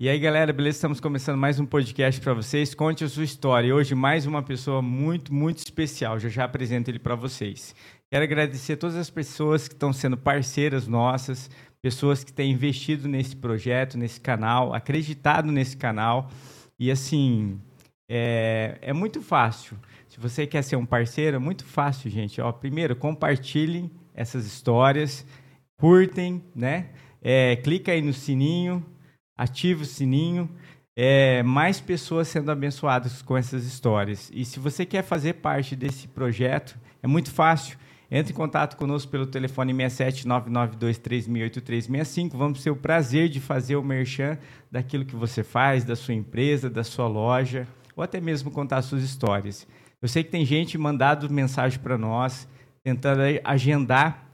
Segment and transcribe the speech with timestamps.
[0.00, 0.76] E aí, galera, beleza?
[0.76, 2.74] Estamos começando mais um podcast para vocês.
[2.74, 3.68] Conte a sua história.
[3.68, 6.18] E hoje, mais uma pessoa muito, muito especial.
[6.18, 7.74] Já já apresento ele para vocês.
[8.10, 11.50] Quero agradecer a todas as pessoas que estão sendo parceiras nossas,
[11.82, 16.30] pessoas que têm investido nesse projeto, nesse canal, acreditado nesse canal.
[16.78, 17.60] E assim,
[18.08, 19.76] é, é muito fácil.
[20.08, 22.40] Se você quer ser um parceiro, é muito fácil, gente.
[22.40, 25.24] Ó, primeiro, compartilhem essas histórias,
[25.78, 26.86] curtem, né?
[27.20, 28.84] É, clica aí no sininho,
[29.36, 30.48] ative o sininho,
[30.96, 34.30] é, mais pessoas sendo abençoadas com essas histórias.
[34.34, 37.78] E se você quer fazer parte desse projeto, é muito fácil.
[38.10, 42.36] Entre em contato conosco pelo telefone 67992308365.
[42.36, 44.38] Vamos ter o prazer de fazer o merchan
[44.72, 49.02] daquilo que você faz, da sua empresa, da sua loja, ou até mesmo contar suas
[49.02, 49.66] histórias.
[50.00, 52.46] Eu sei que tem gente mandado mensagem para nós,
[52.84, 54.24] tentando agendar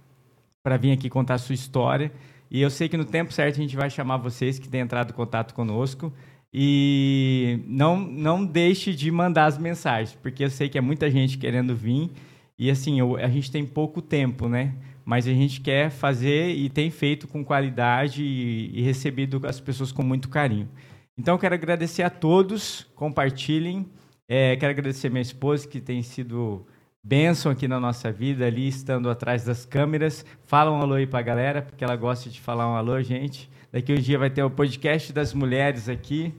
[0.62, 2.12] para vir aqui contar sua história.
[2.50, 5.12] E eu sei que no tempo certo a gente vai chamar vocês que têm entrado
[5.12, 6.12] em contato conosco.
[6.52, 11.38] E não, não deixe de mandar as mensagens, porque eu sei que é muita gente
[11.38, 12.10] querendo vir.
[12.58, 14.74] E assim, eu, a gente tem pouco tempo, né?
[15.06, 19.90] Mas a gente quer fazer e tem feito com qualidade e, e recebido as pessoas
[19.90, 20.68] com muito carinho.
[21.16, 23.88] Então, quero agradecer a todos, compartilhem.
[24.28, 26.66] É, quero agradecer a minha esposa, que tem sido
[27.04, 30.26] bênção aqui na nossa vida, ali estando atrás das câmeras.
[30.44, 33.48] Fala um alô aí para a galera, porque ela gosta de falar um alô, gente.
[33.70, 36.34] Daqui um dia vai ter o podcast das mulheres aqui.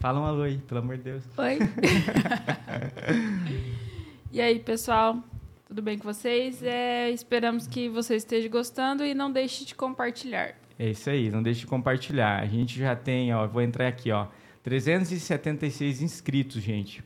[0.00, 1.24] Fala um alô aí, pelo amor de Deus.
[1.38, 1.58] Oi.
[4.30, 5.18] e aí, pessoal?
[5.66, 6.62] Tudo bem com vocês?
[6.62, 10.54] É, esperamos que vocês estejam gostando e não deixe de compartilhar.
[10.78, 12.40] É isso aí, não deixe de compartilhar.
[12.40, 14.26] A gente já tem, ó, vou entrar aqui, ó,
[14.62, 17.02] 376 inscritos, gente.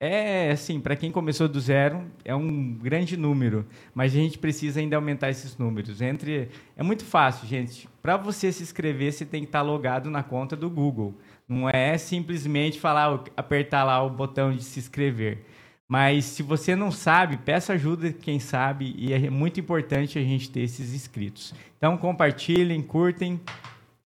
[0.00, 4.78] É, assim, para quem começou do zero, é um grande número, mas a gente precisa
[4.78, 6.02] ainda aumentar esses números.
[6.02, 7.88] Entre É muito fácil, gente.
[8.02, 11.14] Para você se inscrever, você tem que estar tá logado na conta do Google.
[11.48, 15.46] Não é simplesmente falar, apertar lá o botão de se inscrever.
[15.88, 20.22] Mas se você não sabe, peça ajuda de quem sabe e é muito importante a
[20.22, 21.54] gente ter esses inscritos.
[21.76, 23.40] Então compartilhem, curtem.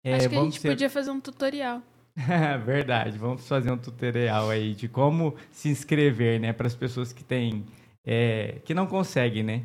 [0.04, 0.68] Acho é, que a gente ser...
[0.68, 1.82] podia fazer um tutorial.
[2.64, 7.24] Verdade, vamos fazer um tutorial aí de como se inscrever, né, para as pessoas que
[7.24, 7.64] têm,
[8.06, 9.62] é, que não conseguem, né?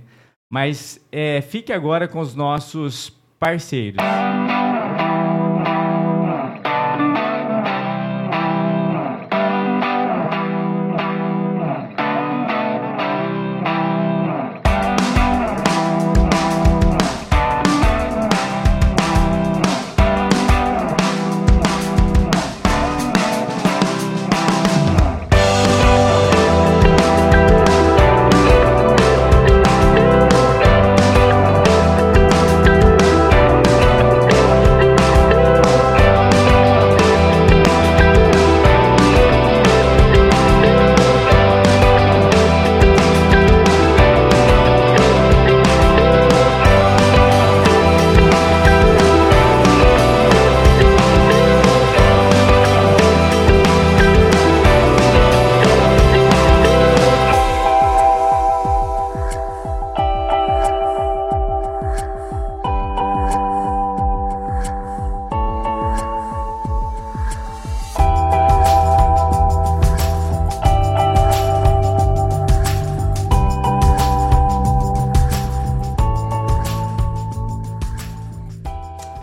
[0.52, 4.04] Mas é, fique agora com os nossos parceiros.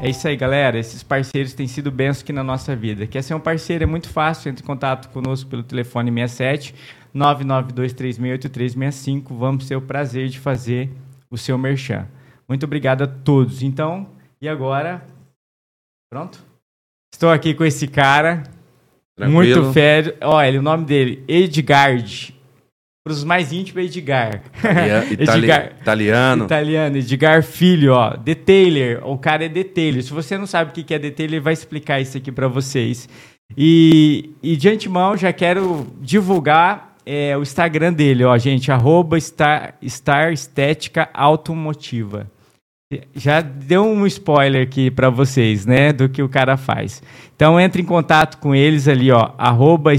[0.09, 0.79] Isso aí, galera.
[0.79, 3.07] Esses parceiros têm sido bênçãos aqui na nossa vida.
[3.07, 3.85] Quer ser um parceiro?
[3.85, 4.51] É muito fácil.
[4.51, 6.75] Entre em contato conosco pelo telefone 67
[7.15, 9.25] 992368365.
[9.31, 10.91] Vamos ter o prazer de fazer
[11.31, 12.07] o seu merchan.
[12.49, 13.63] Muito obrigado a todos.
[13.63, 14.09] Então,
[14.41, 15.07] e agora?
[16.11, 16.45] Pronto?
[17.13, 18.45] Estou aqui com esse cara.
[19.17, 19.33] Tranquilo.
[19.33, 20.15] Muito férreo.
[20.21, 22.36] Olha, o nome dele, Edgard.
[23.07, 24.43] Para os mais íntimos, Edgar.
[25.13, 25.77] Edgar.
[25.81, 26.45] Italiano.
[26.45, 26.97] Italiano.
[26.97, 28.17] Edgar Filho, ó.
[28.17, 29.01] Detailer.
[29.07, 30.03] O cara é detailer.
[30.03, 33.09] Se você não sabe o que é detailer, ele vai explicar isso aqui para vocês.
[33.57, 38.73] E, e de antemão, já quero divulgar é, o Instagram dele, ó, gente.
[38.73, 42.29] Arroba Star, Star Estética Automotiva.
[43.15, 47.01] Já deu um spoiler aqui para vocês, né, do que o cara faz.
[47.37, 49.95] Então entre em contato com eles ali, ó, arroba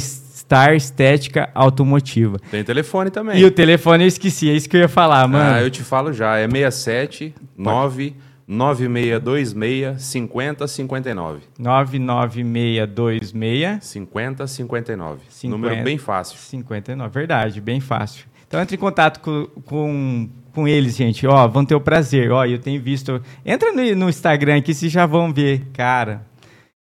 [0.48, 2.40] Star Estética Automotiva.
[2.50, 3.38] Tem telefone também.
[3.38, 5.56] E o telefone eu esqueci, é isso que eu ia falar, mano.
[5.56, 8.16] Ah, eu te falo já, é 67 9
[8.48, 11.42] 9626 5059.
[11.60, 15.20] 99626 5059.
[15.44, 16.38] Número bem fácil.
[16.38, 18.26] 59, verdade, bem fácil.
[18.48, 21.28] Então entre em contato com, com, com eles, gente.
[21.28, 22.32] Ó, vão ter o prazer.
[22.32, 23.22] Ó, eu tenho visto.
[23.46, 25.64] Entra no, no Instagram aqui, vocês já vão ver.
[25.74, 26.26] Cara,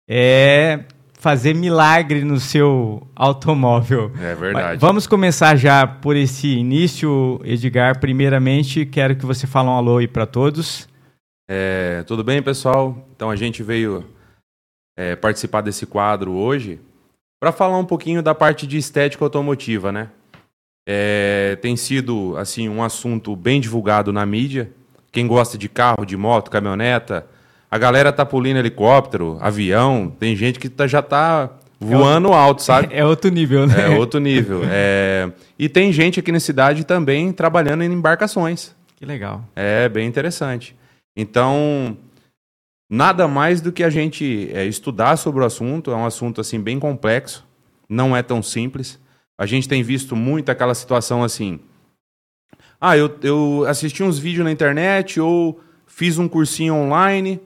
[0.07, 0.81] é
[1.25, 4.13] fazer milagre no seu automóvel.
[4.21, 4.67] É verdade.
[4.67, 7.99] Mas vamos começar já por esse início, Edgar.
[7.99, 10.87] Primeiramente, quero que você fale um alô aí para todos.
[11.49, 13.09] É, tudo bem, pessoal?
[13.17, 14.05] Então a gente veio
[14.99, 16.79] é, participar desse quadro hoje
[17.41, 20.11] para falar um pouquinho da parte de estética automotiva, né?
[20.87, 24.71] É, tem sido assim um assunto bem divulgado na mídia.
[25.11, 27.27] Quem gosta de carro, de moto, caminhoneta,
[27.75, 31.51] a galera tá pulindo helicóptero, avião, tem gente que tá, já tá
[31.81, 32.87] voando é alto, sabe?
[32.95, 33.93] É outro nível, né?
[33.93, 34.61] É outro nível.
[34.65, 35.33] É...
[35.59, 38.77] E tem gente aqui na cidade também trabalhando em embarcações.
[38.95, 39.45] Que legal.
[39.57, 40.77] É bem interessante.
[41.17, 41.97] Então,
[42.89, 45.91] nada mais do que a gente é, estudar sobre o assunto.
[45.91, 47.45] É um assunto assim bem complexo,
[47.89, 49.01] não é tão simples.
[49.37, 51.59] A gente tem visto muito aquela situação assim.
[52.81, 57.41] Ah, eu, eu assisti uns vídeos na internet ou fiz um cursinho online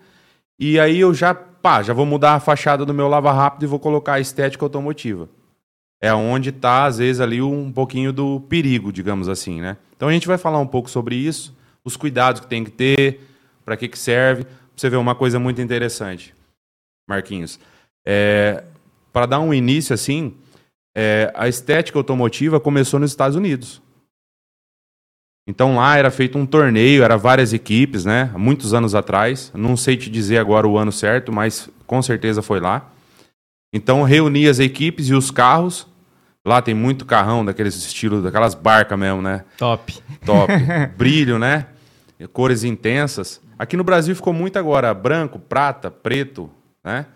[0.58, 3.66] e aí eu já, pá, já vou mudar a fachada do meu lava rápido e
[3.66, 5.28] vou colocar a estética automotiva.
[6.00, 9.76] É onde está, às vezes, ali um pouquinho do perigo, digamos assim, né?
[9.96, 13.20] Então a gente vai falar um pouco sobre isso, os cuidados que tem que ter,
[13.64, 14.44] para que, que serve.
[14.44, 16.34] Pra você ver uma coisa muito interessante,
[17.08, 17.58] Marquinhos.
[18.06, 18.62] É,
[19.12, 20.36] para dar um início assim,
[20.96, 23.82] é, a estética automotiva começou nos Estados Unidos.
[25.48, 28.30] Então lá era feito um torneio, era várias equipes, né?
[28.36, 29.50] Muitos anos atrás.
[29.54, 32.90] Não sei te dizer agora o ano certo, mas com certeza foi lá.
[33.72, 35.86] Então reunia as equipes e os carros.
[36.44, 39.46] Lá tem muito carrão daqueles estilos, daquelas barcas mesmo, né?
[39.56, 39.98] Top.
[40.26, 40.52] Top.
[40.98, 41.64] Brilho, né?
[42.30, 43.40] Cores intensas.
[43.58, 46.50] Aqui no Brasil ficou muito agora branco, prata, preto,
[46.84, 47.06] né?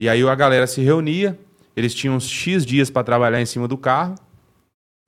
[0.00, 1.36] E aí a galera se reunia,
[1.76, 4.14] eles tinham uns X dias para trabalhar em cima do carro.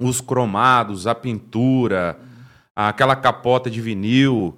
[0.01, 2.19] Os cromados, a pintura,
[2.87, 4.57] aquela capota de vinil,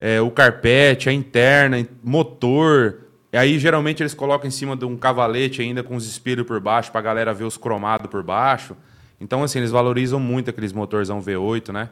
[0.00, 3.02] é, o carpete, a interna, motor.
[3.32, 6.58] E aí geralmente eles colocam em cima de um cavalete ainda com os espelhos por
[6.58, 8.76] baixo para a galera ver os cromados por baixo.
[9.20, 11.88] Então assim, eles valorizam muito aqueles motorzão V8, né?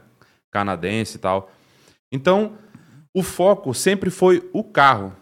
[0.50, 1.52] Canadense e tal.
[2.11, 2.55] Então,
[3.14, 5.14] o foco sempre foi o carro.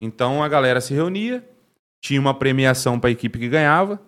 [0.00, 1.44] Então a galera se reunia,
[2.00, 4.00] tinha uma premiação para a equipe que ganhava.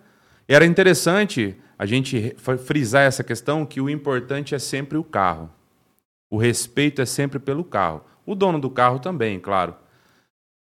[0.47, 5.49] Era interessante a gente frisar essa questão que o importante é sempre o carro.
[6.29, 8.05] O respeito é sempre pelo carro.
[8.23, 9.75] O dono do carro também, claro.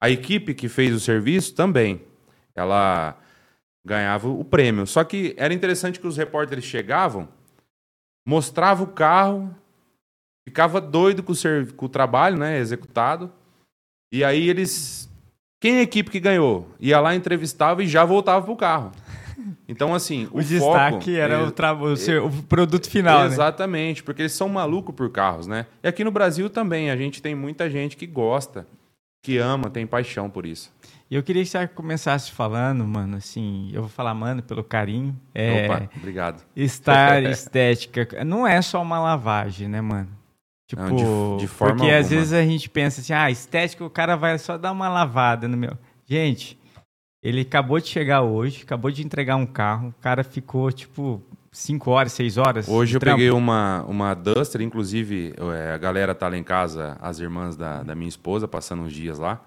[0.03, 2.01] A equipe que fez o serviço também.
[2.55, 3.19] Ela
[3.85, 4.87] ganhava o prêmio.
[4.87, 7.29] Só que era interessante que os repórteres chegavam,
[8.27, 9.55] mostrava o carro,
[10.49, 13.31] ficava doido com o, com o trabalho, né, executado.
[14.11, 15.07] E aí eles
[15.61, 16.67] quem é a equipe que ganhou?
[16.81, 18.91] Ia lá, entrevistava e já voltava pro carro.
[19.69, 21.73] Então, assim, o, o destaque era é, o, tra...
[21.73, 23.21] o, seu, o produto final.
[23.21, 23.27] Né?
[23.27, 24.05] Exatamente, né?
[24.05, 25.67] porque eles são malucos por carros, né?
[25.83, 28.67] E aqui no Brasil também, a gente tem muita gente que gosta,
[29.23, 30.73] que ama, tem paixão por isso.
[31.11, 35.19] E eu queria que você começasse falando, mano, assim, eu vou falar, mano, pelo carinho.
[35.35, 36.45] É, Opa, obrigado.
[36.55, 38.25] Estar estética.
[38.25, 40.09] Não é só uma lavagem, né, mano?
[40.69, 41.99] Tipo, Não, de, de forma porque alguma.
[41.99, 45.49] às vezes a gente pensa assim, ah, estética, o cara vai só dar uma lavada
[45.49, 45.77] no meu.
[46.07, 46.57] Gente,
[47.23, 51.23] ele acabou de chegar hoje, acabou de entregar um carro, o cara ficou tipo
[51.53, 52.69] 5 horas, 6 horas.
[52.69, 53.17] Hoje eu trampo.
[53.17, 57.83] peguei uma, uma Duster, inclusive é, a galera tá lá em casa, as irmãs da,
[57.83, 59.43] da minha esposa, passando uns dias lá.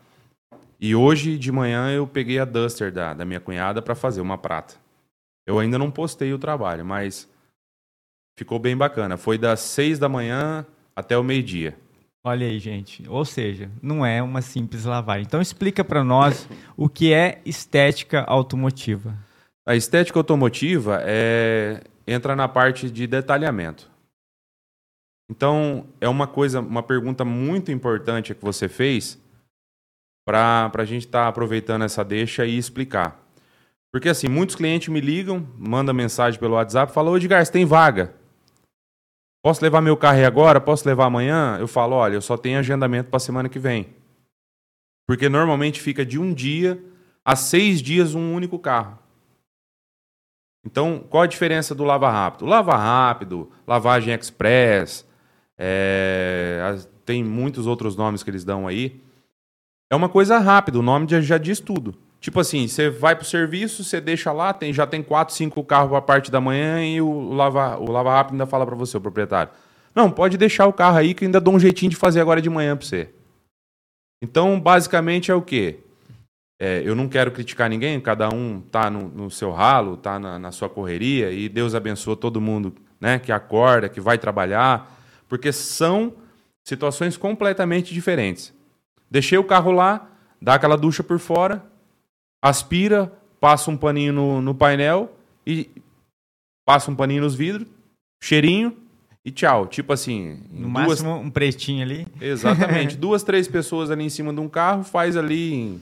[0.79, 4.37] E hoje de manhã eu peguei a Duster da, da minha cunhada para fazer uma
[4.37, 4.75] prata.
[5.45, 7.29] Eu ainda não postei o trabalho, mas
[8.37, 9.17] ficou bem bacana.
[9.17, 10.65] Foi das 6 da manhã
[10.95, 11.77] até o meio-dia.
[12.25, 13.07] Olha aí, gente.
[13.09, 15.25] Ou seja, não é uma simples lavagem.
[15.25, 19.17] Então explica para nós o que é estética automotiva.
[19.67, 23.89] A estética automotiva é entra na parte de detalhamento.
[25.29, 29.17] Então, é uma coisa, uma pergunta muito importante que você fez
[30.27, 33.19] para a gente estar tá aproveitando essa deixa e explicar.
[33.91, 37.65] Porque assim, muitos clientes me ligam, mandam mensagem pelo WhatsApp, falam, ô Edgar, você tem
[37.65, 38.13] vaga?
[39.43, 40.61] Posso levar meu carro aí agora?
[40.61, 41.57] Posso levar amanhã?
[41.59, 43.93] Eu falo, olha, eu só tenho agendamento para semana que vem.
[45.05, 46.81] Porque normalmente fica de um dia
[47.25, 48.97] a seis dias um único carro.
[50.65, 52.45] Então, qual a diferença do lava rápido?
[52.45, 55.05] Lava rápido, lavagem express,
[55.57, 59.01] é, tem muitos outros nomes que eles dão aí.
[59.91, 61.93] É uma coisa rápida, o nome já, já diz tudo.
[62.23, 65.89] Tipo assim, você vai pro serviço, você deixa lá, tem, já tem quatro, cinco carros
[65.89, 69.01] para parte da manhã e o lava, o lava rápido ainda fala para você, o
[69.01, 69.51] proprietário.
[69.93, 72.49] Não, pode deixar o carro aí que ainda dou um jeitinho de fazer agora de
[72.49, 73.09] manhã para você.
[74.23, 75.81] Então, basicamente é o quê?
[76.57, 80.39] É, eu não quero criticar ninguém, cada um tá no, no seu ralo, tá na,
[80.39, 85.51] na, sua correria, e Deus abençoa todo mundo né, que acorda, que vai trabalhar, porque
[85.51, 86.13] são
[86.63, 88.53] situações completamente diferentes.
[89.11, 90.09] Deixei o carro lá,
[90.41, 91.72] dá aquela ducha por fora,
[92.43, 93.09] aspira,
[93.39, 95.15] passa um paninho no, no painel
[95.47, 95.69] e
[96.65, 97.65] passa um paninho nos vidros,
[98.21, 98.77] cheirinho
[99.23, 99.65] e tchau.
[99.65, 100.41] Tipo assim.
[100.51, 100.87] No duas...
[100.87, 102.05] máximo um pretinho ali.
[102.19, 102.97] Exatamente.
[102.97, 105.53] duas, três pessoas ali em cima de um carro, faz ali.
[105.53, 105.81] Em...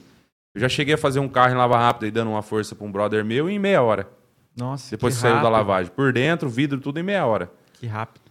[0.54, 2.86] Eu já cheguei a fazer um carro em lava rápida e dando uma força para
[2.86, 4.08] um brother meu em meia hora.
[4.56, 4.90] Nossa.
[4.90, 5.90] Depois que saiu da lavagem.
[5.90, 7.50] Por dentro, vidro, tudo em meia hora.
[7.72, 8.22] Que rápido.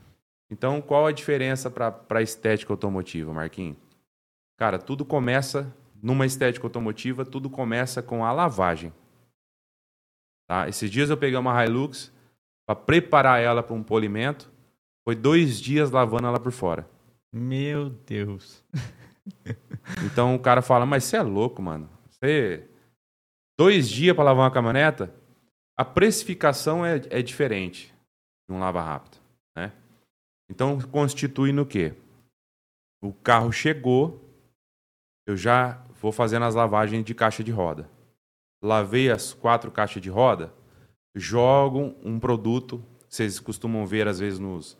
[0.52, 3.78] Então, qual a diferença para a estética automotiva, Marquinhos?
[4.58, 8.92] Cara, tudo começa numa estética automotiva, tudo começa com a lavagem.
[10.48, 10.68] Tá?
[10.68, 12.12] Esses dias eu peguei uma Hilux
[12.66, 14.52] para preparar ela para um polimento.
[15.04, 16.90] Foi dois dias lavando ela por fora.
[17.32, 18.64] Meu Deus.
[20.06, 21.90] então o cara fala, mas você é louco, mano.
[22.10, 22.68] Você...
[23.58, 25.14] Dois dias para lavar uma caminhoneta?
[25.78, 27.94] A precificação é, é diferente
[28.50, 29.18] de um lava rápido.
[29.56, 29.72] Né?
[30.50, 31.94] Então constitui no quê?
[33.02, 34.24] O carro chegou,
[35.26, 37.90] eu já vou fazendo as lavagens de caixa de roda.
[38.62, 40.54] Lavei as quatro caixas de roda,
[41.16, 44.78] jogo um produto, vocês costumam ver às vezes nos,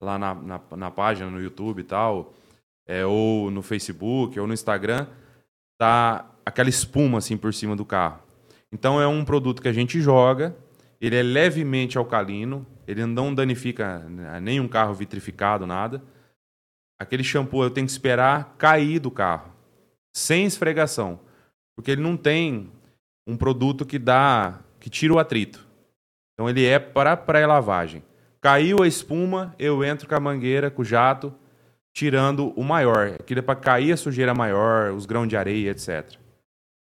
[0.00, 2.34] lá na, na, na página, no YouTube e tal,
[2.86, 5.06] é, ou no Facebook, ou no Instagram,
[5.78, 8.20] tá aquela espuma assim por cima do carro.
[8.72, 10.56] Então é um produto que a gente joga,
[11.00, 16.02] ele é levemente alcalino, ele não danifica né, nenhum carro vitrificado, nada.
[16.98, 19.51] Aquele shampoo eu tenho que esperar cair do carro,
[20.12, 21.20] sem esfregação,
[21.74, 22.70] porque ele não tem
[23.26, 25.66] um produto que dá, que tira o atrito.
[26.34, 28.02] Então ele é para pré-lavagem.
[28.40, 31.32] Caiu a espuma, eu entro com a mangueira, com o jato,
[31.92, 33.14] tirando o maior.
[33.20, 36.18] Aquilo é para cair a sujeira maior, os grãos de areia, etc.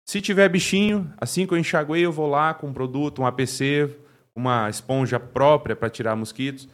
[0.07, 3.97] Se tiver bichinho, assim que eu enxaguei, eu vou lá com um produto, um APC,
[4.35, 6.69] uma esponja própria para tirar mosquitos,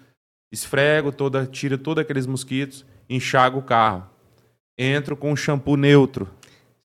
[0.52, 4.08] esfrego toda, tiro todos aqueles mosquitos, enxago o carro.
[4.76, 6.28] Entro com um shampoo neutro.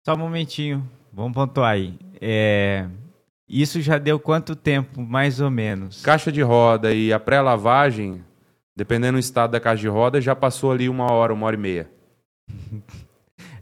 [0.06, 1.98] Só um momentinho, vamos pontuar aí.
[2.22, 2.88] É...
[3.48, 6.04] Isso já deu quanto tempo, mais ou menos?
[6.04, 8.24] Caixa de roda e a pré-lavagem,
[8.76, 11.60] dependendo do estado da caixa de roda, já passou ali uma hora, uma hora e
[11.60, 11.90] meia.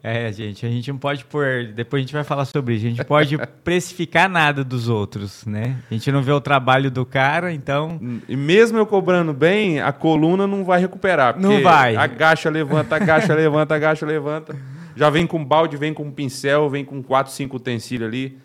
[0.10, 1.66] É, gente, a gente não pode pôr.
[1.76, 2.86] Depois a gente vai falar sobre isso.
[2.86, 5.84] A gente pode precificar nada dos outros, né?
[5.92, 8.00] A gente não vê o trabalho do cara, então.
[8.26, 11.38] E mesmo eu cobrando bem, a coluna não vai recuperar.
[11.38, 11.98] Não vai.
[11.98, 14.56] Agacha, levanta, agacha, levanta, agacha, levanta.
[14.96, 18.40] Já vem com balde, vem com pincel, vem com quatro, cinco utensílios ali.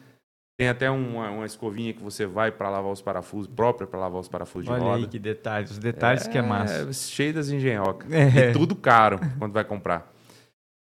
[0.59, 4.21] Tem até uma, uma escovinha que você vai para lavar os parafusos, própria para lavar
[4.21, 4.95] os parafusos Olha de roda.
[4.97, 6.93] Olha aí que detalhes, os detalhes é, que é massa.
[6.93, 8.11] Cheio das engenhocas.
[8.13, 8.51] É.
[8.51, 10.13] E tudo caro quando vai comprar.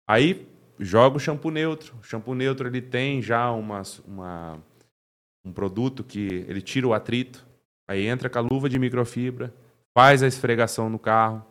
[0.07, 0.48] Aí
[0.79, 1.95] joga o shampoo neutro.
[2.01, 4.59] O shampoo neutro ele tem já uma, uma,
[5.43, 7.45] um produto que ele tira o atrito.
[7.87, 9.53] Aí entra com a luva de microfibra,
[9.93, 11.45] faz a esfregação no carro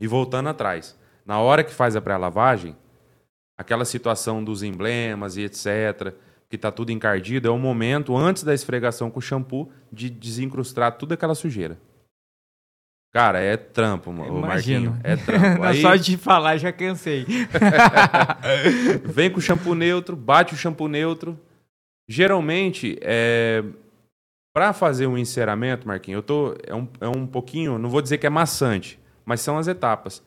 [0.00, 0.98] e voltando atrás.
[1.24, 2.76] Na hora que faz a pré-lavagem,
[3.56, 6.14] aquela situação dos emblemas e etc
[6.54, 10.96] que está tudo encardido, é o momento, antes da esfregação com o shampoo, de desencrustar
[10.96, 11.78] toda aquela sujeira.
[13.14, 14.98] Cara, é trampo, o Marquinho.
[15.04, 15.62] É trampo.
[15.62, 15.80] Aí...
[15.80, 17.24] Só de falar já cansei.
[19.06, 21.38] Vem com o shampoo neutro, bate o shampoo neutro.
[22.08, 23.62] Geralmente, é...
[24.52, 28.18] para fazer um enceramento, Marquinho, eu tô é um, é um pouquinho, não vou dizer
[28.18, 30.20] que é maçante, mas são as etapas.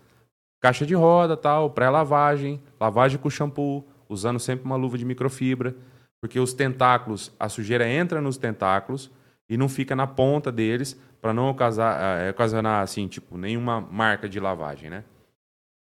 [0.62, 5.75] Caixa de roda, tal, pré-lavagem, lavagem com shampoo, usando sempre uma luva de microfibra
[6.20, 9.12] porque os tentáculos, a sujeira entra nos tentáculos
[9.50, 14.28] e não fica na ponta deles para não ocasionar, é, ocasionar assim, tipo, nenhuma marca
[14.30, 15.04] de lavagem, né?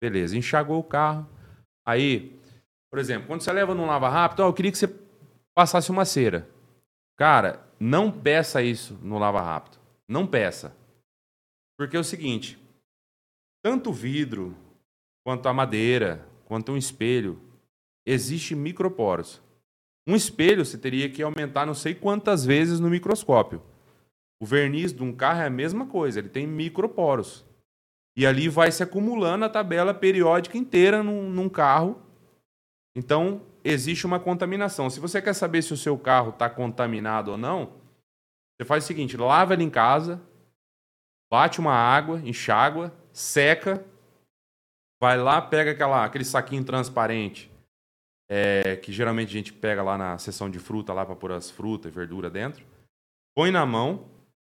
[0.00, 1.28] Beleza, enxagou o carro.
[1.86, 2.38] Aí,
[2.90, 4.92] por exemplo, quando você leva num lava rápido, oh, eu queria que você
[5.54, 6.48] passasse uma cera.
[7.16, 9.78] Cara, não peça isso no lava rápido.
[10.08, 10.74] Não peça.
[11.78, 12.58] Porque é o seguinte,
[13.62, 14.56] tanto o vidro,
[15.24, 17.40] quanto a madeira, quanto um espelho,
[18.04, 19.40] existe microporos.
[20.06, 23.62] Um espelho você teria que aumentar não sei quantas vezes no microscópio.
[24.42, 27.46] O verniz de um carro é a mesma coisa, ele tem microporos.
[28.16, 32.02] E ali vai se acumulando a tabela periódica inteira num, num carro.
[32.96, 34.90] Então, existe uma contaminação.
[34.90, 37.74] Se você quer saber se o seu carro está contaminado ou não,
[38.58, 40.20] você faz o seguinte: lava ele em casa,
[41.30, 43.86] bate uma água, enxágua, seca,
[45.00, 47.48] vai lá, pega aquela, aquele saquinho transparente
[48.28, 51.48] é, que geralmente a gente pega lá na seção de fruta, lá para pôr as
[51.48, 52.66] frutas e verdura dentro.
[53.36, 54.10] Põe na mão,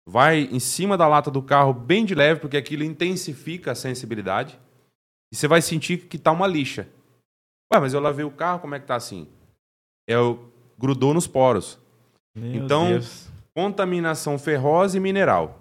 [0.09, 4.59] vai em cima da lata do carro bem de leve, porque aquilo intensifica a sensibilidade.
[5.33, 6.89] E você vai sentir que está uma lixa.
[7.73, 9.29] Ué, mas eu lavei o carro, como é que tá assim?
[10.09, 10.15] É
[10.79, 11.79] grudou nos poros.
[12.35, 13.29] Meu Então, Deus.
[13.55, 15.61] Contaminação ferrosa e mineral.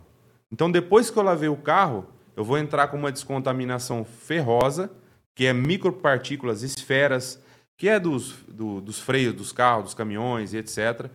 [0.52, 4.90] Então, depois que eu lavei o carro, eu vou entrar com uma descontaminação ferrosa,
[5.36, 7.42] que é micropartículas, esferas,
[7.78, 11.10] que é dos, do- dos freios dos carros, dos caminhões e etc.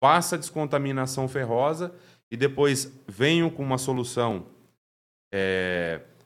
[0.00, 1.94] Passa a descontaminação ferrosa
[2.32, 4.46] e depois venho com uma solução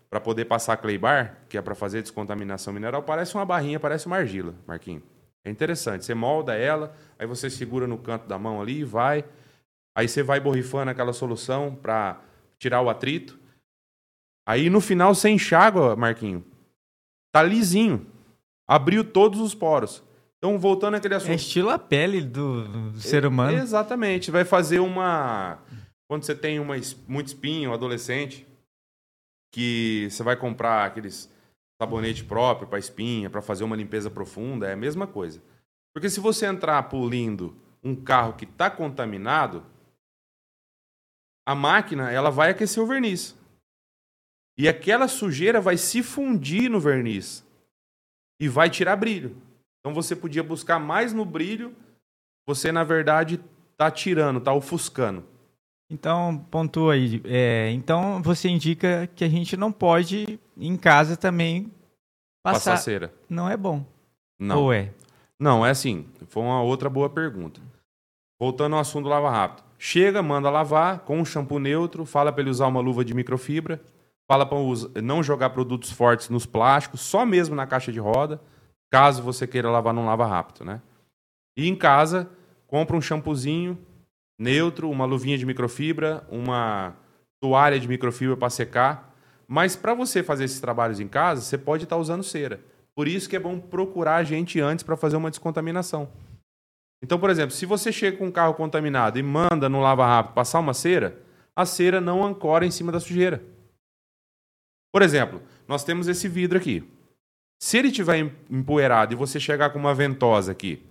[0.08, 3.02] para poder passar cleibar, que é para fazer descontaminação mineral.
[3.02, 5.02] Parece uma barrinha, parece uma argila, Marquinhos.
[5.44, 6.04] É interessante.
[6.04, 9.24] Você molda ela, aí você segura no canto da mão ali e vai.
[9.96, 12.20] Aí você vai borrifando aquela solução para
[12.56, 13.36] tirar o atrito.
[14.48, 16.44] Aí no final você enxágua, Marquinho.
[17.32, 18.06] Tá lisinho.
[18.68, 20.04] Abriu todos os poros.
[20.38, 21.32] Então, voltando àquele assunto.
[21.32, 23.58] É estilo a pele do, do ser humano.
[23.58, 24.30] Exatamente.
[24.30, 25.58] Vai fazer uma.
[26.08, 26.74] Quando você tem uma,
[27.08, 28.46] muito espinho, um adolescente,
[29.52, 31.30] que você vai comprar aqueles
[31.80, 35.42] sabonete próprio para espinha, para fazer uma limpeza profunda, é a mesma coisa.
[35.94, 39.64] Porque se você entrar polindo um carro que está contaminado,
[41.46, 43.36] a máquina ela vai aquecer o verniz.
[44.58, 47.44] E aquela sujeira vai se fundir no verniz
[48.40, 49.36] e vai tirar brilho.
[49.80, 51.74] Então você podia buscar mais no brilho
[52.46, 53.40] você na verdade
[53.76, 55.26] tá tirando, tá ofuscando.
[55.88, 57.22] Então, pontua aí.
[57.24, 61.70] É, então, você indica que a gente não pode, em casa também,
[62.42, 62.76] Passar, passar.
[62.78, 63.14] cera.
[63.28, 63.84] Não é bom.
[64.38, 64.62] Não.
[64.62, 64.92] Ou é?
[65.38, 66.06] Não, é assim.
[66.28, 67.60] Foi uma outra boa pergunta.
[68.38, 69.64] Voltando ao assunto do lava rápido.
[69.78, 73.82] Chega, manda lavar com um shampoo neutro, fala para ele usar uma luva de microfibra,
[74.30, 74.58] fala para
[75.02, 78.40] não jogar produtos fortes nos plásticos, só mesmo na caixa de roda,
[78.90, 80.80] caso você queira lavar num lava rápido, né?
[81.56, 82.30] E em casa,
[82.66, 83.76] compra um shampoozinho
[84.38, 86.96] neutro, uma luvinha de microfibra, uma
[87.40, 89.14] toalha de microfibra para secar.
[89.48, 92.60] Mas para você fazer esses trabalhos em casa, você pode estar usando cera.
[92.94, 96.10] Por isso que é bom procurar a gente antes para fazer uma descontaminação.
[97.02, 100.34] Então, por exemplo, se você chega com um carro contaminado e manda no lava rápido
[100.34, 101.20] passar uma cera,
[101.54, 103.42] a cera não ancora em cima da sujeira.
[104.92, 106.90] Por exemplo, nós temos esse vidro aqui.
[107.60, 110.82] Se ele tiver em- empoeirado e você chegar com uma ventosa aqui,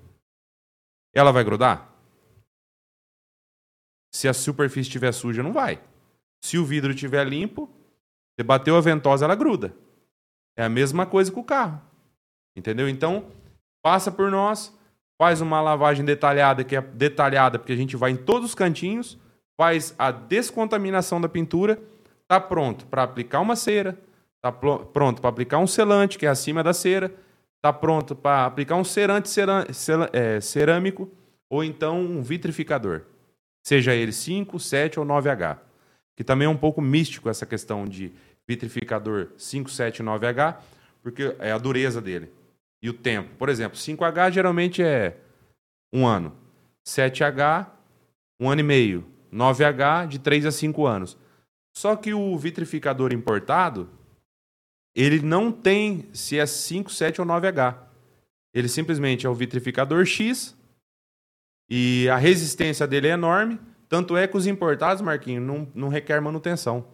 [1.13, 1.91] ela vai grudar?
[4.15, 5.77] Se a superfície estiver suja, não vai.
[6.41, 7.69] Se o vidro estiver limpo,
[8.31, 9.75] você bateu a ventosa, ela gruda.
[10.55, 11.81] É a mesma coisa com o carro.
[12.55, 12.87] Entendeu?
[12.87, 13.25] Então,
[13.83, 14.73] passa por nós,
[15.21, 19.19] faz uma lavagem detalhada, que é detalhada, porque a gente vai em todos os cantinhos,
[19.59, 21.77] faz a descontaminação da pintura,
[22.25, 23.99] tá pronto para aplicar uma cera,
[24.41, 27.13] tá pronto para aplicar um selante, que é acima da cera,
[27.61, 29.29] tá pronto para aplicar um cerante
[30.13, 31.11] é, cerâmico
[31.49, 33.01] ou então um vitrificador.
[33.65, 35.57] Seja ele 5, 7 ou 9H.
[36.15, 38.13] Que também é um pouco místico essa questão de
[38.47, 40.57] vitrificador 5, 7 e 9H,
[41.01, 42.31] porque é a dureza dele
[42.85, 43.35] e o tempo.
[43.35, 45.17] Por exemplo, 5H geralmente é
[45.91, 46.35] um ano,
[46.87, 47.67] 7H,
[48.39, 51.17] um ano e meio, 9H, de 3 a 5 anos.
[51.75, 53.89] Só que o vitrificador importado,
[54.95, 57.75] ele não tem se é 5, 7 ou 9H.
[58.53, 60.55] Ele simplesmente é o vitrificador X
[61.69, 63.59] e a resistência dele é enorme.
[63.87, 66.85] Tanto é que os importados, Marquinhos, não, não requer manutenção.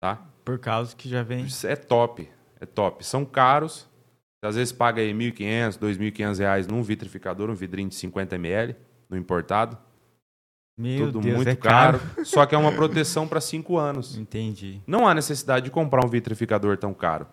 [0.00, 0.16] Tá?
[0.44, 1.44] Por causa que já vem.
[1.44, 2.28] Isso é top.
[2.60, 3.04] É top.
[3.04, 3.88] São caros.
[4.42, 8.76] Às vezes paga aí 1.500, 2.500 reais num vitrificador, um vidrinho de 50 ml,
[9.10, 9.76] no importado.
[10.78, 11.98] Meu Tudo Deus, muito é caro.
[11.98, 12.24] caro.
[12.24, 14.16] Só que é uma proteção para 5 anos.
[14.16, 14.80] Entendi.
[14.86, 17.26] Não há necessidade de comprar um vitrificador tão caro.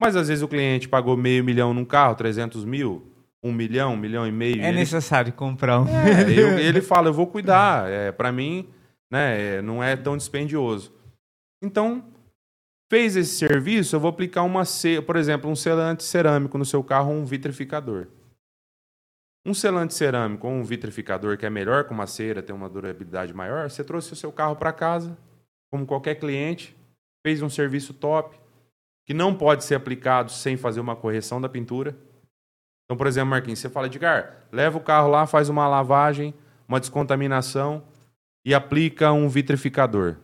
[0.00, 3.09] Mas às vezes o cliente pagou meio milhão num carro, 300 mil,
[3.42, 4.60] um milhão, um milhão e meio.
[4.62, 5.86] É ele necessário comprar um.
[5.88, 7.88] é, eu- ele fala, eu vou cuidar.
[7.90, 8.68] É, para mim,
[9.10, 10.92] né, é, não é tão dispendioso.
[11.62, 12.04] Então,
[12.90, 14.62] fez esse serviço, eu vou aplicar uma,
[15.06, 18.08] por exemplo, um selante cerâmico no seu carro, um vitrificador.
[19.46, 23.32] Um selante cerâmico ou um vitrificador que é melhor com uma cera, tem uma durabilidade
[23.32, 25.16] maior, você trouxe o seu carro para casa,
[25.72, 26.76] como qualquer cliente,
[27.26, 28.38] fez um serviço top,
[29.06, 31.96] que não pode ser aplicado sem fazer uma correção da pintura.
[32.90, 36.34] Então, por exemplo, Marquinhos, você fala, Edgar, leva o carro lá, faz uma lavagem,
[36.66, 37.84] uma descontaminação
[38.44, 40.16] e aplica um vitrificador.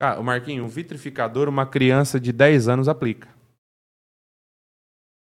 [0.00, 3.28] Cara, o Marquinhos, um vitrificador, uma criança de 10 anos aplica.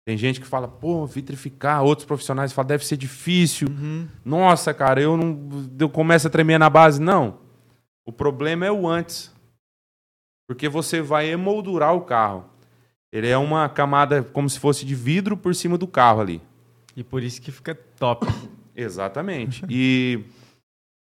[0.06, 3.70] Tem gente que fala, pô, vitrificar, outros profissionais falam, deve ser difícil.
[3.70, 4.10] Uhum.
[4.26, 5.70] Nossa, cara, eu não.
[5.80, 7.02] Eu começo a tremer na base.
[7.02, 7.40] Não.
[8.06, 9.34] O problema é o antes.
[10.46, 12.57] Porque você vai emoldurar o carro.
[13.12, 16.41] Ele é uma camada como se fosse de vidro por cima do carro ali.
[16.96, 18.26] E por isso que fica top.
[18.76, 19.63] Exatamente.
[19.70, 20.24] E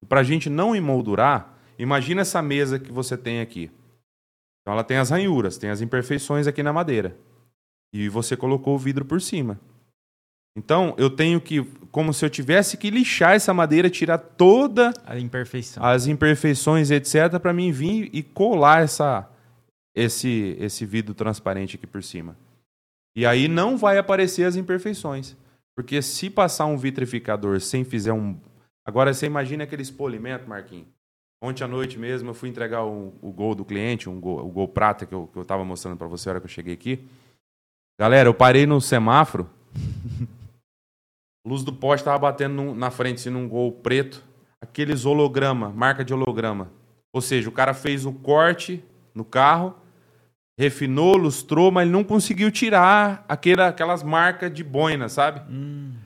[0.08, 3.72] para a gente não emoldurar, imagina essa mesa que você tem aqui.
[4.62, 7.16] Então ela tem as ranhuras, tem as imperfeições aqui na madeira.
[7.94, 9.60] e você colocou o vidro por cima.
[10.58, 15.20] Então, eu tenho que, como se eu tivesse que lixar essa madeira, tirar toda A
[15.20, 15.84] imperfeição.
[15.84, 19.28] as imperfeições, etc, para mim vir e colar essa
[19.96, 22.38] esse esse vidro transparente aqui por cima.
[23.16, 25.36] E aí não vai aparecer as imperfeições,
[25.76, 28.38] porque se passar um vitrificador sem fizer um
[28.86, 30.88] Agora você imagina aquele expolimento, Marquinhos.
[31.42, 34.50] Ontem à noite mesmo eu fui entregar o, o gol do cliente, um gol, o
[34.50, 36.74] gol prata que eu, que eu tava mostrando para você na hora que eu cheguei
[36.74, 37.08] aqui.
[38.00, 39.50] Galera, eu parei no semáforo.
[41.46, 44.24] Luz do poste tava batendo num- na frente, assim, num gol preto.
[44.62, 46.72] Aqueles holograma, marca de holograma.
[47.14, 49.76] Ou seja, o cara fez o corte no carro,
[50.58, 55.42] refinou, lustrou, mas ele não conseguiu tirar aquela, aquelas marcas de boina, sabe?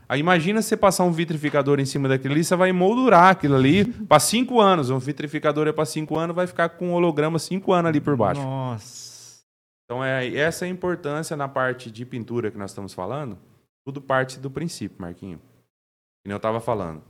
[0.08, 3.86] Aí imagina você passar um vitrificador em cima daquilo ali, você vai moldurar aquilo ali
[4.08, 4.90] para cinco anos.
[4.90, 8.16] Um vitrificador é para cinco anos, vai ficar com um holograma cinco anos ali por
[8.16, 8.42] baixo.
[8.42, 9.42] Nossa.
[9.84, 13.38] Então é essa é a importância na parte de pintura que nós estamos falando.
[13.86, 15.38] Tudo parte do princípio, Marquinho.
[15.38, 17.02] Que nem eu estava falando.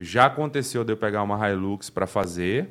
[0.00, 2.68] Já aconteceu de eu pegar uma Hilux para fazer,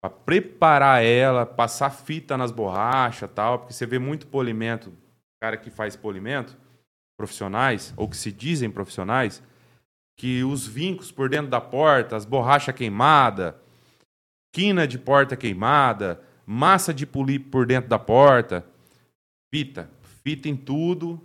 [0.00, 4.92] para preparar ela, passar fita nas borrachas, tal, porque você vê muito polimento,
[5.40, 6.56] cara que faz polimento,
[7.16, 9.42] profissionais ou que se dizem profissionais,
[10.16, 13.54] que os vincos por dentro da porta, as borrachas queimadas,
[14.52, 18.64] quina de porta queimada, massa de polir por dentro da porta,
[19.52, 19.90] fita,
[20.22, 21.20] fita em tudo,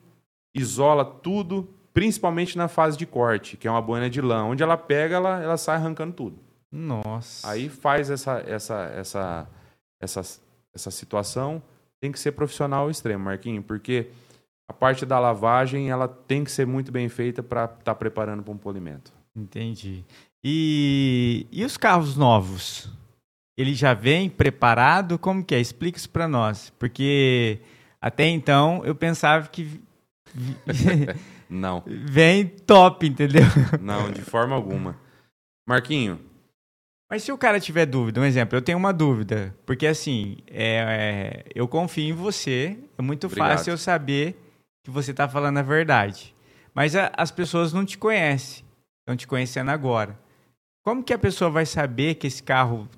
[0.56, 4.78] isola tudo, principalmente na fase de corte, que é uma boina de lã, onde ela
[4.78, 6.40] pega, ela, ela sai arrancando tudo.
[6.74, 7.48] Nossa.
[7.48, 9.48] Aí faz essa essa essa
[10.02, 10.42] essa
[10.74, 11.62] essa situação,
[12.02, 14.10] tem que ser profissional ao extremo, Marquinho, porque
[14.68, 18.52] a parte da lavagem, ela tem que ser muito bem feita para estar preparando para
[18.52, 19.14] um polimento.
[19.36, 20.04] Entendi.
[20.44, 22.90] E, e os carros novos?
[23.56, 25.20] Ele já vem preparado?
[25.20, 25.60] Como que é?
[25.60, 26.72] Explica isso para nós.
[26.80, 27.62] Porque
[28.02, 29.80] até então eu pensava que
[31.48, 33.44] Não, vem top, entendeu?
[33.80, 34.98] não, de forma alguma.
[35.68, 36.20] Marquinho,
[37.14, 41.44] Mas se o cara tiver dúvida, um exemplo, eu tenho uma dúvida, porque assim, é,
[41.46, 43.50] é, eu confio em você, é muito Obrigado.
[43.52, 44.36] fácil eu saber
[44.84, 46.34] que você está falando a verdade.
[46.74, 48.66] Mas a- as pessoas não te conhecem,
[49.02, 50.18] estão te conhecendo agora.
[50.84, 52.90] Como que a pessoa vai saber que esse carro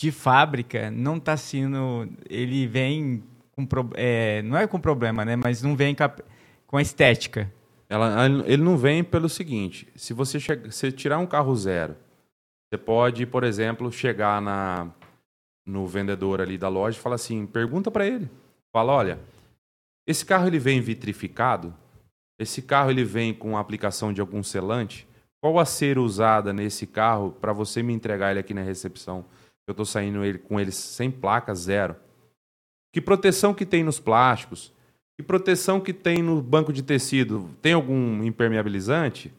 [0.00, 5.36] de fábrica não está sendo, ele vem com, é, não é com problema, né?
[5.36, 6.12] Mas não vem com a,
[6.66, 7.48] com a estética.
[7.88, 11.94] ela, ele não vem pelo seguinte: se você che- se tirar um carro zero,
[12.74, 14.90] você pode, por exemplo, chegar na,
[15.64, 18.28] no vendedor ali da loja e falar assim: pergunta para ele.
[18.72, 19.20] Fala, olha,
[20.06, 21.72] esse carro ele vem vitrificado?
[22.38, 25.06] Esse carro ele vem com aplicação de algum selante?
[25.40, 29.24] Qual a cera usada nesse carro para você me entregar ele aqui na recepção?
[29.68, 31.94] Eu estou saindo ele, com ele sem placa, zero.
[32.92, 34.72] Que proteção que tem nos plásticos?
[35.16, 37.48] Que proteção que tem no banco de tecido?
[37.62, 39.32] Tem algum impermeabilizante?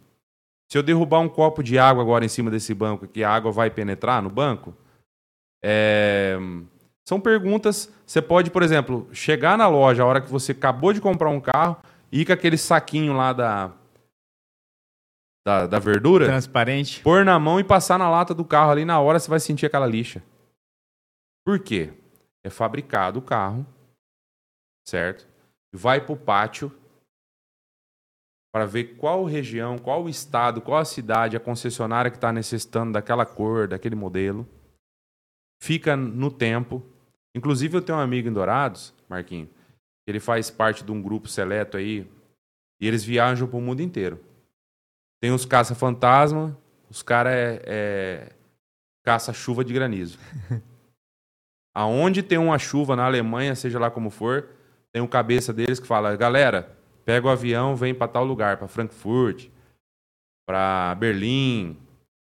[0.69, 3.51] Se eu derrubar um copo de água agora em cima desse banco, que a água
[3.51, 4.75] vai penetrar no banco?
[5.63, 6.38] É,
[7.08, 7.91] São perguntas.
[8.06, 11.39] Você pode, por exemplo, chegar na loja a hora que você acabou de comprar um
[11.39, 11.78] carro
[12.12, 13.71] e ir com aquele saquinho lá da,
[15.45, 17.01] da, da verdura, Transparente.
[17.01, 19.65] pôr na mão e passar na lata do carro ali na hora você vai sentir
[19.67, 20.23] aquela lixa.
[21.45, 21.93] Por quê?
[22.43, 23.65] É fabricado o carro,
[24.88, 25.28] certo?
[25.73, 26.71] Vai para o pátio
[28.55, 33.25] para ver qual região, qual estado, qual a cidade, a concessionária que está necessitando daquela
[33.25, 34.47] cor, daquele modelo.
[35.61, 36.81] Fica no tempo.
[37.35, 39.49] Inclusive, eu tenho um amigo em Dourados, Marquinho,
[40.07, 42.09] ele faz parte de um grupo seleto aí,
[42.79, 44.21] e eles viajam para o mundo inteiro.
[45.21, 46.57] Tem os caça-fantasma,
[46.89, 48.31] os caras é, é
[49.03, 50.17] caça-chuva de granizo.
[51.75, 54.47] Aonde tem uma chuva na Alemanha, seja lá como for,
[54.93, 56.73] tem o cabeça deles que fala: galera,
[57.05, 59.47] pega o avião, vem para tal lugar, para Frankfurt,
[60.45, 61.77] para Berlim,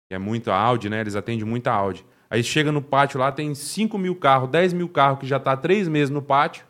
[0.09, 0.99] que é muito Audi, né?
[0.99, 2.05] Eles atendem muita Audi.
[2.29, 5.51] Aí chega no pátio lá, tem 5 mil carros, 10 mil carros que já tá
[5.51, 6.65] há três meses no pátio,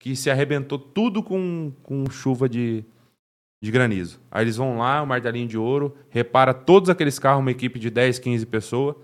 [0.00, 2.84] que se arrebentou tudo com, com chuva de,
[3.62, 4.20] de granizo.
[4.30, 7.90] Aí eles vão lá, o martelinho de ouro, repara todos aqueles carros, uma equipe de
[7.90, 8.94] 10, 15 pessoas,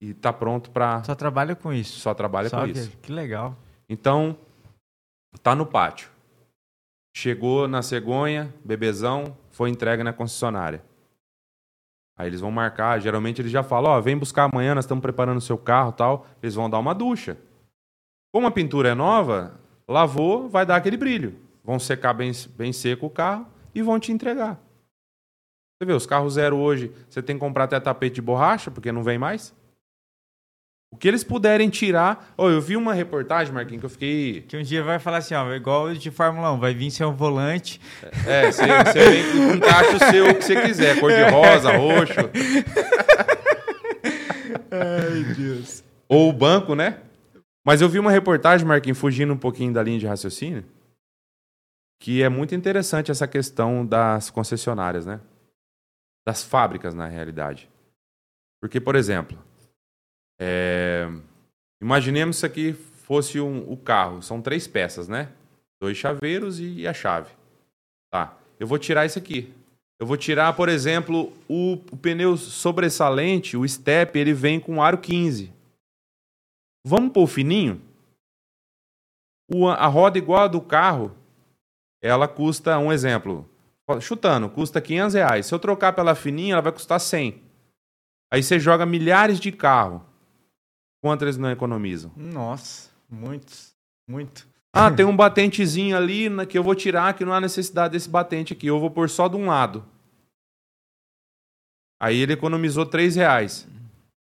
[0.00, 1.98] e tá pronto para Só trabalha com isso.
[1.98, 2.96] só trabalha Só com que, isso.
[3.02, 3.56] que legal.
[3.88, 4.36] Então,
[5.42, 6.08] tá no pátio.
[7.12, 10.82] Chegou na cegonha, bebezão, foi entregue na concessionária.
[12.16, 15.38] Aí eles vão marcar, geralmente eles já falam, ó, vem buscar amanhã, nós estamos preparando
[15.38, 16.26] o seu carro tal.
[16.42, 17.38] Eles vão dar uma ducha.
[18.32, 21.36] Como a pintura é nova, lavou, vai dar aquele brilho.
[21.64, 24.60] Vão secar bem, bem seco o carro e vão te entregar.
[25.78, 28.92] Você vê, os carros zero hoje, você tem que comprar até tapete de borracha, porque
[28.92, 29.54] não vem mais.
[30.92, 32.32] O que eles puderem tirar.
[32.36, 34.40] Oh, eu vi uma reportagem, Marquinhos, que eu fiquei.
[34.42, 37.14] Que um dia vai falar assim, ó, igual de Fórmula 1, vai vir ser um
[37.14, 37.80] volante.
[38.26, 42.14] É, você, você vem, encaixa o seu que você quiser, cor de rosa, roxo.
[44.72, 45.84] Ai, Deus.
[46.08, 47.00] Ou o banco, né?
[47.64, 50.64] Mas eu vi uma reportagem, Marquinhos, fugindo um pouquinho da linha de raciocínio,
[52.00, 55.20] que é muito interessante essa questão das concessionárias, né?
[56.26, 57.70] Das fábricas, na realidade.
[58.60, 59.38] Porque, por exemplo,
[60.40, 61.08] é...
[61.80, 62.72] imaginemos aqui
[63.10, 64.22] fosse um, o carro.
[64.22, 65.32] São três peças, né?
[65.80, 67.30] Dois chaveiros e a chave.
[68.08, 68.36] Tá.
[68.58, 69.52] Eu vou tirar isso aqui.
[69.98, 74.96] Eu vou tirar, por exemplo, o, o pneu sobressalente, o step, ele vem com aro
[74.96, 75.52] 15.
[76.86, 77.82] Vamos pôr fininho?
[79.52, 81.14] O, a roda igual a do carro,
[82.00, 83.48] ela custa, um exemplo,
[84.00, 85.46] chutando, custa 500 reais.
[85.46, 87.42] Se eu trocar pela fininha, ela vai custar 100.
[88.32, 90.06] Aí você joga milhares de carro.
[91.02, 92.12] Quanto eles não economizam?
[92.16, 93.74] Nossa, muitos,
[94.08, 94.46] muito.
[94.72, 98.08] Ah, tem um batentezinho ali na, que eu vou tirar, que não há necessidade desse
[98.08, 98.68] batente aqui.
[98.68, 99.84] Eu vou pôr só de um lado.
[102.00, 103.68] Aí ele economizou 3 reais.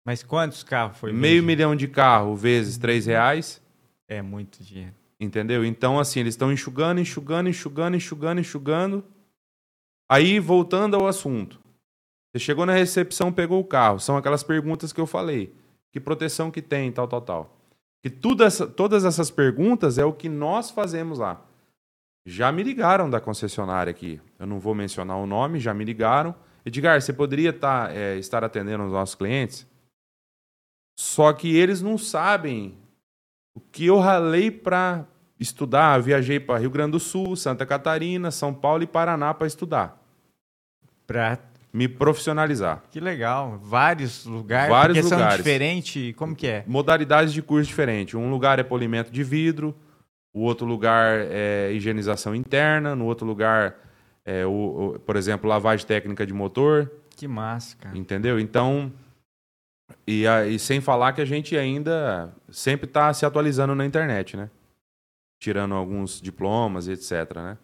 [0.06, 1.12] Mas quantos carros foi?
[1.12, 1.46] Meio mesmo?
[1.46, 3.62] milhão de carro vezes 3 reais.
[4.08, 4.94] É muito dinheiro.
[5.20, 5.64] Entendeu?
[5.64, 9.04] Então, assim, eles estão enxugando, enxugando, enxugando, enxugando, enxugando.
[10.10, 11.60] Aí, voltando ao assunto.
[12.32, 14.00] Você chegou na recepção, pegou o carro.
[14.00, 15.54] São aquelas perguntas que eu falei.
[15.92, 17.56] Que proteção que tem, tal, tal, tal.
[18.02, 21.44] Que tudo essa, todas essas perguntas é o que nós fazemos lá.
[22.24, 24.20] Já me ligaram da concessionária aqui.
[24.38, 26.34] Eu não vou mencionar o nome, já me ligaram.
[26.64, 29.66] Edgar, você poderia tá, é, estar atendendo os nossos clientes?
[30.98, 32.76] Só que eles não sabem
[33.54, 35.06] o que eu ralei para
[35.38, 35.98] estudar.
[35.98, 39.98] Eu viajei para Rio Grande do Sul, Santa Catarina, São Paulo e Paraná para estudar.
[41.06, 41.38] Pra...
[41.72, 42.82] Me profissionalizar.
[42.90, 43.58] Que legal.
[43.62, 44.70] Vários lugares.
[44.70, 45.34] Vários porque lugares.
[45.34, 46.14] são diferentes.
[46.16, 46.64] Como que é?
[46.66, 48.14] Modalidades de curso diferentes.
[48.14, 49.74] Um lugar é polimento de vidro,
[50.32, 53.76] o outro lugar é higienização interna, no outro lugar
[54.24, 56.90] é, o, o, por exemplo, lavagem técnica de motor.
[57.16, 57.96] Que massa, cara.
[57.96, 58.38] Entendeu?
[58.38, 58.92] Então,
[60.06, 64.36] e, a, e sem falar que a gente ainda sempre está se atualizando na internet,
[64.36, 64.50] né?
[65.38, 67.58] Tirando alguns diplomas e etc, né?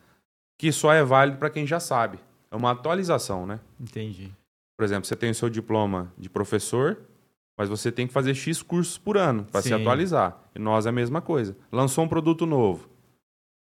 [0.58, 2.18] Que só é válido para quem já sabe.
[2.50, 3.60] É uma atualização, né?
[3.80, 4.32] Entendi.
[4.78, 6.98] Por exemplo, você tem o seu diploma de professor,
[7.58, 10.38] mas você tem que fazer X cursos por ano para se atualizar.
[10.54, 11.56] E nós é a mesma coisa.
[11.72, 12.88] Lançou um produto novo.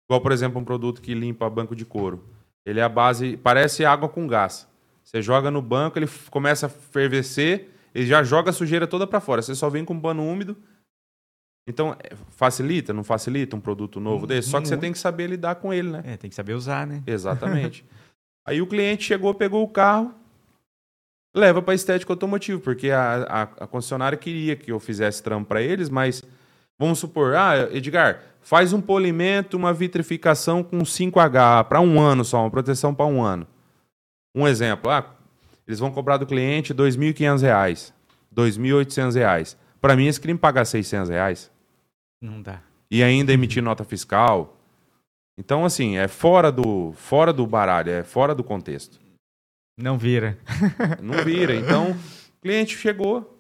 [0.09, 2.23] Igual, por exemplo, um produto que limpa banco de couro.
[2.65, 4.67] Ele é a base, parece água com gás.
[5.03, 9.19] Você joga no banco, ele começa a fervecer, ele já joga a sujeira toda para
[9.19, 9.41] fora.
[9.41, 10.55] Você só vem com um pano úmido.
[11.67, 14.49] Então, é, facilita, não facilita um produto novo Hum, desse?
[14.49, 16.01] Só que você tem que saber lidar com ele, né?
[16.05, 17.03] É, tem que saber usar, né?
[17.05, 17.85] Exatamente.
[18.45, 20.13] Aí o cliente chegou, pegou o carro,
[21.35, 25.61] leva para estética automotiva, porque a, a, a concessionária queria que eu fizesse trampo para
[25.61, 26.23] eles, mas
[26.79, 32.41] vamos supor, ah, Edgar, faz um polimento, uma vitrificação com 5H para um ano só,
[32.41, 33.47] uma proteção para um ano.
[34.35, 35.05] Um exemplo, ah,
[35.67, 37.93] eles vão cobrar do cliente 2.500 reais,
[38.35, 39.57] 2.800 reais.
[39.79, 41.51] Para mim, eles queriam pagar 600 reais
[42.21, 42.59] Não dá.
[42.89, 44.57] e ainda emitir nota fiscal.
[45.41, 48.99] Então, assim, é fora do, fora do baralho, é fora do contexto.
[49.75, 50.37] Não vira.
[51.01, 51.55] Não vira.
[51.55, 53.35] Então, o cliente chegou.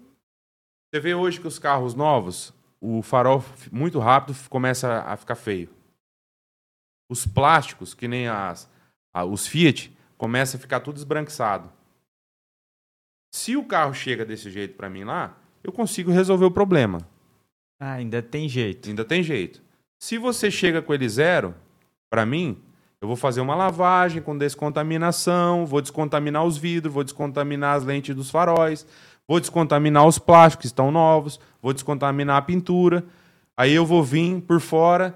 [0.91, 5.69] Você vê hoje que os carros novos, o farol muito rápido começa a ficar feio.
[7.07, 8.67] Os plásticos, que nem as,
[9.13, 11.71] a- os Fiat, começa a ficar tudo esbranquiçado.
[13.31, 17.07] Se o carro chega desse jeito para mim lá, eu consigo resolver o problema.
[17.79, 18.89] Ah, ainda tem jeito.
[18.89, 19.61] Ainda tem jeito.
[20.01, 21.53] Se você chega com ele zero,
[22.11, 22.61] para mim,
[22.99, 28.13] eu vou fazer uma lavagem com descontaminação, vou descontaminar os vidros, vou descontaminar as lentes
[28.13, 28.85] dos faróis,
[29.25, 33.05] vou descontaminar os plásticos que estão novos, vou descontaminar a pintura.
[33.55, 35.15] Aí eu vou vir por fora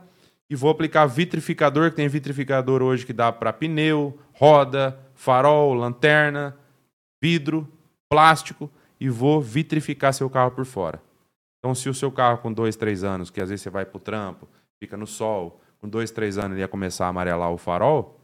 [0.49, 6.55] e vou aplicar vitrificador, que tem vitrificador hoje que dá para pneu, roda, farol, lanterna,
[7.21, 7.67] vidro,
[8.09, 11.01] plástico e vou vitrificar seu carro por fora.
[11.59, 13.97] Então, se o seu carro com dois, três anos, que às vezes você vai para
[13.97, 14.47] o trampo,
[14.79, 18.19] fica no sol, com dois, três anos ele ia começar a amarelar o farol,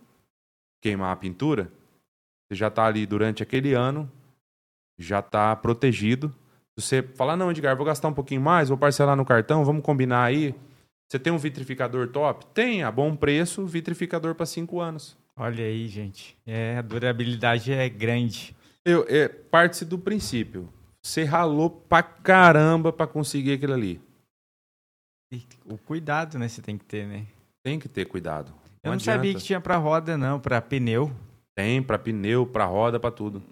[0.82, 1.72] queimar a pintura,
[2.50, 4.12] você já está ali durante aquele ano,
[5.00, 6.30] já está protegido.
[6.78, 9.84] Se você falar, não, Edgar, vou gastar um pouquinho mais, vou parcelar no cartão, vamos
[9.84, 10.56] combinar aí.
[11.08, 12.46] Você tem um vitrificador top?
[12.48, 15.16] Tem, a bom preço, vitrificador para cinco anos.
[15.36, 16.38] Olha aí, gente.
[16.46, 18.56] É, a durabilidade é grande.
[18.84, 20.68] Eu, é, parte do princípio.
[21.04, 24.02] Você ralou pra caramba pra conseguir aquilo ali.
[25.32, 27.26] E o cuidado, né, você tem que ter, né?
[27.64, 28.54] Tem que ter cuidado.
[28.84, 29.18] Eu não adianta.
[29.18, 31.12] sabia que tinha pra roda, não, pra pneu.
[31.56, 33.44] Tem pra pneu, pra roda, pra tudo.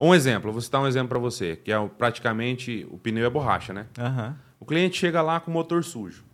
[0.00, 3.72] Um exemplo, vou citar um exemplo para você, que é praticamente o pneu é borracha,
[3.72, 3.86] né?
[3.98, 4.38] Aham.
[4.58, 6.24] O cliente chega lá com o motor sujo.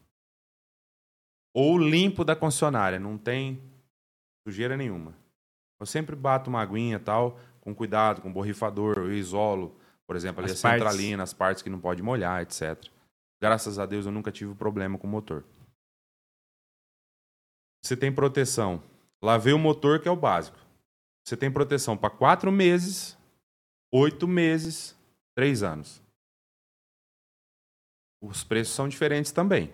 [1.55, 3.61] Ou limpo da concessionária, não tem
[4.47, 5.15] sujeira nenhuma.
[5.81, 9.75] Eu sempre bato uma aguinha e tal, com cuidado, com borrifador, eu isolo,
[10.07, 10.85] por exemplo, ali As a partes.
[10.87, 12.77] centralina, as partes que não pode molhar, etc.
[13.41, 15.45] Graças a Deus eu nunca tive problema com o motor.
[17.87, 18.83] Você tem proteção.
[19.23, 20.59] Lavei o motor, que é o básico.
[21.25, 23.17] Você tem proteção para quatro meses,
[23.93, 24.97] oito meses,
[25.37, 26.03] três anos.
[28.21, 29.73] Os preços são diferentes também.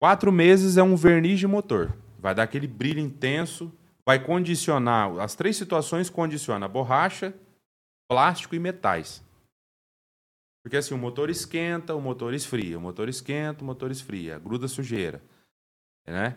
[0.00, 1.94] Quatro meses é um verniz de motor.
[2.18, 3.70] Vai dar aquele brilho intenso,
[4.06, 5.18] vai condicionar.
[5.18, 7.34] As três situações condiciona borracha,
[8.08, 9.22] plástico e metais.
[10.62, 14.66] Porque assim, o motor esquenta, o motor esfria, o motor esquenta, o motor esfria, gruda
[14.66, 15.22] sujeira.
[16.06, 16.34] Né?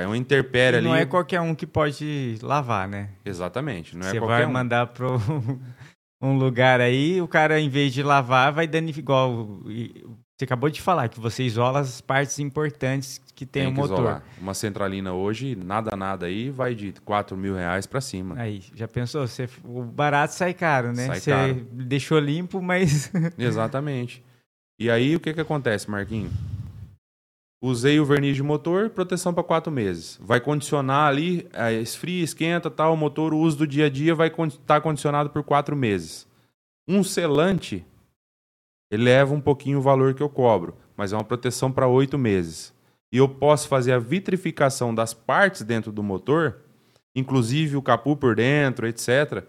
[0.00, 0.86] É uma interpérie E ali.
[0.86, 3.10] não é qualquer um que pode lavar, né?
[3.24, 3.96] Exatamente.
[3.96, 4.52] Não é Você qualquer vai um.
[4.52, 5.06] mandar para
[6.20, 9.02] um lugar aí, o cara, em vez de lavar, vai danificar.
[9.02, 9.60] Igual
[10.38, 13.94] você acabou de falar, que você isola as partes importantes que tem, o que motor.
[14.00, 14.22] isolar.
[14.38, 18.34] Uma centralina hoje, nada, nada aí, vai de 4 mil reais pra cima.
[18.38, 19.26] Aí, já pensou?
[19.26, 21.06] Você, o barato sai caro, né?
[21.06, 21.66] Sai você caro.
[21.72, 23.10] deixou limpo, mas.
[23.38, 24.22] Exatamente.
[24.78, 26.30] E aí, o que que acontece, Marquinho?
[27.62, 30.18] Usei o verniz de motor, proteção para quatro meses.
[30.20, 34.14] Vai condicionar ali, é, esfria, esquenta, tal, o motor, o uso do dia a dia
[34.14, 36.26] vai estar condicionado por quatro meses.
[36.86, 37.84] Um selante,
[38.90, 42.18] ele leva um pouquinho o valor que eu cobro, mas é uma proteção para oito
[42.18, 42.74] meses.
[43.10, 46.58] E eu posso fazer a vitrificação das partes dentro do motor,
[47.14, 49.44] inclusive o capu por dentro, etc.,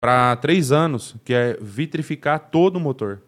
[0.00, 3.20] para três anos, que é vitrificar todo o motor.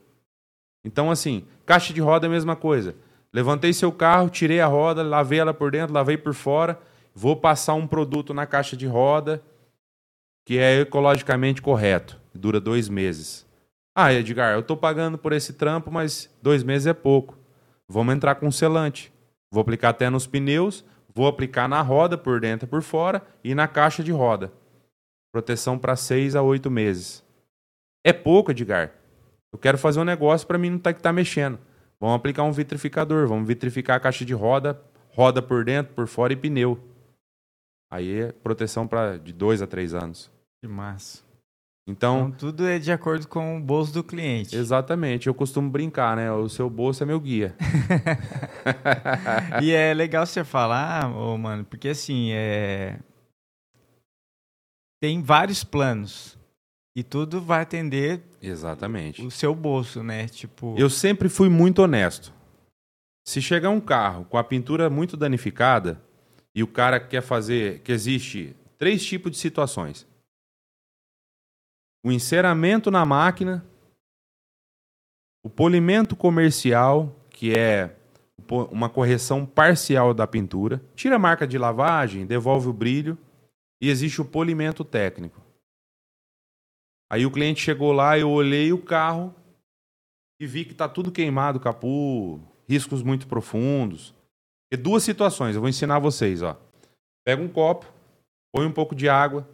[0.85, 2.95] Então, assim, caixa de roda é a mesma coisa.
[3.33, 6.81] Levantei seu carro, tirei a roda, lavei ela por dentro, lavei por fora,
[7.15, 9.43] vou passar um produto na caixa de roda
[10.45, 13.47] que é ecologicamente correto, dura dois meses.
[13.95, 17.39] Ah, Edgar, eu estou pagando por esse trampo, mas dois meses é pouco.
[17.89, 19.13] Vamos entrar com selante.
[19.53, 23.55] Vou aplicar até nos pneus, vou aplicar na roda por dentro e por fora e
[23.55, 24.53] na caixa de roda.
[25.33, 27.25] Proteção para seis a oito meses.
[28.05, 28.93] É pouco, Edgar.
[29.53, 31.59] Eu quero fazer um negócio para mim não ter que estar mexendo.
[32.01, 36.33] Vamos aplicar um vitrificador, vamos vitrificar a caixa de roda, roda por dentro, por fora
[36.33, 36.79] e pneu.
[37.93, 40.31] Aí é proteção para de dois a três anos.
[40.63, 41.23] Que massa.
[41.87, 44.57] Então, Então, tudo é de acordo com o bolso do cliente.
[44.57, 46.31] exatamente, eu costumo brincar, né?
[46.33, 47.55] O seu bolso é meu guia.
[49.61, 53.01] e é legal você falar, ô, mano, porque assim, é...
[55.03, 56.39] tem vários planos.
[56.97, 59.23] E tudo vai atender Exatamente.
[59.23, 60.27] o seu bolso, né?
[60.29, 62.33] Tipo, Eu sempre fui muito honesto.
[63.27, 66.03] Se chegar um carro com a pintura muito danificada
[66.55, 70.07] e o cara quer fazer, que existe três tipos de situações:
[72.05, 73.65] o enceramento na máquina,
[75.45, 77.97] o polimento comercial, que é
[78.71, 83.17] uma correção parcial da pintura, tira a marca de lavagem, devolve o brilho,
[83.81, 85.41] e existe o polimento técnico.
[87.11, 89.35] Aí o cliente chegou lá, eu olhei o carro,
[90.41, 94.15] e vi que tá tudo queimado, capu, riscos muito profundos.
[94.73, 96.57] E duas situações, eu vou ensinar vocês, ó.
[97.27, 97.85] Pega um copo,
[98.55, 99.47] põe um pouco de água,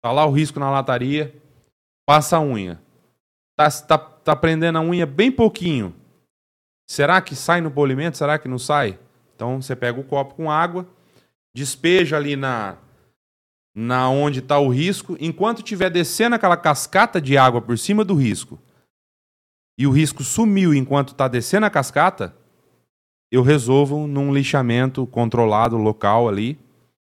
[0.00, 1.34] tá lá o risco na lataria,
[2.06, 2.80] passa a unha.
[3.58, 5.94] Tá, tá, tá prendendo a unha bem pouquinho.
[6.88, 8.16] Será que sai no polimento?
[8.16, 8.98] Será que não sai?
[9.34, 10.86] Então você pega o copo com água,
[11.54, 12.78] despeja ali na
[13.74, 18.14] na onde está o risco, enquanto estiver descendo aquela cascata de água por cima do
[18.14, 18.58] risco,
[19.78, 22.36] e o risco sumiu enquanto está descendo a cascata,
[23.30, 26.58] eu resolvo num lixamento controlado local ali,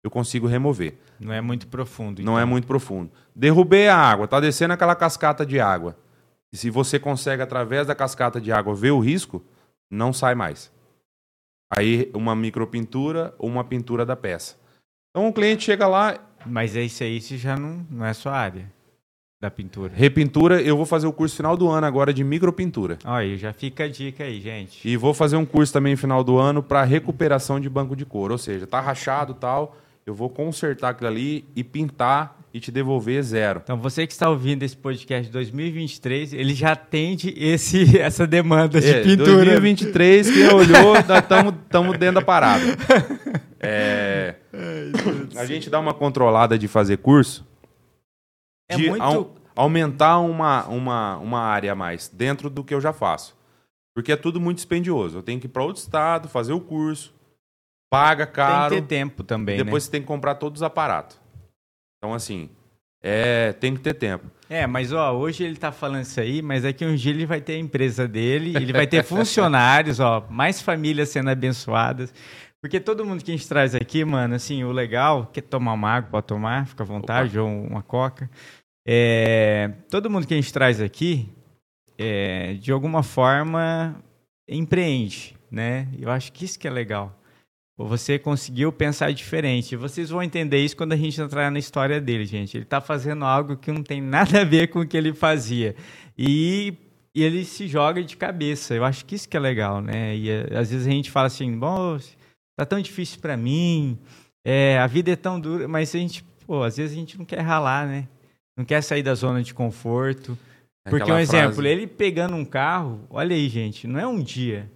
[0.05, 0.97] eu consigo remover.
[1.19, 2.23] não é muito profundo.
[2.23, 2.39] Não então.
[2.39, 3.11] é muito profundo.
[3.35, 5.97] Derrubei a água, está descendo aquela cascata de água.
[6.53, 9.43] E se você consegue, através da cascata de água, ver o risco,
[9.91, 10.71] não sai mais.
[11.73, 14.57] Aí, uma micropintura ou uma pintura da peça.
[15.11, 18.33] Então, o cliente chega lá, Mas é isso aí, isso já não, não é sua
[18.33, 18.65] área
[19.43, 19.93] da pintura.
[19.93, 20.63] repintura.
[20.63, 22.97] Eu vou fazer o curso final do ano agora de micropintura.
[23.05, 24.89] Olha, aí, já fica a dica aí, gente.
[24.89, 28.07] E vou fazer um curso também no final do ano para recuperação de banco de
[28.07, 28.35] couro.
[28.35, 33.23] Ou seja, tá rachado tal, eu vou consertar aquilo ali e pintar e te devolver
[33.23, 33.61] zero.
[33.65, 38.81] Então, você que está ouvindo esse podcast de 2023, ele já atende esse, essa demanda
[38.81, 39.35] de É, pintura.
[39.35, 40.95] 2023, quem olhou,
[41.65, 42.63] estamos dentro da parada.
[43.61, 44.35] É,
[45.37, 47.47] a gente dá uma controlada de fazer curso,
[48.69, 52.81] É de muito- au- aumentar uma, uma, uma área a mais dentro do que eu
[52.81, 53.37] já faço.
[53.95, 55.19] Porque é tudo muito dispendioso.
[55.19, 57.15] Eu tenho que ir para outro estado, fazer o curso,
[57.91, 59.87] paga Tem caro, que ter tempo também, depois né?
[59.87, 61.21] você tem que comprar todos os aparatos.
[62.03, 62.51] Então, assim,
[63.01, 64.27] é, tem que ter tempo.
[64.51, 67.25] É, mas ó, hoje ele tá falando isso aí, mas é que um dia ele
[67.25, 72.13] vai ter a empresa dele, ele vai ter funcionários, ó, mais famílias sendo abençoadas.
[72.61, 75.91] Porque todo mundo que a gente traz aqui, mano, assim, o legal, quer tomar uma
[75.91, 77.49] água, pode tomar, fica à vontade, Opa.
[77.49, 78.29] ou uma coca.
[78.85, 81.29] É, todo mundo que a gente traz aqui,
[81.97, 83.95] é, de alguma forma,
[84.49, 85.87] empreende, né?
[85.97, 87.17] Eu acho que isso que é legal.
[87.77, 89.77] Você conseguiu pensar diferente.
[89.77, 92.57] Vocês vão entender isso quando a gente entrar na história dele, gente.
[92.57, 95.75] Ele está fazendo algo que não tem nada a ver com o que ele fazia.
[96.17, 96.75] E,
[97.15, 98.75] e, ele se joga de cabeça.
[98.75, 100.15] Eu acho que isso que é legal, né?
[100.15, 101.99] E às vezes a gente fala assim, bom,
[102.57, 103.99] tá tão difícil para mim,
[104.45, 107.25] é, a vida é tão dura, mas a gente, pô, às vezes a gente não
[107.25, 108.09] quer ralar, né?
[108.57, 110.37] Não quer sair da zona de conforto.
[110.85, 111.69] É Porque um exemplo, frase...
[111.69, 114.71] ele pegando um carro, olha aí, gente, não é um dia.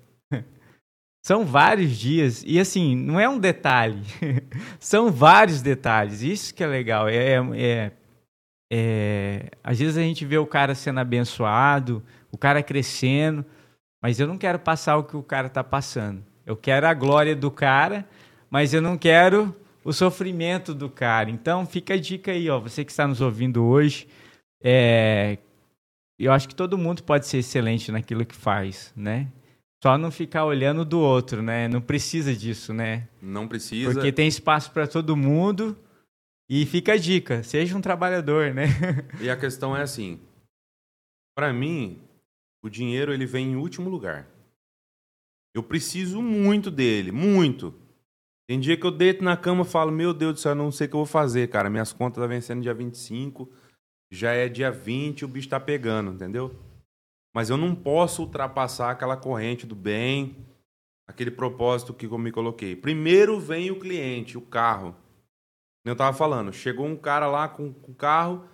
[1.27, 2.45] São vários dias.
[2.47, 4.01] E assim, não é um detalhe.
[4.79, 6.23] São vários detalhes.
[6.23, 7.09] Isso que é legal.
[7.09, 7.93] É, é,
[8.73, 12.01] é, às vezes a gente vê o cara sendo abençoado,
[12.31, 13.45] o cara crescendo,
[14.01, 16.23] mas eu não quero passar o que o cara está passando.
[16.47, 18.09] Eu quero a glória do cara,
[18.49, 19.53] mas eu não quero
[19.83, 21.29] o sofrimento do cara.
[21.29, 24.07] Então fica a dica aí, ó, você que está nos ouvindo hoje,
[24.63, 25.39] é,
[26.21, 29.27] eu acho que todo mundo pode ser excelente naquilo que faz, né?
[29.83, 31.69] Só não ficar olhando do outro, né?
[31.69, 33.09] Não precisa disso, né?
[33.21, 33.93] Não precisa.
[33.93, 35.77] Porque tem espaço para todo mundo.
[36.49, 38.67] E fica a dica, seja um trabalhador, né?
[39.21, 40.21] E a questão é assim,
[41.37, 42.01] para mim,
[42.63, 44.29] o dinheiro ele vem em último lugar.
[45.55, 47.75] Eu preciso muito dele, muito.
[48.49, 50.87] Tem dia que eu deito na cama e falo, meu Deus do céu, não sei
[50.87, 51.69] o que eu vou fazer, cara.
[51.69, 53.51] Minhas contas tá vencendo dia 25,
[54.11, 56.55] já é dia 20, o bicho tá pegando, entendeu?
[57.37, 60.35] Mas eu não posso ultrapassar aquela corrente do bem,
[61.07, 62.75] aquele propósito que eu me coloquei.
[62.75, 64.97] Primeiro vem o cliente, o carro.
[65.85, 68.49] Eu tava falando, chegou um cara lá com o carro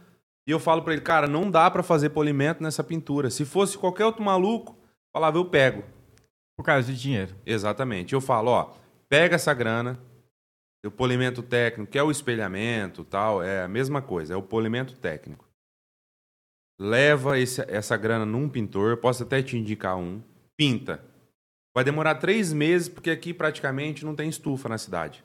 [0.45, 3.31] e eu falo para ele, cara, não dá para fazer polimento nessa pintura.
[3.31, 4.77] Se fosse qualquer outro maluco,
[5.15, 5.85] falava, eu pego.
[6.57, 7.37] Por causa do dinheiro.
[7.47, 8.15] Exatamente.
[8.15, 8.75] Eu falo, ó,
[9.09, 9.97] pega essa grana,
[10.85, 14.97] o polimento técnico, que é o espelhamento tal, é a mesma coisa, é o polimento
[14.97, 15.52] técnico.
[16.83, 20.21] Leva esse, essa grana num pintor, posso até te indicar um,
[20.57, 21.01] pinta.
[21.73, 25.25] Vai demorar três meses, porque aqui praticamente não tem estufa na cidade.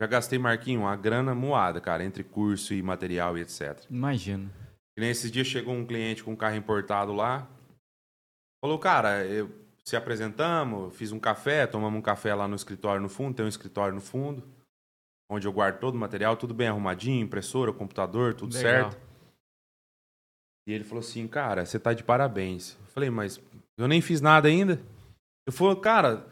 [0.00, 3.84] já gastei, Marquinho, uma grana moada, cara, entre curso e material e etc.
[3.88, 4.50] Imagino.
[4.96, 7.48] E nesses dias chegou um cliente com um carro importado lá,
[8.62, 9.50] falou, cara, eu
[9.84, 13.48] se apresentamos, fiz um café, tomamos um café lá no escritório no fundo, tem um
[13.48, 14.42] escritório no fundo,
[15.30, 18.90] onde eu guardo todo o material, tudo bem arrumadinho, impressora, computador, tudo Legal.
[18.90, 19.06] certo.
[20.66, 22.76] E ele falou assim, cara, você tá de parabéns.
[22.80, 23.40] Eu falei, mas
[23.78, 24.80] eu nem fiz nada ainda.
[25.46, 26.26] Eu falei, cara,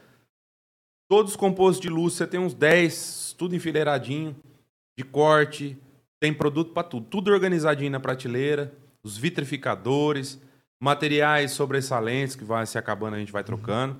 [1.08, 4.34] todos os compostos de luz, você tem uns 10, tudo enfileiradinho,
[4.98, 5.76] de corte,
[6.20, 8.72] tem produto para tudo, tudo organizadinho na prateleira,
[9.04, 10.40] os vitrificadores,
[10.82, 13.96] materiais sobressalentes que vai se acabando, a gente vai trocando.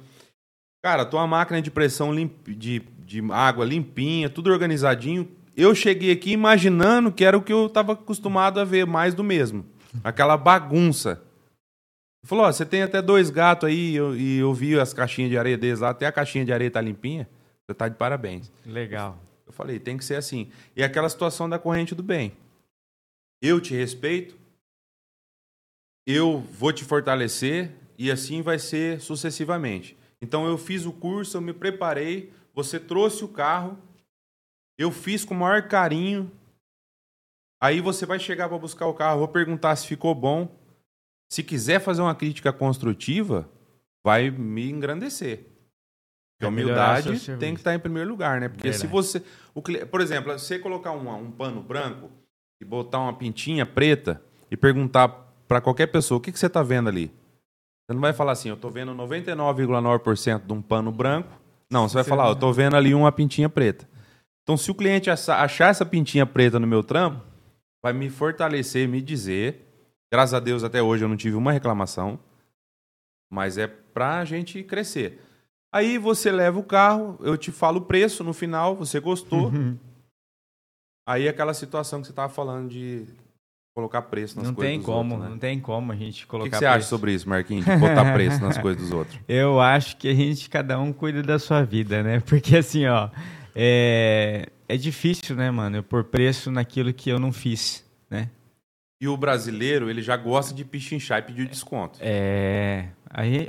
[0.83, 2.47] Cara, tua máquina de pressão limp...
[2.47, 5.29] de, de água limpinha, tudo organizadinho.
[5.57, 9.25] Eu cheguei aqui imaginando que era o que eu estava acostumado a ver, mais do
[9.25, 9.65] mesmo.
[10.03, 11.23] Aquela bagunça.
[12.25, 15.59] Falou, ó, você tem até dois gatos aí e eu vi as caixinhas de areia
[15.59, 17.29] deles lá, até a caixinha de areia tá limpinha.
[17.67, 18.51] Você tá de parabéns.
[18.65, 19.19] Legal.
[19.47, 20.51] Eu falei, tem que ser assim.
[20.75, 22.33] E aquela situação da corrente do bem.
[23.43, 24.39] Eu te respeito,
[26.07, 29.97] eu vou te fortalecer, E assim vai ser sucessivamente.
[30.21, 33.79] Então eu fiz o curso, eu me preparei, você trouxe o carro,
[34.77, 36.31] eu fiz com o maior carinho.
[37.61, 40.64] Aí você vai chegar para buscar o carro, vou perguntar se ficou bom.
[41.35, 43.49] Se quiser fazer uma crítica construtiva,
[44.07, 45.39] vai me engrandecer.
[46.39, 48.49] Porque a Vai melhorar humildade tem que estar em primeiro lugar, né?
[48.49, 48.93] Porque se Verdade.
[48.93, 49.23] você.
[49.53, 52.09] O, por exemplo, você colocar um, um pano branco
[52.63, 55.09] e botar uma pintinha preta e perguntar
[55.49, 57.09] para qualquer pessoa o que, que você está vendo ali.
[57.09, 61.31] Você não vai falar assim, eu estou vendo 99,9% de um pano branco.
[61.69, 63.89] Não, você vai falar, não- eu estou vendo ali uma pintinha preta.
[64.45, 67.25] Então, se o cliente acha- achar essa pintinha preta no meu trampo,
[67.83, 69.64] vai me fortalecer, me dizer.
[70.15, 72.21] Graças a Deus, até hoje eu não tive uma reclamação.
[73.29, 75.21] Mas é pra gente crescer.
[75.75, 79.49] Aí você leva o carro, eu te falo o preço no final, você gostou.
[79.49, 79.77] Uhum.
[81.05, 83.07] Aí aquela situação que você tava falando de
[83.77, 85.29] colocar preço nas Não coisas tem dos como, outros, né?
[85.31, 86.91] não tem como a gente O colocar que, que você acha preço.
[86.91, 87.65] sobre isso, Marquinhos?
[87.65, 89.19] De botar preço nas coisas dos outros.
[89.27, 92.21] Eu acho que a gente, cada um cuida da sua vida, né?
[92.25, 93.11] Porque assim, ó,
[93.53, 98.31] é, é difícil, né, mano, eu pôr preço naquilo que eu não fiz, né?
[99.05, 101.99] E o brasileiro, ele já gosta de pichinchar e pedir desconto.
[102.01, 102.89] É,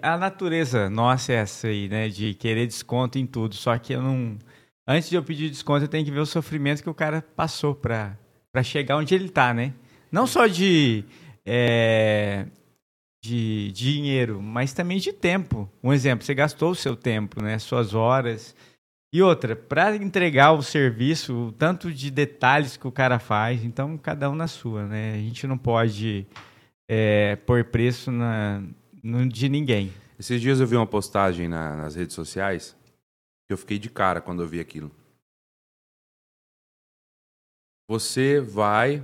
[0.01, 4.01] a natureza nossa é essa aí, né, de querer desconto em tudo, só que eu
[4.01, 4.38] não...
[4.86, 7.74] Antes de eu pedir desconto, eu tenho que ver o sofrimento que o cara passou
[7.74, 8.18] pra
[8.66, 9.74] chegar onde ele tá, né?
[10.12, 11.06] Não só de...
[11.45, 12.47] é,
[13.24, 15.72] de dinheiro, mas também de tempo.
[15.82, 17.58] Um exemplo, você gastou o seu tempo, né?
[17.60, 18.53] Suas horas.
[19.16, 23.97] E outra, para entregar o serviço, o tanto de detalhes que o cara faz, então
[23.97, 25.13] cada um na sua, né?
[25.13, 26.28] A gente não pode
[26.86, 28.61] é, pôr preço na,
[29.01, 29.93] no, de ninguém.
[30.20, 32.76] Esses dias eu vi uma postagem na- nas redes sociais
[33.47, 34.91] que eu fiquei de cara quando eu vi aquilo.
[37.89, 39.01] Você vai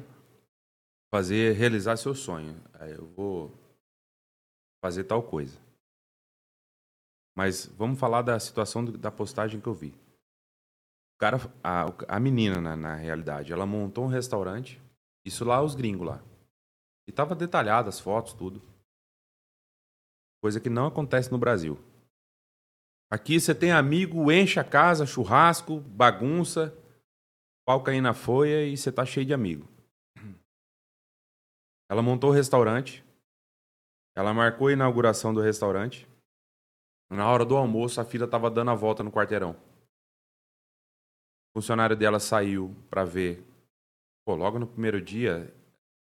[1.09, 2.61] fazer, realizar seu sonho.
[2.81, 3.57] Eu vou
[4.83, 5.57] fazer tal coisa.
[7.35, 9.89] Mas vamos falar da situação do- da postagem que eu vi.
[11.15, 14.81] O cara, a, a menina, na, na realidade, ela montou um restaurante.
[15.25, 16.21] Isso lá, os gringos lá.
[17.07, 18.61] E tava detalhado as fotos, tudo.
[20.41, 21.77] Coisa que não acontece no Brasil.
[23.11, 26.73] Aqui você tem amigo, enche a casa, churrasco, bagunça,
[27.65, 29.67] pau caindo na folha e você tá cheio de amigo.
[31.89, 33.03] Ela montou o restaurante.
[34.15, 36.07] Ela marcou a inauguração do restaurante.
[37.11, 39.51] Na hora do almoço, a filha tava dando a volta no quarteirão.
[41.49, 43.45] O funcionário dela saiu pra ver.
[44.25, 45.53] Pô, logo no primeiro dia,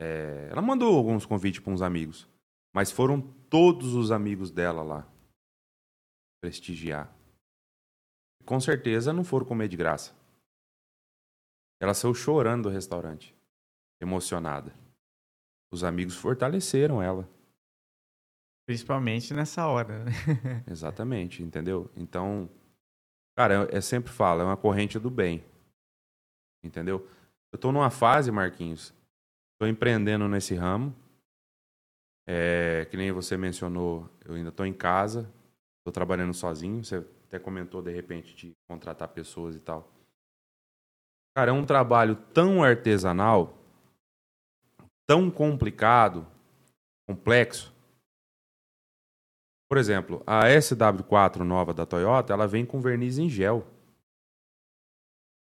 [0.01, 2.27] é, ela mandou alguns convites para uns amigos.
[2.75, 5.07] Mas foram todos os amigos dela lá
[6.41, 7.15] prestigiar.
[8.47, 10.15] Com certeza não foram comer de graça.
[11.79, 13.37] Ela saiu chorando do restaurante,
[14.01, 14.75] emocionada.
[15.71, 17.29] Os amigos fortaleceram ela.
[18.67, 20.11] Principalmente nessa hora, né?
[20.69, 21.89] Exatamente, entendeu?
[21.97, 22.51] Então,
[23.37, 25.45] cara, eu, sempre falo, é uma corrente do bem.
[26.65, 27.09] Entendeu?
[27.53, 28.93] Eu tô numa fase, Marquinhos,
[29.57, 30.93] tô empreendendo nesse ramo.
[32.29, 35.33] É, que nem você mencionou, eu ainda tô em casa,
[35.85, 36.85] tô trabalhando sozinho.
[36.85, 36.97] Você
[37.27, 39.89] até comentou de repente de contratar pessoas e tal.
[41.37, 43.57] Cara, é um trabalho tão artesanal,
[45.07, 46.27] tão complicado,
[47.07, 47.76] complexo.
[49.69, 53.67] Por exemplo, a SW4 nova da Toyota, ela vem com verniz em gel.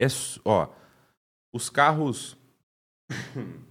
[0.01, 0.07] É,
[0.43, 0.69] ó,
[1.53, 2.37] os carros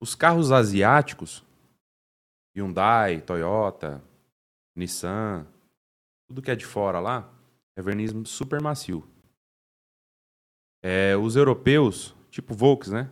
[0.00, 1.44] os carros asiáticos,
[2.56, 4.02] Hyundai, Toyota,
[4.76, 5.46] Nissan,
[6.26, 7.30] tudo que é de fora lá,
[7.76, 9.06] é verniz super macio.
[10.82, 13.10] É, os europeus, tipo Volks, né?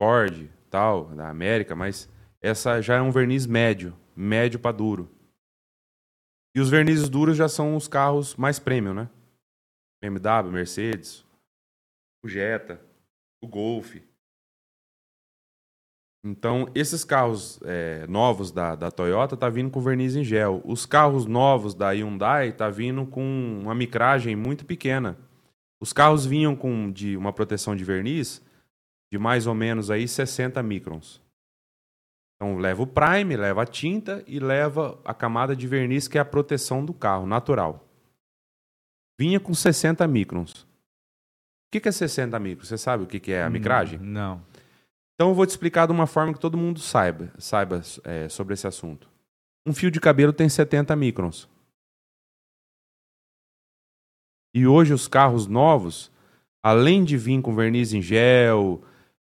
[0.00, 2.08] Ford, tal, da América, mas
[2.40, 5.15] essa já é um verniz médio, médio para duro.
[6.56, 9.10] E os vernizes duros já são os carros mais premium, né?
[10.00, 11.22] BMW, Mercedes,
[12.24, 12.80] o Jetta,
[13.42, 13.96] o Golf.
[16.24, 20.62] Então, esses carros é, novos da, da Toyota tá vindo com verniz em gel.
[20.64, 25.18] Os carros novos da Hyundai tá vindo com uma micragem muito pequena.
[25.78, 28.42] Os carros vinham com de uma proteção de verniz
[29.12, 31.20] de mais ou menos aí 60 microns.
[32.36, 36.20] Então leva o prime, leva a tinta e leva a camada de verniz que é
[36.20, 37.88] a proteção do carro, natural.
[39.18, 40.62] Vinha com 60 microns.
[40.62, 40.66] O
[41.72, 42.68] que que é 60 microns?
[42.68, 43.98] Você sabe o que que é a micragem?
[43.98, 44.42] Não.
[45.14, 48.52] Então eu vou te explicar de uma forma que todo mundo saiba, saiba é, sobre
[48.52, 49.08] esse assunto.
[49.66, 51.48] Um fio de cabelo tem 70 microns.
[54.54, 56.12] E hoje os carros novos,
[56.62, 58.82] além de vir com verniz em gel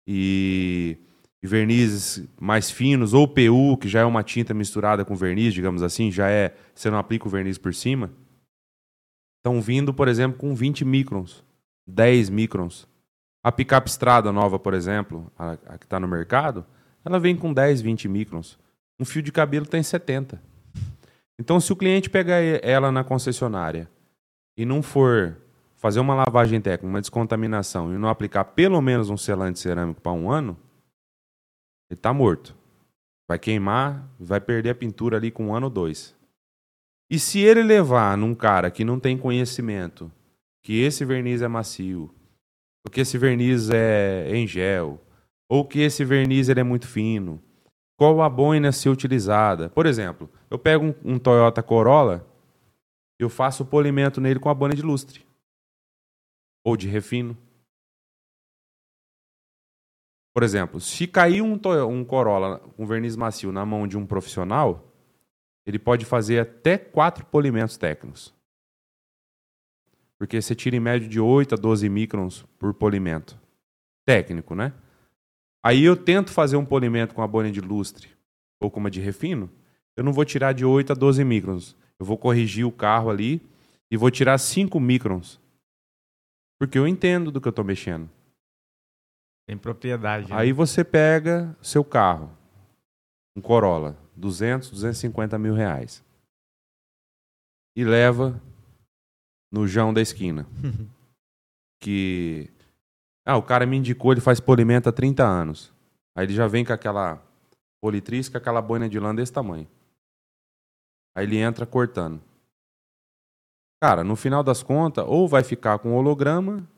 [0.08, 0.98] e,
[1.42, 5.82] e vernizes mais finos, ou PU, que já é uma tinta misturada com verniz, digamos
[5.82, 8.12] assim, já é, você não aplica o verniz por cima,
[9.38, 11.44] estão vindo, por exemplo, com 20 microns,
[11.88, 12.88] 10 microns.
[13.42, 16.66] A picape Estrada nova, por exemplo, a, a que está no mercado,
[17.06, 18.60] ela vem com 10, 20 microns.
[19.00, 20.42] Um fio de cabelo tem 70.
[21.40, 23.90] Então, se o cliente pegar ela na concessionária
[24.58, 25.38] e não for
[25.78, 30.12] fazer uma lavagem técnica, uma descontaminação e não aplicar pelo menos um selante cerâmico para
[30.12, 30.58] um ano,
[31.90, 32.56] ele está morto.
[33.28, 36.16] Vai queimar, vai perder a pintura ali com um ano ou dois.
[37.10, 40.12] E se ele levar num cara que não tem conhecimento
[40.64, 42.14] que esse verniz é macio,
[42.86, 45.02] ou que esse verniz é em gel,
[45.50, 47.42] ou que esse verniz ele é muito fino,
[47.98, 49.70] qual a boina ser utilizada?
[49.70, 52.26] Por exemplo, eu pego um, um Toyota Corolla,
[53.20, 55.26] eu faço o polimento nele com a boina de lustre
[56.64, 57.38] ou de refino.
[60.34, 61.60] Por exemplo, se cair um,
[61.90, 64.94] um Corolla com um verniz macio na mão de um profissional,
[65.66, 68.34] ele pode fazer até quatro polimentos técnicos.
[70.18, 73.40] Porque você tira em média de 8 a 12 microns por polimento.
[74.06, 74.74] Técnico, né?
[75.64, 78.10] Aí eu tento fazer um polimento com a boina de lustre
[78.60, 79.50] ou com uma de refino,
[79.96, 81.76] eu não vou tirar de 8 a 12 microns.
[82.00, 83.42] Eu vou corrigir o carro ali
[83.92, 85.40] e vou tirar 5 microns.
[86.58, 88.10] Porque eu entendo do que eu estou mexendo.
[89.50, 90.30] Tem propriedade.
[90.30, 90.38] Né?
[90.38, 92.30] Aí você pega seu carro,
[93.36, 96.06] um Corolla, 200, 250 mil reais.
[97.76, 98.40] E leva
[99.52, 100.46] no João da esquina.
[101.82, 102.48] que.
[103.26, 105.74] Ah, o cara me indicou, ele faz polimento há 30 anos.
[106.16, 107.20] Aí ele já vem com aquela
[107.82, 109.68] politriz, com aquela boina de lã desse tamanho.
[111.18, 112.22] Aí ele entra cortando.
[113.82, 116.70] Cara, no final das contas, ou vai ficar com holograma,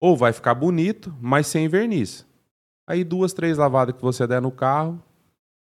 [0.00, 2.26] ou vai ficar bonito, mas sem verniz.
[2.86, 5.02] Aí duas, três lavadas que você der no carro,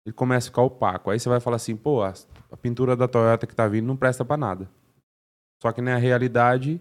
[0.07, 1.11] ele começa a ficar opaco.
[1.11, 2.15] Aí você vai falar assim, pô, a,
[2.61, 4.71] pintura da Toyota que tá vindo não presta para nada.
[5.63, 6.81] Só que na realidade,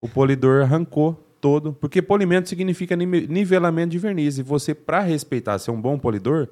[0.00, 4.38] o polidor arrancou todo, porque polimento significa nivelamento de verniz.
[4.38, 6.48] E você, para respeitar ser um bom polidor,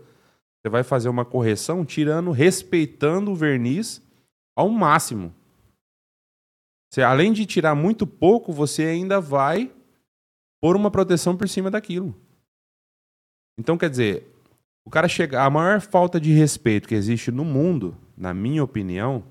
[0.60, 4.02] você vai fazer uma correção tirando, respeitando o verniz
[4.54, 5.32] ao máximo.
[6.92, 9.72] Você, além de tirar muito pouco, você ainda vai
[10.66, 12.12] pôr uma proteção por cima daquilo.
[13.56, 14.26] Então, quer dizer,
[14.84, 15.44] o cara chega.
[15.44, 19.22] A maior falta de respeito que existe no mundo, na minha opinião,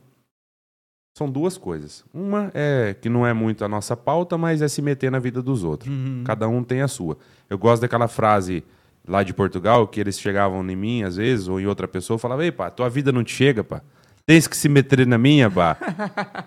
[1.13, 2.05] são duas coisas.
[2.13, 5.41] Uma é que não é muito a nossa pauta, mas é se meter na vida
[5.41, 5.93] dos outros.
[5.93, 6.23] Uhum.
[6.25, 7.17] Cada um tem a sua.
[7.49, 8.63] Eu gosto daquela frase
[9.05, 12.45] lá de Portugal, que eles chegavam em mim, às vezes, ou em outra pessoa, falavam,
[12.45, 13.81] ei, pá, tua vida não te chega, pá.
[14.25, 15.77] Tens que se meter na minha, pá.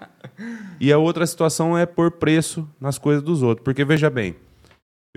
[0.80, 3.62] e a outra situação é pôr preço nas coisas dos outros.
[3.62, 4.34] Porque, veja bem,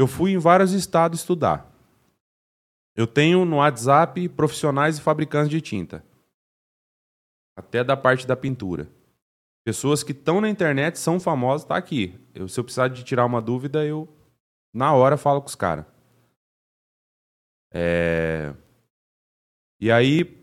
[0.02, 1.70] eu fui em vários estados estudar.
[2.95, 6.04] Eu tenho no WhatsApp profissionais e fabricantes de tinta.
[7.56, 8.89] Até da parte da pintura.
[9.64, 12.20] Pessoas que estão na internet, são famosas, tá aqui.
[12.34, 14.10] Eu, se eu precisar de tirar uma dúvida, eu
[14.74, 15.86] na hora falo com os caras.
[17.74, 18.54] É...
[19.80, 20.41] E aí,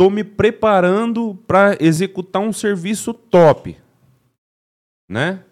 [0.00, 3.76] Estou me preparando para executar um serviço top,
[5.06, 5.44] né?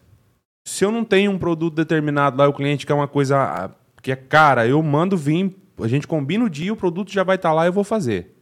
[0.68, 3.70] Se eu não tenho um produto determinado lá, o cliente quer uma coisa ah,
[4.02, 7.36] que é cara, eu mando vir, a gente combina o dia, o produto já vai
[7.36, 8.36] estar tá lá, eu vou fazer.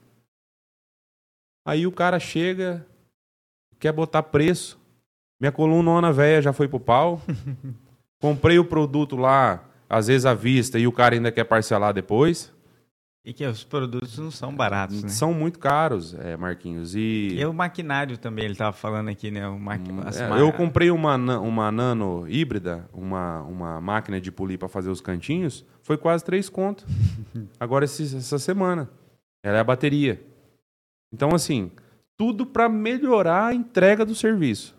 [1.64, 2.84] Aí o cara chega,
[3.78, 4.76] quer botar preço.
[5.40, 7.22] Minha coluna velha já foi pro pau.
[8.20, 12.52] Comprei o produto lá, às vezes à vista, e o cara ainda quer parcelar depois.
[13.26, 15.08] E que os produtos não são baratos, né?
[15.08, 16.94] São muito caros, é, Marquinhos.
[16.94, 17.30] E...
[17.36, 19.48] e o maquinário também, ele estava falando aqui, né?
[19.48, 19.90] O maqui...
[19.90, 24.90] Hum, é, eu comprei uma, uma nano híbrida, uma, uma máquina de polir para fazer
[24.90, 26.84] os cantinhos, foi quase três contos.
[27.58, 28.88] Agora, esse, essa semana.
[29.44, 30.24] Ela é a bateria.
[31.12, 31.72] Então, assim,
[32.16, 34.72] tudo para melhorar a entrega do serviço.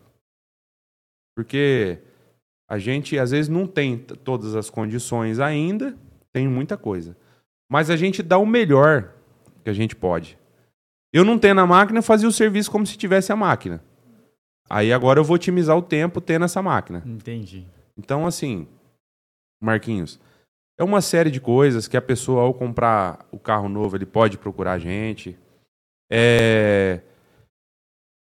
[1.35, 1.99] Porque
[2.69, 5.97] a gente, às vezes, não tem todas as condições ainda,
[6.31, 7.17] tem muita coisa.
[7.69, 9.13] Mas a gente dá o melhor
[9.63, 10.37] que a gente pode.
[11.11, 13.83] Eu não tendo a máquina, fazia o serviço como se tivesse a máquina.
[14.69, 17.01] Aí agora eu vou otimizar o tempo tendo essa máquina.
[17.05, 17.65] Entendi.
[17.97, 18.67] Então, assim,
[19.61, 20.19] Marquinhos,
[20.77, 24.37] é uma série de coisas que a pessoa, ao comprar o carro novo, ele pode
[24.37, 25.37] procurar a gente.
[26.11, 27.01] É...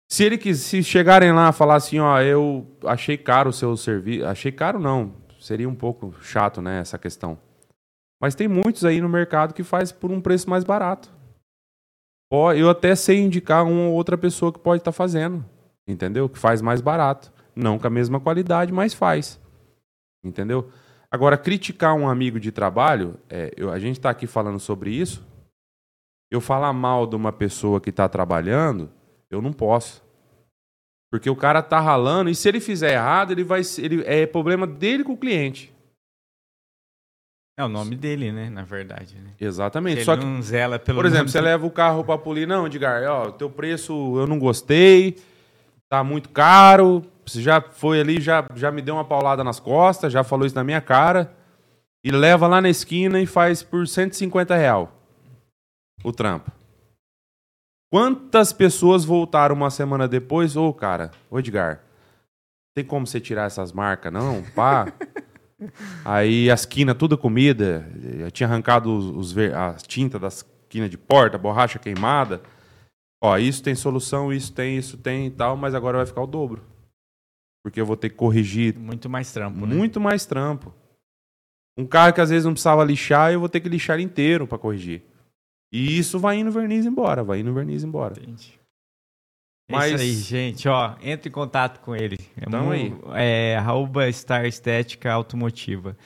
[0.08, 3.76] Se ele quis, se chegarem lá e falar assim, ó, eu achei caro o seu
[3.76, 4.24] serviço.
[4.26, 5.14] Achei caro não.
[5.40, 7.38] Seria um pouco chato, né, essa questão.
[8.20, 11.10] Mas tem muitos aí no mercado que faz por um preço mais barato.
[12.56, 15.44] Eu até sei indicar uma ou outra pessoa que pode estar tá fazendo,
[15.86, 16.28] entendeu?
[16.28, 17.32] Que faz mais barato.
[17.54, 19.40] Não com a mesma qualidade, mas faz.
[20.24, 20.70] Entendeu?
[21.10, 25.24] Agora, criticar um amigo de trabalho, é, eu- a gente está aqui falando sobre isso.
[26.30, 28.90] Eu falar mal de uma pessoa que está trabalhando,
[29.30, 30.04] eu não posso.
[31.10, 34.66] Porque o cara tá ralando e se ele fizer errado, ele vai, ele é problema
[34.66, 35.72] dele com o cliente.
[37.58, 38.50] É o nome dele, né?
[38.50, 39.16] Na verdade.
[39.16, 39.30] Né?
[39.40, 40.04] Exatamente.
[40.04, 40.24] Só que
[40.92, 41.52] Por exemplo, você dele.
[41.52, 45.16] leva o carro pra polir, não, Edgar, ó, teu preço eu não gostei,
[45.88, 50.12] tá muito caro, você já foi ali, já, já me deu uma paulada nas costas,
[50.12, 51.32] já falou isso na minha cara,
[52.04, 54.92] e leva lá na esquina e faz por 150 real
[56.04, 56.52] o trampo.
[57.90, 60.56] Quantas pessoas voltaram uma semana depois?
[60.56, 61.80] Ô, cara, ô Edgar,
[62.74, 64.42] tem como você tirar essas marcas, não?
[64.54, 64.92] Pá.
[66.04, 67.90] Aí as quinas, tudo comida.
[68.18, 72.42] Eu tinha arrancado os, os as tintas das quinas de porta, borracha queimada.
[73.22, 76.26] Ó, isso tem solução, isso tem, isso tem e tal, mas agora vai ficar o
[76.26, 76.62] dobro.
[77.64, 79.74] Porque eu vou ter que corrigir Muito mais trampo, né?
[79.74, 80.72] muito mais trampo.
[81.76, 84.58] Um carro que às vezes não precisava lixar, eu vou ter que lixar inteiro para
[84.58, 85.02] corrigir.
[85.72, 88.14] E isso vai indo verniz embora, vai indo verniz embora.
[88.20, 88.58] Entendi.
[89.68, 90.68] Mas- É isso aí, gente.
[90.68, 92.18] Ó, entre em contato com ele.
[92.36, 92.92] É, Tamo mu- aí.
[93.14, 95.96] é arroba Star Estética Automotiva.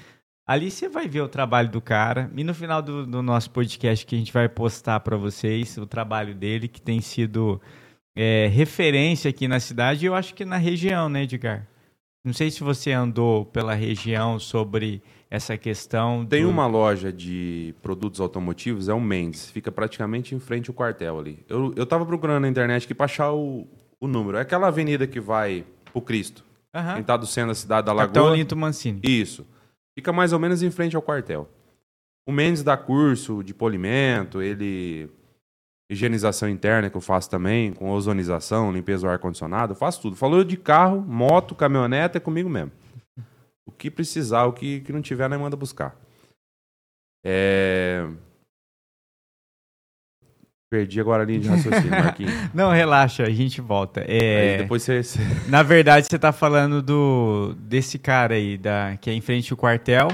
[0.46, 2.30] Ali você vai ver o trabalho do cara.
[2.34, 5.86] E no final do, do nosso podcast que a gente vai postar para vocês o
[5.86, 7.60] trabalho dele, que tem sido
[8.16, 11.66] é, referência aqui na cidade e eu acho que na região, né, Edgar?
[12.24, 16.26] Não sei se você andou pela região sobre essa questão.
[16.26, 20.74] Tem do- uma loja de produtos automotivos, é o Mendes, fica praticamente em frente ao
[20.74, 21.44] quartel ali.
[21.48, 23.66] Eu, eu tava procurando na internet aqui pra achar o,
[24.00, 24.36] o número.
[24.38, 26.44] É aquela avenida que vai pro Cristo.
[26.74, 26.94] Aham.
[26.96, 28.36] Quem tá do centro da cidade da Capitão Lagoa.
[28.38, 29.00] Linto Mancini.
[29.04, 29.46] Isso.
[29.98, 31.48] Fica mais ou menos em frente ao quartel.
[32.28, 35.08] O Mendes dá curso de polimento, ele.
[35.90, 40.14] Higienização interna, que eu faço também, com ozonização, limpeza do ar-condicionado, faço tudo.
[40.14, 42.70] Falou de carro, moto, caminhonete, é comigo mesmo.
[43.66, 45.96] O que precisar, o que, que não tiver, nós manda buscar.
[47.24, 48.06] É...
[50.70, 52.32] Perdi agora a linha de raciocínio, Marquinhos.
[52.54, 54.04] Não, relaxa, a gente volta.
[54.06, 54.52] É...
[54.52, 55.02] Aí depois você.
[55.48, 59.56] Na verdade, você tá falando do desse cara aí, da, que é em frente ao
[59.56, 60.08] quartel,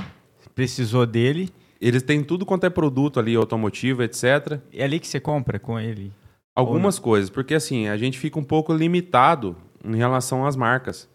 [0.55, 1.51] precisou dele.
[1.79, 4.59] Eles têm tudo quanto é produto ali, automotivo, etc.
[4.73, 6.11] É ali que você compra com ele.
[6.55, 11.07] Algumas coisas, porque assim, a gente fica um pouco limitado em relação às marcas.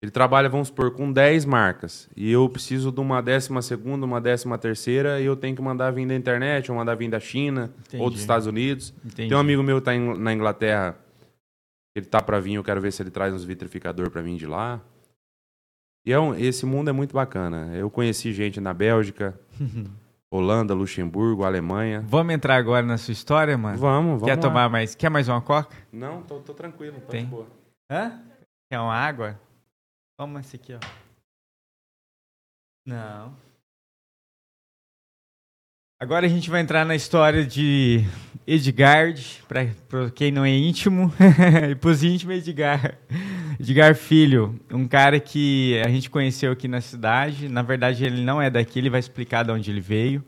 [0.00, 2.08] Ele trabalha, vamos supor, com 10 marcas.
[2.16, 5.90] E eu preciso de uma décima segunda, uma décima terceira, e eu tenho que mandar
[5.90, 8.02] vir da internet, ou mandar vir da China, Entendi.
[8.02, 8.94] ou dos Estados Unidos.
[9.04, 9.28] Entendi.
[9.28, 10.96] Tem um amigo meu que tá na Inglaterra,
[11.96, 14.46] ele tá para vir, eu quero ver se ele traz uns vitrificador para mim de
[14.46, 14.80] lá.
[16.06, 17.74] E é um- esse mundo é muito bacana.
[17.74, 19.38] Eu conheci gente na Bélgica,
[20.30, 22.04] Holanda, Luxemburgo, Alemanha.
[22.06, 23.76] Vamos entrar agora na sua história, mano?
[23.78, 24.40] Vamos, vamos Quer lá.
[24.42, 24.94] tomar mais?
[24.94, 25.74] Quer mais uma coca?
[25.92, 27.24] Não, tô, tô tranquilo, tá Tem.
[27.24, 27.46] de boa.
[27.90, 28.20] Hã?
[28.70, 29.40] Quer uma água?
[30.18, 30.80] Toma esse aqui, ó.
[32.84, 33.36] Não.
[36.00, 38.00] Agora a gente vai entrar na história de
[38.44, 41.12] Edgard, para quem não é íntimo,
[41.70, 42.98] e pros íntimos, Edgar.
[43.60, 47.48] Edgar Filho, um cara que a gente conheceu aqui na cidade.
[47.48, 50.24] Na verdade, ele não é daqui, ele vai explicar de onde ele veio.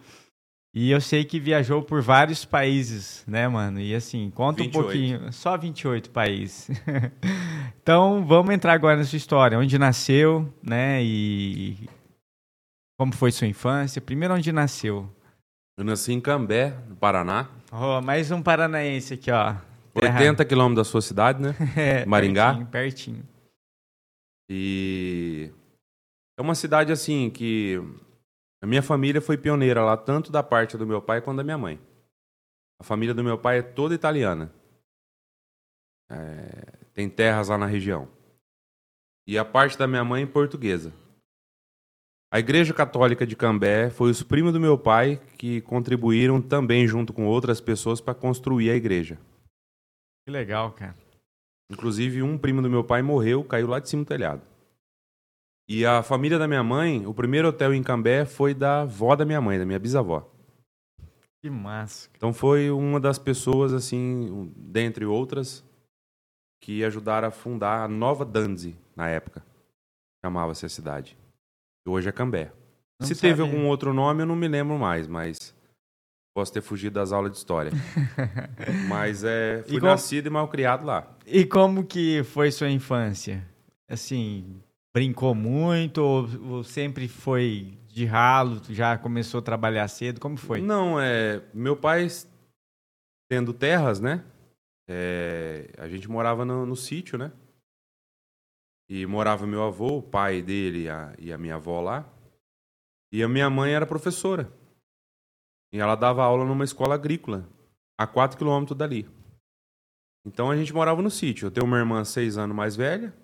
[0.73, 3.81] E eu sei que viajou por vários países, né, mano?
[3.81, 4.79] E assim, conta 28.
[4.79, 5.33] um pouquinho.
[5.33, 6.71] Só 28 países.
[7.83, 9.59] então, vamos entrar agora na sua história.
[9.59, 11.03] Onde nasceu, né?
[11.03, 11.89] E
[12.97, 14.01] como foi sua infância?
[14.01, 15.11] Primeiro, onde nasceu?
[15.77, 17.49] Eu nasci em Cambé, no Paraná.
[17.73, 19.55] Oh, mais um paranaense aqui, ó.
[19.95, 21.53] Terra- 80 quilômetros da sua cidade, né?
[21.77, 22.51] É, Maringá?
[22.55, 23.29] Pertinho, pertinho.
[24.49, 25.51] E
[26.39, 27.83] é uma cidade assim que
[28.63, 31.57] a minha família foi pioneira lá, tanto da parte do meu pai quanto da minha
[31.57, 31.81] mãe.
[32.79, 34.53] A família do meu pai é toda italiana.
[36.11, 38.09] É, tem terras lá na região.
[39.27, 40.93] E a parte da minha mãe portuguesa.
[42.33, 47.13] A Igreja Católica de Cambé foi os primos do meu pai que contribuíram também junto
[47.13, 49.19] com outras pessoas para construir a igreja.
[50.25, 50.97] Que legal, cara.
[51.71, 54.43] Inclusive, um primo do meu pai morreu, caiu lá de cima do telhado.
[55.73, 59.25] E a família da minha mãe, o primeiro hotel em Cambé foi da avó da
[59.25, 60.29] minha mãe, da minha bisavó.
[61.41, 62.09] Que massa.
[62.17, 65.65] Então foi uma das pessoas, assim, dentre outras,
[66.61, 69.45] que ajudaram a fundar a Nova Danzi, na época.
[70.27, 71.17] Chamava-se a cidade.
[71.87, 72.53] E hoje é Cambé.
[73.01, 75.55] Não Se teve algum outro nome, eu não me lembro mais, mas
[76.35, 77.71] posso ter fugido das aulas de história.
[78.89, 81.17] mas é, fui Igual- nascido e mal criado lá.
[81.25, 83.47] E como que foi sua infância?
[83.89, 84.61] Assim,
[84.95, 90.21] brincou muito ou, sempre foi de ralo, já começou a trabalhar cedo?
[90.21, 90.61] Como foi?
[90.61, 91.43] Não, é.
[91.53, 92.07] Meu pai,
[93.29, 94.25] tendo terras, né?
[94.93, 97.31] é, a gente morava no, no sítio, né?
[98.89, 102.13] E morava meu avô, o pai dele a, e a minha avó lá.
[103.13, 104.53] E a minha mãe era professora.
[105.73, 107.49] E ela dava aula numa escola agrícola,
[107.97, 109.09] a 4 quilômetros dali.
[110.27, 111.47] Então a gente morava no sítio.
[111.47, 113.15] Eu tenho uma irmã seis anos mais velha.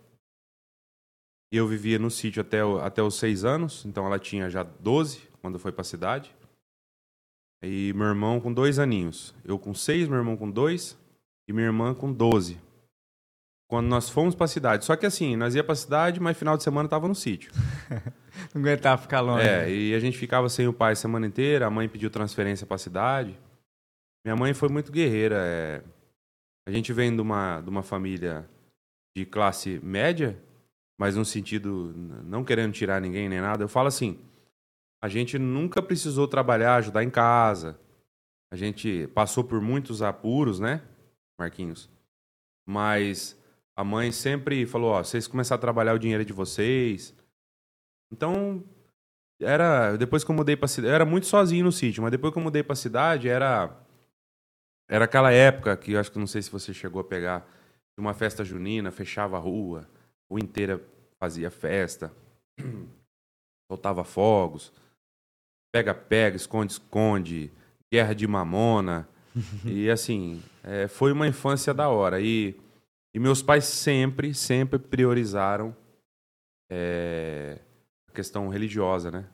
[1.53, 3.85] Eu vivia no sítio até, o- até os seis anos.
[3.85, 6.35] Então ela tinha já 12 quando foi para a cidade.
[7.63, 9.35] E meu irmão com dois aninhos.
[9.45, 10.99] Eu com seis, meu irmão com dois.
[11.49, 12.61] E minha irmã com 12.
[13.69, 14.85] Quando nós fomos para a cidade.
[14.85, 17.53] Só que assim, nós ia para a cidade, mas final de semana tava no sítio.
[18.55, 19.47] Não aguentava ficar longe.
[19.47, 22.67] É, e a gente ficava sem o pai a semana inteira, a mãe pediu transferência
[22.67, 23.39] para a cidade.
[24.25, 25.37] Minha mãe foi muito guerreira.
[25.39, 25.83] é.
[26.69, 28.49] A gente vem de uma, de uma família
[29.17, 30.37] de classe média,
[30.99, 31.93] mas no sentido,
[32.25, 33.63] não querendo tirar ninguém nem nada.
[33.63, 34.19] Eu falo assim,
[35.03, 37.79] a gente nunca precisou trabalhar, ajudar em casa.
[38.51, 40.83] A gente passou por muitos apuros, né,
[41.39, 41.91] Marquinhos?
[42.67, 43.39] Mas
[43.77, 47.15] a mãe sempre falou, ó, vocês começaram a trabalhar o dinheiro de vocês.
[48.11, 48.65] Então,
[49.41, 52.39] era depois que eu mudei para cidade, era muito sozinho no sítio, mas depois que
[52.39, 53.77] eu mudei para cidade era
[54.89, 57.47] era aquela época que eu acho que não sei se você chegou a pegar
[57.99, 59.89] uma festa junina, fechava a rua,
[60.31, 60.83] rua inteira
[61.19, 62.13] fazia festa,
[63.71, 64.73] soltava fogos,
[65.73, 67.53] pega pega, esconde esconde,
[67.93, 69.09] guerra de mamona
[69.65, 72.59] e assim é, foi uma infância da hora e
[73.15, 75.75] e meus pais sempre sempre priorizaram
[76.71, 77.59] é,
[78.09, 79.27] a questão religiosa, né?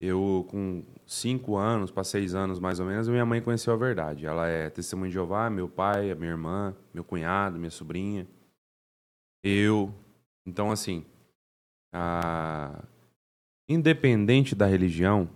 [0.00, 4.26] Eu, com cinco anos para seis anos mais ou menos, minha mãe conheceu a verdade.
[4.26, 8.26] Ela é testemunha de Jeová, meu pai, minha irmã, meu cunhado, minha sobrinha,
[9.48, 9.94] eu.
[10.46, 11.04] Então, assim,
[11.92, 12.84] a-
[13.68, 15.28] independente da religião,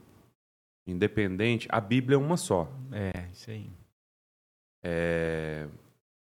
[0.86, 2.68] independente, a Bíblia é uma só.
[2.92, 3.70] É, isso aí.
[4.84, 5.68] É,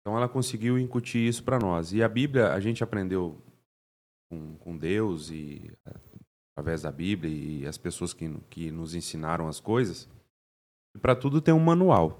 [0.01, 1.93] Então ela conseguiu incutir isso para nós.
[1.93, 3.39] E a Bíblia, a gente aprendeu
[4.29, 5.71] com, com Deus e
[6.57, 10.09] através da Bíblia e as pessoas que, que nos ensinaram as coisas.
[11.01, 12.19] Para tudo tem um manual.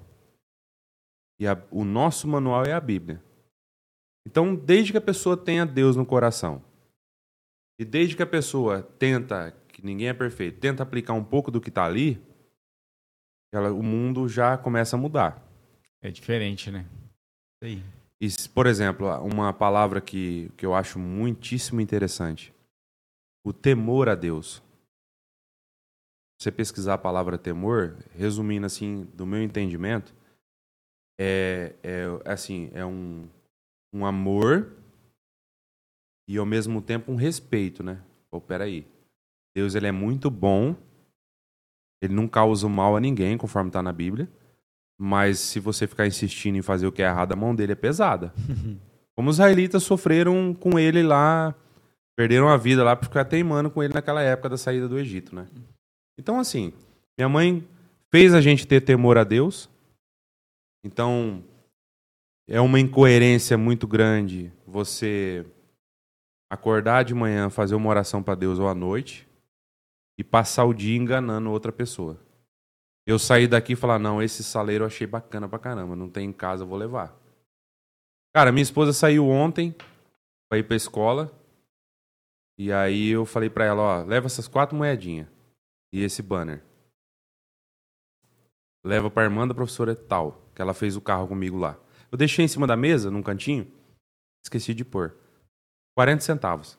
[1.40, 3.22] E a- o nosso manual é a Bíblia.
[4.28, 6.64] Então, desde que a pessoa tenha Deus no coração,
[7.80, 11.60] e desde que a pessoa tenta, que ninguém é perfeito, tenta aplicar um pouco do
[11.60, 12.22] que está ali,
[13.54, 15.44] ela- o mundo já começa a mudar.
[16.02, 16.86] É diferente, né?
[17.64, 17.84] Aí.
[18.20, 22.54] E, por exemplo, uma palavra que, que eu acho muitíssimo interessante:
[23.44, 24.62] o temor a Deus.
[26.40, 30.12] Você pesquisar a palavra temor, resumindo assim, do meu entendimento,
[31.20, 33.30] é, é assim, é um,
[33.94, 34.72] um amor
[36.28, 38.02] e ao mesmo tempo um respeito, né?
[38.30, 38.88] Pô, peraí.
[39.56, 40.76] Deus ele é muito bom,
[42.02, 44.30] ele não causa mal a ninguém, conforme está na Bíblia.
[44.98, 47.76] Mas se você ficar insistindo em fazer o que é errado, a mão dele é
[47.76, 48.34] pesada.
[49.16, 51.54] Como os israelitas sofreram com ele lá,
[52.16, 55.36] perderam a vida lá por ficar teimando com ele naquela época da saída do Egito,
[55.36, 55.48] né?
[56.18, 56.72] Então, assim,
[57.18, 57.68] minha mãe
[58.10, 59.70] fez a gente ter temor a Deus.
[60.84, 61.44] Então,
[62.52, 65.46] é uma incoerência muito grande você
[66.50, 69.26] acordar de manhã, fazer uma oração para Deus ou à noite
[70.20, 72.20] e passar o dia enganando outra pessoa.
[73.08, 76.28] Eu sair daqui e falar, não, esse saleiro eu achei bacana pra caramba, não tem
[76.28, 77.18] em casa, vou levar.
[78.36, 79.74] Cara, minha esposa saiu ontem
[80.50, 81.32] pra ir pra escola.
[82.60, 85.30] E aí eu falei pra ela, ó, leva essas quatro moedinhas
[85.94, 86.62] e esse banner.
[88.86, 91.80] Leva pra irmã da professora tal, que ela fez o carro comigo lá.
[92.12, 93.72] Eu deixei em cima da mesa, num cantinho,
[94.44, 95.16] esqueci de pôr.
[95.96, 96.78] 40 centavos.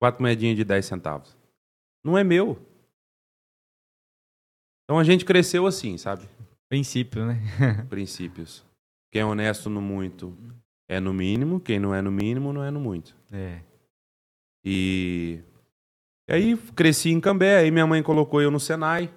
[0.00, 1.36] Quatro moedinhas de 10 centavos.
[2.04, 2.56] Não é meu.
[4.84, 6.28] Então a gente cresceu assim, sabe?
[6.68, 7.40] Princípio, né?
[7.90, 8.64] Princípios.
[9.10, 10.36] Quem é honesto no muito
[10.88, 13.16] é no mínimo, quem não é no mínimo não é no muito.
[13.30, 13.60] É.
[14.64, 15.42] E,
[16.28, 19.12] e aí cresci em Cambé, aí minha mãe colocou eu no Senai.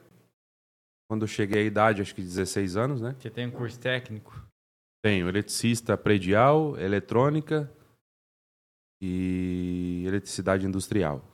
[1.08, 3.16] Quando eu cheguei à idade, acho que 16 anos, né?
[3.20, 4.51] Você tem um curso técnico?
[5.04, 7.72] Tenho eletricista predial, eletrônica
[9.02, 11.26] e eletricidade industrial.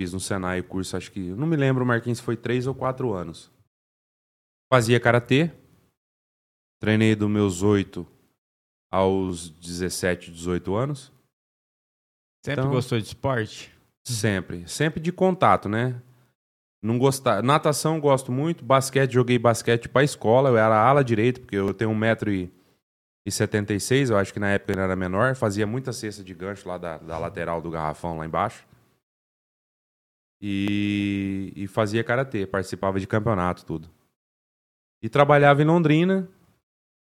[0.00, 1.20] Fiz no Senai o curso, acho que.
[1.20, 3.50] Não me lembro, Marquinhos, se foi três ou quatro anos.
[4.72, 5.50] Fazia karatê.
[6.80, 8.06] Treinei dos meus 8
[8.90, 11.12] aos 17, 18 anos.
[12.42, 13.70] Sempre Então- gostou de esporte?
[14.06, 14.66] Sempre.
[14.66, 16.00] Sempre de contato, né?
[16.82, 17.42] Não gostar.
[17.42, 18.64] Natação gosto muito.
[18.64, 20.48] Basquete, joguei basquete pra escola.
[20.48, 24.10] Eu era ala direito, porque eu tenho 1,76m.
[24.10, 25.34] Eu acho que na época ele era menor.
[25.34, 28.66] Fazia muita cesta de gancho lá da, da lateral do garrafão lá embaixo.
[30.40, 32.46] E, e fazia karatê.
[32.46, 33.90] Participava de campeonato, tudo.
[35.02, 36.28] E trabalhava em Londrina,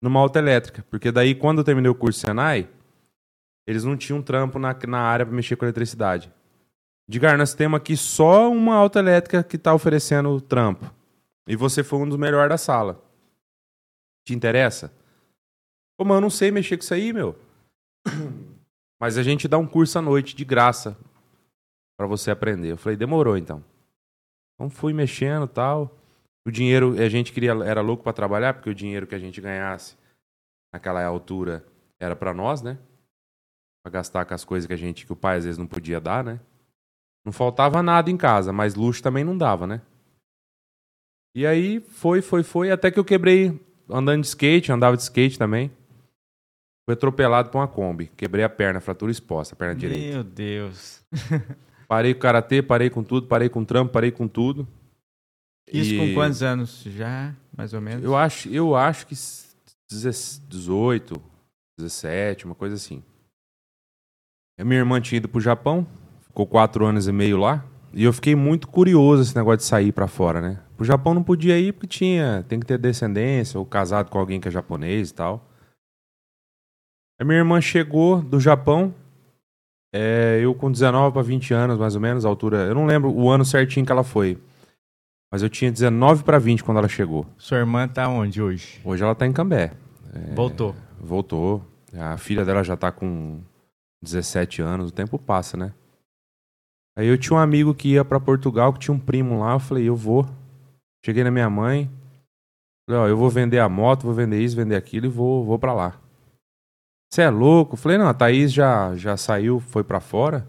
[0.01, 0.85] numa autoelétrica.
[0.89, 2.67] Porque daí, quando eu terminei o curso Senai,
[3.65, 6.29] eles não tinham trampo na, na área pra mexer com eletricidade.
[7.07, 10.93] Edgar, nós temos aqui só uma autoelétrica que tá oferecendo trampo.
[11.47, 13.03] E você foi um dos melhores da sala.
[14.25, 14.93] Te interessa?
[15.97, 17.37] Pô, mano, eu não sei mexer com isso aí, meu.
[18.99, 20.97] Mas a gente dá um curso à noite de graça
[21.97, 22.71] pra você aprender.
[22.71, 23.63] Eu falei, demorou então.
[24.55, 25.97] Então fui mexendo tal.
[26.45, 29.41] O dinheiro, a gente queria, era louco pra trabalhar, porque o dinheiro que a gente
[29.41, 29.97] ganhasse
[30.73, 31.65] naquela altura
[31.99, 32.77] era pra nós, né?
[33.83, 35.99] Pra gastar com as coisas que a gente, que o pai às vezes não podia
[35.99, 36.39] dar, né?
[37.25, 39.81] Não faltava nada em casa, mas luxo também não dava, né?
[41.35, 43.59] E aí foi, foi, foi, até que eu quebrei
[43.89, 45.71] andando de skate, andava de skate também.
[46.85, 48.11] Fui atropelado por uma Kombi.
[48.17, 50.13] Quebrei a perna, fratura exposta, a perna direita.
[50.13, 51.03] Meu Deus.
[51.87, 54.65] Parei com karatê, parei com tudo, parei com trampo, parei com tudo.
[55.69, 58.01] Isso E com quantos anos já, mais ou menos?
[58.01, 59.13] Eu acho, eu acho que
[59.89, 61.21] 18,
[61.77, 63.03] 17, uma coisa assim.
[64.57, 65.85] A minha irmã tinha ido pro Japão,
[66.31, 67.63] ficou quatro anos e meio lá.
[67.93, 70.59] E eu fiquei muito curioso esse negócio de sair pra fora, né?
[70.77, 74.39] Pro Japão não podia ir porque tinha, tem que ter descendência ou casado com alguém
[74.39, 75.45] que é japonês e tal.
[77.19, 78.95] A minha irmã chegou do Japão,
[79.93, 82.59] é, eu com 19 para 20 anos, mais ou menos, a altura.
[82.59, 84.39] Eu não lembro o ano certinho que ela foi.
[85.29, 87.25] Mas eu tinha 19 para 20 quando ela chegou.
[87.37, 88.79] Sua irmã tá onde hoje?
[88.83, 89.73] Hoje ela tá em Cambé.
[90.33, 90.75] Voltou.
[90.99, 91.61] Voltou.
[91.93, 93.39] A filha dela já tá com
[94.01, 95.73] 17 anos, o tempo passa, né?
[96.97, 99.59] Aí eu tinha um amigo que ia pra Portugal, que tinha um primo lá, eu
[99.59, 100.27] falei, eu vou.
[101.05, 101.89] Cheguei na minha mãe,
[102.87, 105.57] falei, ó, eu vou vender a moto, vou vender isso, vender aquilo e vou, vou
[105.57, 105.99] pra lá.
[107.11, 107.73] Você é louco?
[107.73, 110.47] Eu falei, não, a Thaís já, já saiu, foi pra fora,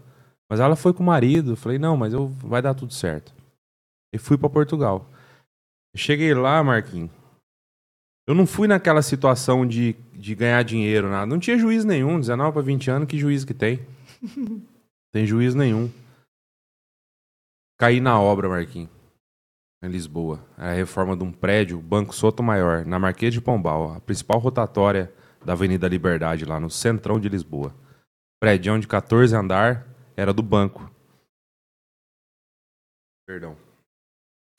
[0.49, 1.51] mas ela foi com o marido.
[1.51, 3.33] Eu falei, não, mas eu, vai dar tudo certo.
[4.13, 5.09] E fui pra Portugal.
[5.95, 7.11] Cheguei lá, Marquinhos.
[8.25, 11.25] Eu não fui naquela situação de, de ganhar dinheiro, nada.
[11.25, 13.81] Não tinha juiz nenhum, 19 para 20 anos, que juiz que tem?
[15.11, 15.91] tem juiz nenhum.
[17.83, 18.89] Caí na obra, Marquinhos.
[19.83, 20.47] Em Lisboa.
[20.57, 25.13] Era a reforma de um prédio, Banco Sotomayor, na Marquês de Pombal, a principal rotatória
[25.43, 27.75] da Avenida Liberdade, lá no centrão de Lisboa.
[28.39, 30.89] Prédio de 14 andar, era do banco.
[33.27, 33.57] Perdão.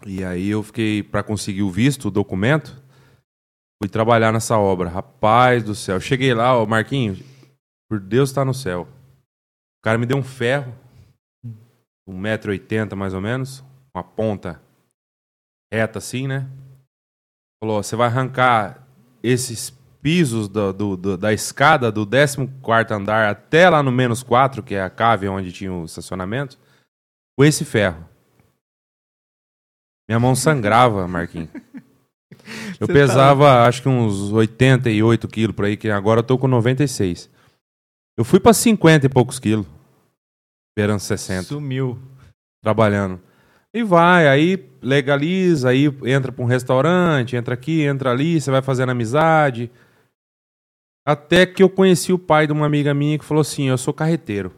[0.04, 2.76] E aí eu fiquei, para conseguir o visto, o documento,
[3.82, 4.90] fui trabalhar nessa obra.
[4.90, 5.98] Rapaz do céu.
[5.98, 7.22] Cheguei lá, ó, Marquinhos,
[7.88, 8.82] por Deus está no céu.
[8.82, 10.83] O cara me deu um ferro,
[12.08, 14.60] 1,80m mais ou menos, uma ponta
[15.72, 16.48] reta assim, né?
[17.62, 18.86] Falou, você vai arrancar
[19.22, 19.70] esses
[20.02, 24.74] pisos do, do- do- da escada do 14º andar até lá no menos 4, que
[24.74, 26.58] é a cave onde tinha o estacionamento,
[27.38, 28.06] com esse ferro.
[30.08, 31.48] Minha mão sangrava, Marquinhos.
[32.78, 36.36] Eu Você tá pesava, acho que uns 88 quilos por aí, que agora eu tô
[36.36, 37.30] com 96.
[38.18, 39.66] Eu fui pra 50 e poucos quilos.
[40.76, 41.96] Esperando 60 Sumiu.
[42.60, 43.20] trabalhando.
[43.72, 48.60] E vai, aí legaliza, aí entra pra um restaurante, entra aqui, entra ali, você vai
[48.60, 49.70] fazendo amizade.
[51.06, 53.94] Até que eu conheci o pai de uma amiga minha que falou assim: Eu sou
[53.94, 54.52] carreteiro.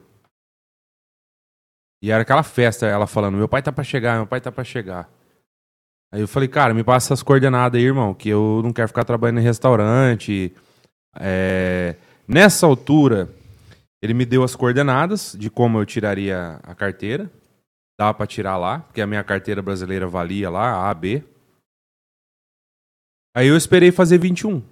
[2.02, 4.64] E era aquela festa, ela falando: Meu pai tá pra chegar, meu pai tá pra
[4.64, 5.10] chegar.
[6.12, 9.04] Aí eu falei: Cara, me passa essas coordenadas aí, irmão, que eu não quero ficar
[9.04, 10.54] trabalhando em restaurante.
[11.18, 11.96] É,
[12.28, 13.30] Nessa altura,
[14.03, 17.30] ele me deu as coordenadas de como eu tiraria a carteira.
[17.99, 21.24] Dava pra tirar lá, porque a minha carteira brasileira valia lá, A, B.
[23.34, 24.62] Aí eu esperei fazer 21.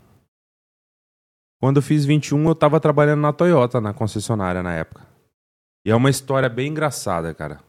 [1.60, 5.06] Quando eu fiz 21, eu tava trabalhando na Toyota, na concessionária na época.
[5.86, 7.60] E é uma história bem engraçada, cara.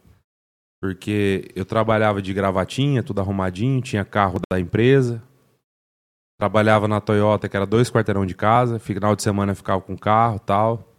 [0.81, 5.23] Porque eu trabalhava de gravatinha, tudo arrumadinho, tinha carro da empresa.
[6.37, 8.77] Trabalhava na Toyota, que era dois quarteirão de casa.
[8.77, 10.94] Final de semana eu ficava com carro tal.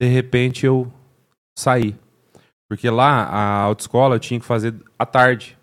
[0.00, 0.90] De repente eu
[1.58, 1.94] saí.
[2.68, 5.58] Porque lá a autoescola eu tinha que fazer à tarde.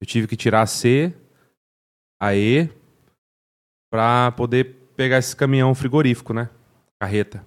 [0.00, 1.14] Eu tive que tirar a C,
[2.20, 2.70] a E,
[3.90, 6.48] pra poder pegar esse caminhão frigorífico, né?
[7.00, 7.44] Carreta.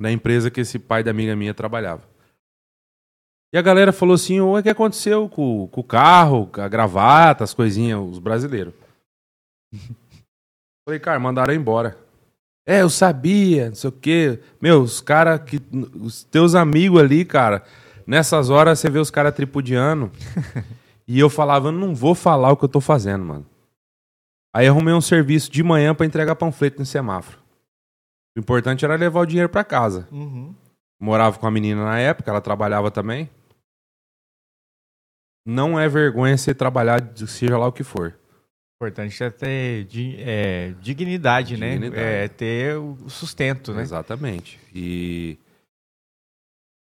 [0.00, 2.08] Da empresa que esse pai da amiga minha trabalhava.
[3.52, 7.54] E a galera falou assim: o que aconteceu com, com o carro, a gravata, as
[7.54, 8.74] coisinhas, os brasileiros?
[10.86, 12.05] Falei, cara, mandaram embora.
[12.66, 14.40] É, eu sabia, não sei o quê.
[14.60, 15.62] Meu, os caras que.
[15.94, 17.62] Os teus amigos ali, cara,
[18.04, 20.10] nessas horas você vê os caras tripudiando.
[21.06, 23.46] e eu falava, eu não vou falar o que eu tô fazendo, mano.
[24.52, 27.38] Aí arrumei um serviço de manhã pra entregar panfleto no semáforo.
[28.36, 30.08] O importante era levar o dinheiro pra casa.
[30.10, 30.54] Uhum.
[31.00, 33.30] Morava com a menina na época, ela trabalhava também.
[35.46, 38.18] Não é vergonha você trabalhar, seja lá o que for.
[38.76, 41.72] Importante é ter é, dignidade, né?
[41.72, 42.02] Dignidade.
[42.02, 43.80] É ter o sustento, né?
[43.80, 44.60] Exatamente.
[44.74, 45.38] E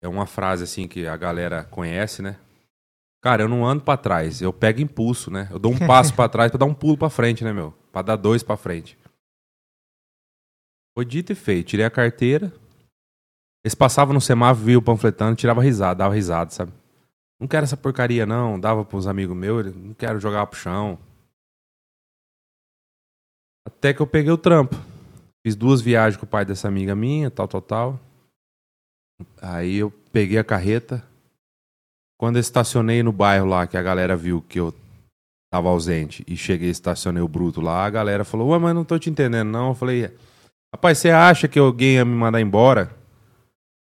[0.03, 2.39] é uma frase assim que a galera conhece, né?
[3.23, 5.49] Cara, eu não ando pra trás, eu pego impulso, né?
[5.51, 7.73] Eu dou um passo pra trás pra dar um pulo pra frente, né, meu?
[7.93, 8.99] Pra dar dois pra frente.
[10.97, 11.69] Foi dito e feito.
[11.69, 12.53] Tirei a carteira.
[13.65, 16.73] Eles passavam no semáforo, viam panfletando, tirava risada, dava risada, sabe?
[17.39, 18.59] Não quero essa porcaria, não.
[18.59, 20.99] Dava pros amigos meus, não quero jogar pro chão.
[23.67, 24.77] Até que eu peguei o trampo.
[25.45, 28.01] Fiz duas viagens com o pai dessa amiga minha, tal, tal, tal.
[29.41, 31.05] Aí eu peguei a carreta.
[32.19, 34.73] Quando eu estacionei no bairro lá, que a galera viu que eu
[35.53, 38.99] tava ausente e cheguei estacionei o bruto lá, a galera falou: Ué, mas não tô
[38.99, 39.71] te entendendo, não.
[39.71, 40.15] Eu falei:
[40.73, 42.95] Rapaz, você acha que alguém ia me mandar embora?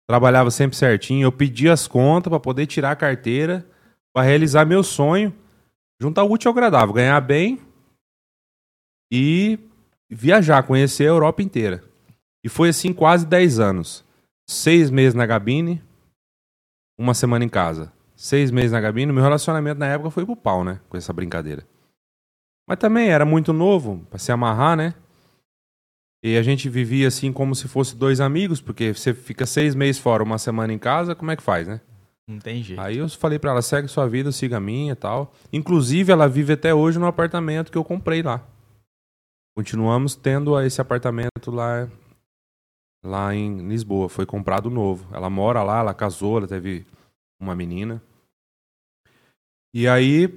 [0.08, 1.26] Trabalhava sempre certinho.
[1.26, 3.66] Eu pedi as contas para poder tirar a carteira,
[4.12, 5.32] para realizar meu sonho,
[6.00, 7.60] juntar o útil ao agradável, ganhar bem
[9.12, 9.58] e
[10.10, 11.82] viajar, conhecer a Europa inteira.
[12.44, 14.04] E foi assim quase 10 anos.
[14.48, 15.80] Seis meses na cabine,
[16.98, 17.92] uma semana em casa.
[18.16, 20.80] Seis meses na cabine, meu relacionamento na época foi pro pau, né?
[20.88, 21.66] Com essa brincadeira.
[22.68, 24.94] Mas também era muito novo, pra se amarrar, né?
[26.22, 30.00] E a gente vivia assim como se fosse dois amigos, porque você fica seis meses
[30.00, 31.80] fora, uma semana em casa, como é que faz, né?
[32.28, 32.80] Não tem jeito.
[32.80, 35.32] Aí eu falei pra ela, segue sua vida, siga a minha e tal.
[35.52, 38.46] Inclusive, ela vive até hoje no apartamento que eu comprei lá.
[39.56, 41.90] Continuamos tendo esse apartamento lá,
[43.04, 44.08] lá em Lisboa.
[44.08, 45.06] Foi comprado novo.
[45.14, 46.86] Ela mora lá, ela casou, ela teve
[47.40, 48.02] uma menina.
[49.74, 50.28] E aí,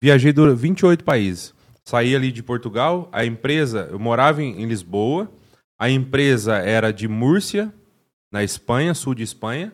[0.00, 1.54] viajei por 28 países.
[1.84, 5.30] Saí ali de Portugal, a empresa, eu morava em, em Lisboa,
[5.78, 7.72] a empresa era de Múrcia,
[8.32, 9.72] na Espanha, sul de Espanha,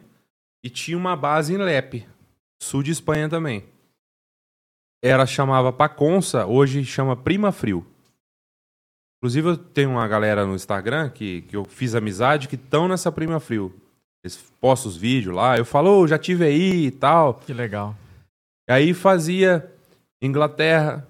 [0.62, 2.06] e tinha uma base em Lepe,
[2.62, 3.64] sul de Espanha também.
[5.02, 7.86] Era chamava Paconça, hoje chama Prima Frio.
[9.22, 13.12] Inclusive eu tenho uma galera no Instagram que, que eu fiz amizade que estão nessa
[13.12, 13.72] Prima Frio.
[14.24, 17.34] Eles postam os vídeos lá, eu falo, oh, já tive aí e tal.
[17.34, 17.94] Que legal.
[18.68, 19.72] Aí fazia
[20.20, 21.06] Inglaterra,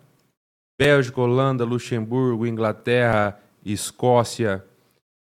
[0.78, 4.62] Bélgica, Holanda, Luxemburgo, Inglaterra, Escócia,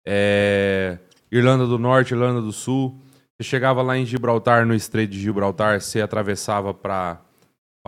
[0.08, 1.00] é,
[1.30, 2.98] Irlanda do Norte, Irlanda do Sul.
[3.36, 7.20] Você chegava lá em Gibraltar, no Estreito de Gibraltar, você atravessava para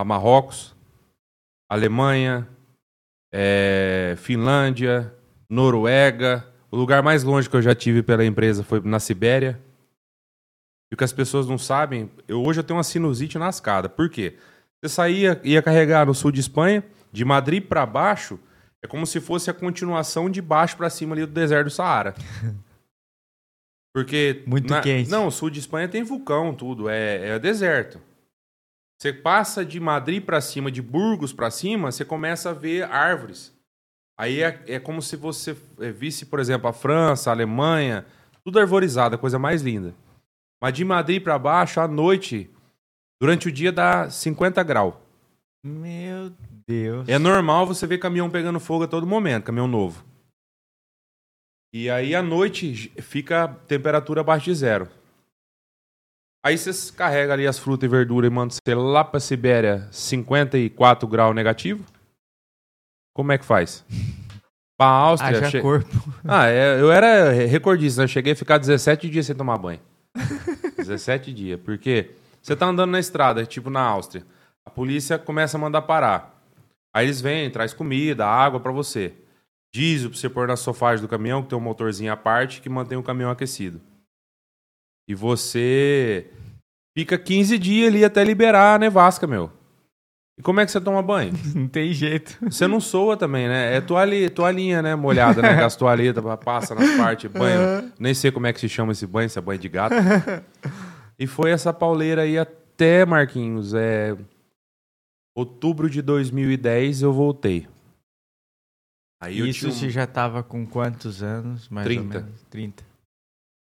[0.05, 0.75] Marrocos,
[1.69, 2.45] Alemanha,
[3.32, 5.13] é, Finlândia,
[5.49, 6.45] Noruega.
[6.69, 9.59] O lugar mais longe que eu já tive pela empresa foi na Sibéria.
[10.91, 13.88] E o que as pessoas não sabem, eu, hoje eu tenho uma sinusite nascada.
[13.88, 14.38] Por quê?
[14.82, 18.39] Você saía, ia carregar no sul de Espanha, de Madrid para baixo,
[18.84, 22.15] é como se fosse a continuação de baixo para cima ali do deserto do Saara.
[23.93, 24.43] Porque.
[24.47, 25.09] Muito na, quente.
[25.09, 26.89] Não, o sul de Espanha tem vulcão, tudo.
[26.89, 28.01] É, é deserto.
[29.01, 33.51] Você passa de Madrid para cima, de Burgos para cima, você começa a ver árvores.
[34.15, 38.05] Aí é, é como se você é, visse, por exemplo, a França, a Alemanha,
[38.43, 39.95] tudo arvorizado, a coisa mais linda.
[40.61, 42.47] Mas de Madrid para baixo, à noite,
[43.19, 44.93] durante o dia dá 50 graus.
[45.65, 46.31] Meu
[46.67, 47.09] Deus.
[47.09, 50.05] É normal você ver caminhão pegando fogo a todo momento, caminhão novo.
[51.73, 54.87] E aí à noite fica a temperatura abaixo de zero.
[56.43, 61.07] Aí você carrega ali as frutas e verduras e manda você lá pra Sibéria 54
[61.07, 61.85] graus negativo.
[63.15, 63.85] Como é que faz?
[64.77, 65.37] Pra Áustria.
[65.37, 65.89] Haja che- corpo.
[66.27, 69.79] Ah, é, eu era recordista, eu cheguei a ficar 17 dias sem tomar banho.
[70.77, 72.11] 17 dias, porque
[72.41, 74.25] você tá andando na estrada, tipo na Áustria.
[74.65, 76.41] A polícia começa a mandar parar.
[76.95, 79.13] Aí eles vêm, traz comida, água pra você.
[79.73, 82.69] Diesel pra você pôr na sofagem do caminhão, que tem um motorzinho à parte que
[82.69, 83.79] mantém o caminhão aquecido.
[85.12, 86.32] E você
[86.97, 89.51] fica 15 dias ali até liberar a nevasca, meu.
[90.39, 91.33] E como é que você toma banho?
[91.54, 92.38] Não tem jeito.
[92.50, 93.75] Você não soa também, né?
[93.75, 94.96] É toalha, toalhinha, né?
[94.96, 95.59] Molhada, né?
[95.66, 97.92] As toalhetas, passa nas partes, banho.
[98.00, 99.96] Nem sei como é que se chama esse banho, se é banho de gato.
[101.20, 104.16] E foi essa pauleira aí até, Marquinhos, é...
[105.36, 107.67] Outubro de 2010 eu voltei.
[109.21, 111.67] Aí eu Isso tinha um- já tava com quantos anos?
[111.67, 112.01] Mais 30.
[112.17, 112.42] ou menos?
[112.50, 112.91] 30.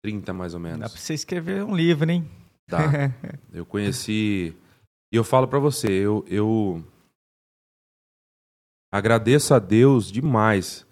[0.07, 0.91] 30 mais ou Dá menos.
[0.93, 2.25] pra você escrever um livro, hein?
[2.69, 2.79] Dá.
[3.51, 4.55] Eu conheci.
[5.11, 6.83] E eu falo pra você, eu, eu
[8.91, 10.85] agradeço a Deus demais.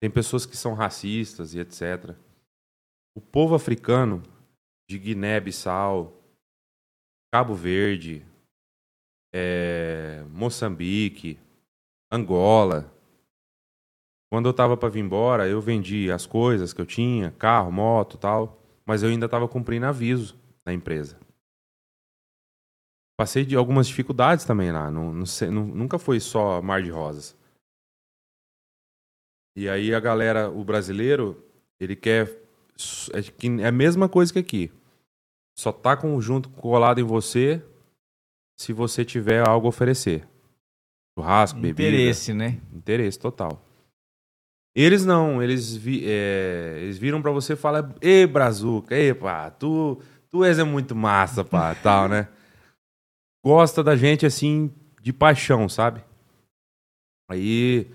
[0.00, 2.14] Tem pessoas que são racistas e etc.
[3.16, 4.22] O povo africano
[4.88, 6.12] de Guiné-Bissau,
[7.32, 8.24] Cabo Verde,
[9.34, 11.36] é, Moçambique,
[12.12, 12.92] Angola.
[14.30, 18.18] Quando eu tava para vir embora, eu vendi as coisas que eu tinha, carro, moto,
[18.18, 21.18] tal, mas eu ainda estava cumprindo aviso na empresa.
[23.18, 24.90] Passei de algumas dificuldades também lá.
[24.90, 27.36] Não, não sei- não- nunca foi só mar de rosas.
[29.56, 31.42] E aí a galera, o brasileiro,
[31.80, 32.28] ele quer.
[33.12, 34.72] É, é a mesma coisa que aqui.
[35.58, 37.60] só tá com, junto colado em você
[38.60, 40.28] se você tiver algo a oferecer.
[41.18, 41.88] Churrasco, bebida.
[41.96, 42.60] Interesse, né?
[42.72, 43.60] Interesse total.
[44.80, 49.50] Eles não, eles, vi, é, eles viram pra você e falam, Ê, Brazuca, ê, pá,
[49.50, 50.00] tu,
[50.30, 52.28] tu és é muito massa, pá, tal, né?
[53.44, 54.72] Gosta da gente, assim,
[55.02, 56.00] de paixão, sabe?
[57.28, 57.90] Aí,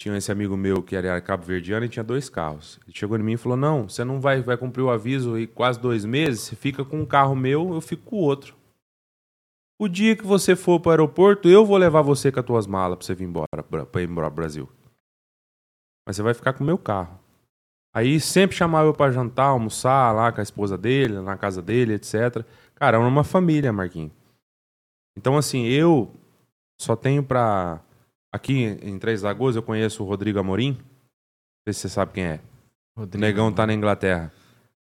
[0.00, 2.80] tinha esse amigo meu que era cabo verdiano e tinha dois carros.
[2.86, 5.46] Ele chegou em mim e falou, não, você não vai, vai cumprir o aviso e
[5.46, 8.56] quase dois meses, você fica com um carro meu, eu fico com o outro.
[9.78, 12.66] O dia que você for para o aeroporto, eu vou levar você com as tuas
[12.66, 14.79] malas pra você vir embora, pra ir embora pro Brasil.
[16.10, 17.20] Mas você vai ficar com o meu carro.
[17.94, 21.92] Aí sempre chamava eu pra jantar, almoçar lá com a esposa dele, na casa dele,
[21.94, 22.44] etc.
[22.74, 24.10] Cara, era uma família, Marquinhos.
[25.16, 26.12] Então, assim, eu
[26.80, 27.80] só tenho pra.
[28.32, 30.72] Aqui em Três Lagoas eu conheço o Rodrigo Amorim.
[30.72, 30.78] Não
[31.68, 32.40] sei se você sabe quem é.
[32.96, 34.32] O negão tá na Inglaterra.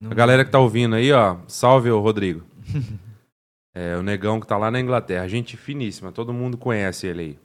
[0.02, 2.44] Não- A galera que tá ouvindo aí, ó, salve o Rodrigo.
[3.76, 5.28] é, o negão que tá lá na Inglaterra.
[5.28, 7.40] Gente finíssima, todo mundo conhece ele aí.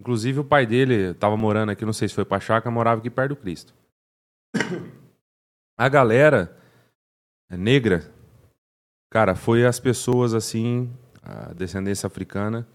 [0.00, 3.10] Inclusive o pai dele tava morando aqui, não sei se foi pra chácara, morava aqui
[3.10, 3.74] perto do Cristo.
[5.76, 6.56] A galera
[7.50, 8.12] negra,
[9.10, 10.92] cara, foi as pessoas assim,
[11.22, 12.66] a descendência africana,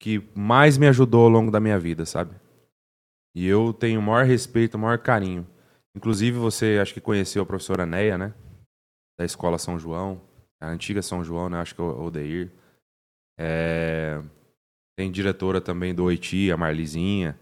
[0.00, 2.34] que mais me ajudou ao longo da minha vida, sabe?
[3.34, 5.46] E eu tenho o maior respeito, o maior carinho.
[5.94, 8.34] Inclusive, você acho que conheceu a professora Neia, né?
[9.18, 10.20] Da Escola São João,
[10.60, 11.60] a antiga São João, né?
[11.60, 12.50] Acho que é o Odeir.
[13.38, 14.22] É...
[15.00, 17.34] Tem diretora também do Oiti, a Marlizinha,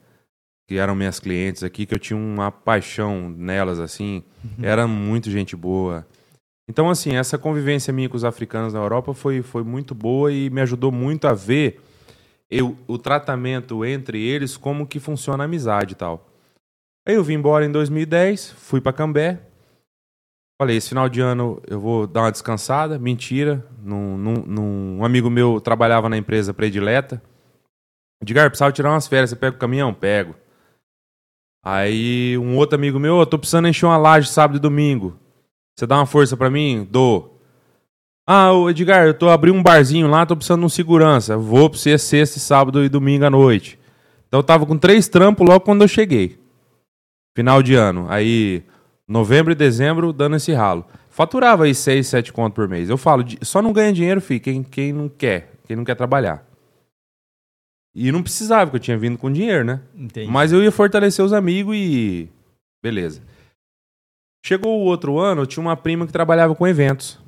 [0.68, 4.22] que eram minhas clientes aqui, que eu tinha uma paixão nelas, assim.
[4.62, 6.06] Era muito gente boa.
[6.70, 10.48] Então, assim, essa convivência minha com os africanos na Europa foi, foi muito boa e
[10.50, 11.80] me ajudou muito a ver
[12.48, 16.28] eu, o tratamento entre eles, como que funciona a amizade e tal.
[17.08, 19.40] Aí eu vim embora em 2010, fui pra Cambé.
[20.62, 23.00] Falei, esse final de ano eu vou dar uma descansada.
[23.00, 23.66] Mentira.
[23.82, 27.20] Num, num- num- um amigo meu trabalhava na empresa predileta.
[28.22, 29.30] Edgar, precisava tirar umas férias.
[29.30, 29.94] Você pega o caminhão?
[29.94, 30.34] Pego.
[31.64, 35.16] Aí um outro amigo meu, "Ô, tô precisando encher uma laje sábado e domingo.
[35.76, 36.86] Você dá uma força pra mim?
[36.90, 37.40] Dou.
[38.26, 41.36] Ah, Edgar, eu tô abrindo um barzinho lá, tô precisando de um segurança.
[41.36, 43.78] Vou pra você sexta, sábado e domingo à noite.
[44.26, 46.38] Então eu tava com três trampos logo quando eu cheguei.
[47.36, 48.06] Final de ano.
[48.10, 48.62] Aí,
[49.06, 50.84] novembro e dezembro, dando esse ralo.
[51.10, 52.90] Faturava aí seis, sete conto por mês.
[52.90, 56.44] Eu falo, só não ganha dinheiro, filho, quem, quem não quer, quem não quer trabalhar.
[57.94, 59.82] E não precisava, porque eu tinha vindo com dinheiro, né?
[59.94, 60.30] Entendi.
[60.30, 62.30] Mas eu ia fortalecer os amigos e.
[62.82, 63.22] Beleza.
[64.44, 67.18] Chegou o outro ano, eu tinha uma prima que trabalhava com eventos.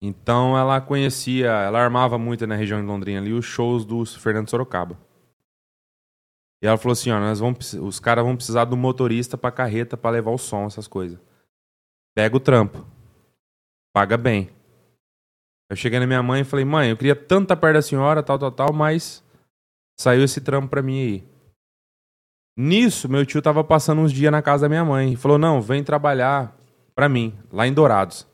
[0.00, 4.48] Então ela conhecia, ela armava muito na região de Londrina ali os shows do Fernando
[4.48, 4.96] Sorocaba.
[6.62, 9.96] E ela falou assim: ó, nós vamos, os caras vão precisar do motorista pra carreta
[9.96, 11.18] pra levar o som, essas coisas.
[12.16, 12.86] Pega o trampo.
[13.92, 14.50] Paga bem.
[15.70, 18.22] Eu cheguei na minha mãe e falei: mãe, eu queria tanto estar perto da senhora,
[18.22, 19.24] tal, tal, tal, mas
[20.00, 21.24] saiu esse trampo pra mim aí.
[22.56, 25.12] Nisso, meu tio tava passando uns dias na casa da minha mãe.
[25.12, 26.56] E falou: Não, vem trabalhar
[26.94, 28.26] pra mim, lá em Dourados.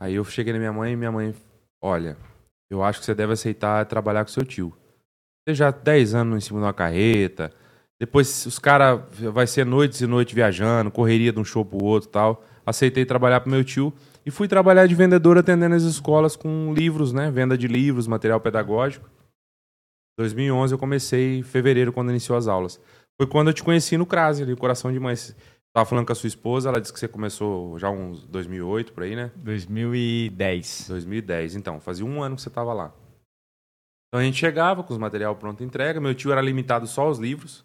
[0.00, 1.34] Aí eu cheguei na minha mãe e minha mãe:
[1.82, 2.16] Olha,
[2.70, 4.72] eu acho que você deve aceitar trabalhar com seu tio.
[5.42, 7.52] Você já há 10 anos em cima de uma carreta.
[7.98, 9.00] Depois os caras.
[9.32, 12.44] Vai ser noites e noites viajando, correria de um show pro outro tal.
[12.64, 13.92] Aceitei trabalhar pro meu tio.
[14.24, 17.30] E fui trabalhar de vendedor atendendo as escolas com livros, né?
[17.32, 19.08] Venda de livros, material pedagógico.
[20.20, 22.78] 2011 eu comecei em fevereiro, quando iniciou as aulas.
[23.18, 25.16] Foi quando eu te conheci no CRASE, ali, Coração de Mãe.
[25.16, 25.34] Você
[25.72, 29.04] Tava falando com a sua esposa, ela disse que você começou já uns 2008, por
[29.04, 29.30] aí, né?
[29.36, 30.86] 2010.
[30.88, 31.80] 2010, então.
[31.80, 32.92] Fazia um ano que você tava lá.
[34.08, 36.00] Então a gente chegava com os material pronto entrega.
[36.00, 37.64] Meu tio era limitado só aos livros.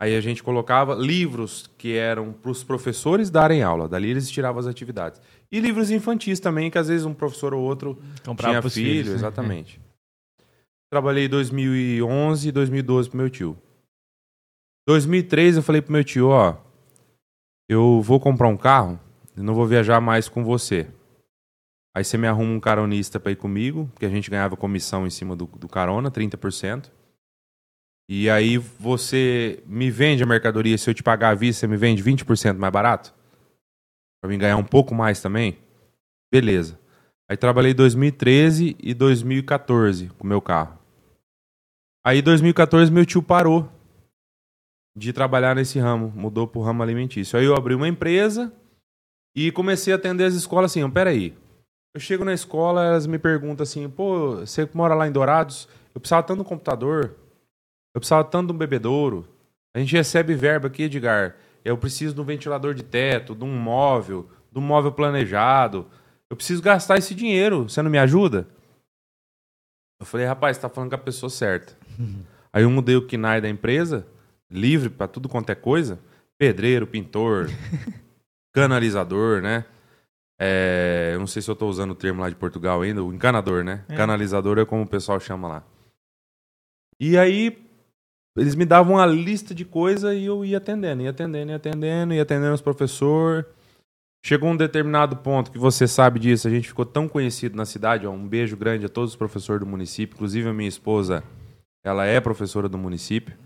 [0.00, 3.88] Aí a gente colocava livros que eram para os professores darem aula.
[3.88, 5.20] Dali eles tiravam as atividades.
[5.50, 9.22] E livros infantis também, que às vezes um professor ou outro Comprava tinha filho, filhos,
[9.22, 9.82] né?
[10.94, 13.58] Trabalhei 2011 e 2012 pro meu tio.
[14.86, 16.56] 2003 eu falei pro meu tio, ó,
[17.68, 19.00] eu vou comprar um carro
[19.36, 20.88] e não vou viajar mais com você.
[21.92, 25.10] Aí você me arruma um caronista pra ir comigo, porque a gente ganhava comissão em
[25.10, 26.88] cima do, do carona, 30%.
[28.08, 31.76] E aí você me vende a mercadoria, se eu te pagar à vista, você me
[31.76, 33.12] vende 20% mais barato?
[34.22, 35.58] Pra mim ganhar um pouco mais também?
[36.32, 36.78] Beleza.
[37.28, 40.83] Aí trabalhei 2013 e 2014 com o meu carro.
[42.06, 43.68] Aí 2014 meu tio parou
[44.96, 47.38] de trabalhar nesse ramo, mudou pro ramo alimentício.
[47.38, 48.52] Aí eu abri uma empresa
[49.34, 51.34] e comecei a atender as escolas assim, peraí.
[51.94, 55.68] Eu chego na escola, elas me perguntam assim, pô, você mora lá em Dourados?
[55.94, 57.16] Eu precisava tanto de um computador,
[57.94, 59.26] eu precisava tanto de um bebedouro.
[59.74, 61.36] A gente recebe verba aqui, Edgar.
[61.64, 65.86] Eu preciso de um ventilador de teto, de um móvel, do móvel planejado.
[66.28, 67.68] Eu preciso gastar esse dinheiro.
[67.68, 68.46] Você não me ajuda?
[70.00, 71.76] Eu falei, rapaz, você tá falando com a pessoa certa.
[72.52, 74.06] Aí eu mudei o KNAI da empresa,
[74.50, 75.98] livre para tudo quanto é coisa.
[76.38, 77.48] Pedreiro, pintor,
[78.52, 79.64] canalizador, né?
[80.38, 83.12] É, eu não sei se eu tô usando o termo lá de Portugal ainda, o
[83.12, 83.84] encanador, né?
[83.88, 83.96] É.
[83.96, 85.64] Canalizador é como o pessoal chama lá.
[86.98, 87.56] E aí,
[88.36, 92.14] eles me davam uma lista de coisa e eu ia atendendo, ia atendendo, ia atendendo,
[92.14, 93.44] ia atendendo os professores.
[94.24, 98.06] Chegou um determinado ponto que você sabe disso, a gente ficou tão conhecido na cidade.
[98.06, 101.22] Ó, um beijo grande a todos os professores do município, inclusive a minha esposa,
[101.84, 103.36] ela é professora do município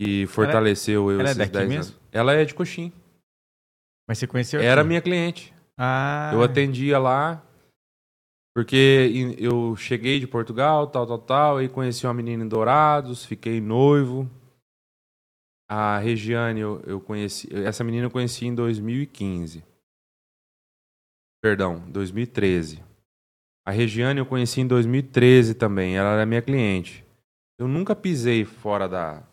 [0.00, 1.92] e fortaleceu eu ela é esses daqui 10 mesmo?
[1.92, 2.08] anos.
[2.12, 2.92] Ela é de Coxim.
[4.08, 4.88] Mas você conheceu Era aqui?
[4.88, 5.52] minha cliente.
[5.76, 7.44] Ah, Eu atendia lá,
[8.54, 13.60] porque eu cheguei de Portugal, tal, tal, tal, e conheci uma menina em Dourados, fiquei
[13.60, 14.28] noivo.
[15.70, 17.46] A Regiane, eu, eu conheci.
[17.54, 19.62] Essa menina eu conheci em 2015.
[21.42, 22.82] Perdão, 2013.
[23.66, 25.96] A Regiane eu conheci em 2013 também.
[25.96, 27.04] Ela era minha cliente.
[27.58, 29.26] Eu nunca pisei fora da,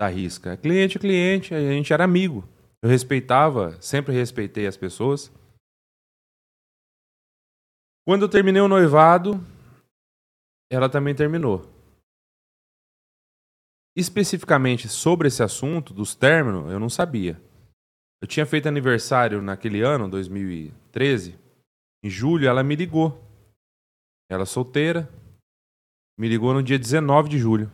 [0.00, 0.56] da risca.
[0.56, 2.42] Cliente é cliente, a gente era amigo.
[2.82, 5.30] Eu respeitava, sempre respeitei as pessoas.
[8.04, 9.34] Quando eu terminei o noivado,
[10.68, 11.62] ela também terminou.
[13.96, 17.40] Especificamente sobre esse assunto dos términos, eu não sabia.
[18.20, 21.38] Eu tinha feito aniversário naquele ano, 2013.
[22.04, 23.22] Em julho, ela me ligou.
[24.28, 25.08] Ela solteira.
[26.18, 27.70] Me ligou no dia 19 de julho.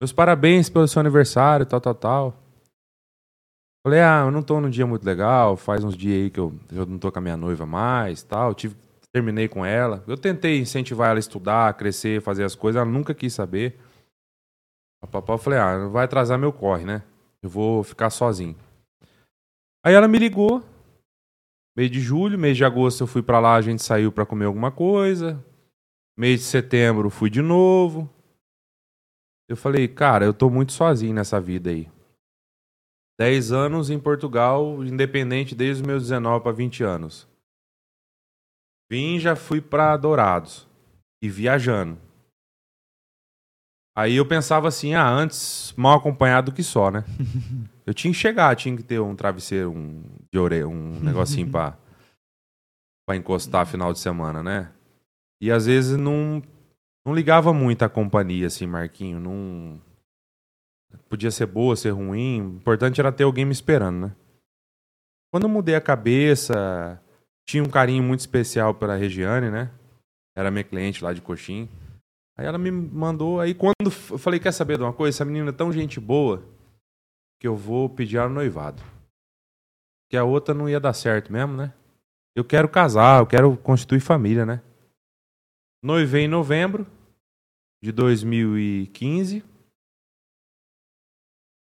[0.00, 2.42] Meus parabéns pelo seu aniversário, tal, tal, tal.
[3.84, 6.58] Falei, ah, eu não tô num dia muito legal, faz uns dias aí que eu,
[6.70, 8.54] eu não tô com a minha noiva mais, tal.
[8.54, 8.76] Tive,
[9.12, 10.04] terminei com ela.
[10.06, 13.78] Eu tentei incentivar ela a estudar, crescer, fazer as coisas, ela nunca quis saber.
[15.02, 17.02] A papai falei, ah, não vai atrasar meu corre, né?
[17.42, 18.56] Eu vou ficar sozinho.
[19.84, 20.62] Aí ela me ligou,
[21.76, 24.46] mês de julho, mês de agosto eu fui pra lá, a gente saiu pra comer
[24.46, 25.42] alguma coisa.
[26.18, 28.12] Mês de setembro fui de novo.
[29.48, 31.88] Eu falei, cara, eu tô muito sozinho nessa vida aí.
[33.20, 37.28] 10 anos em Portugal, independente desde os meus 19 para 20 anos.
[38.90, 40.66] Vim já fui para Dourados
[41.22, 41.96] e viajando.
[43.96, 47.04] Aí eu pensava assim, ah, antes mal acompanhado que só, né?
[47.86, 51.78] eu tinha que chegar, tinha que ter um travesseiro, um de orelha, um negocinho para
[53.06, 54.72] para encostar final de semana, né?
[55.40, 56.42] E às vezes não
[57.06, 59.80] não ligava muito a companhia assim, Marquinho, não
[61.08, 62.40] Podia ser boa, ser ruim.
[62.40, 64.16] O importante era ter alguém me esperando, né?
[65.30, 67.00] Quando eu mudei a cabeça,
[67.46, 69.70] tinha um carinho muito especial pela Regiane, né?
[70.36, 71.68] Era minha cliente lá de Coxim.
[72.36, 73.40] Aí ela me mandou.
[73.40, 75.16] Aí quando eu falei, quer saber de uma coisa?
[75.16, 76.42] Essa menina é tão gente boa
[77.40, 78.82] que eu vou pedir ela no noivado.
[80.10, 81.72] Que a outra não ia dar certo mesmo, né?
[82.34, 84.62] Eu quero casar, eu quero constituir família, né?
[85.82, 86.86] Noivei em novembro
[87.82, 89.44] de 2015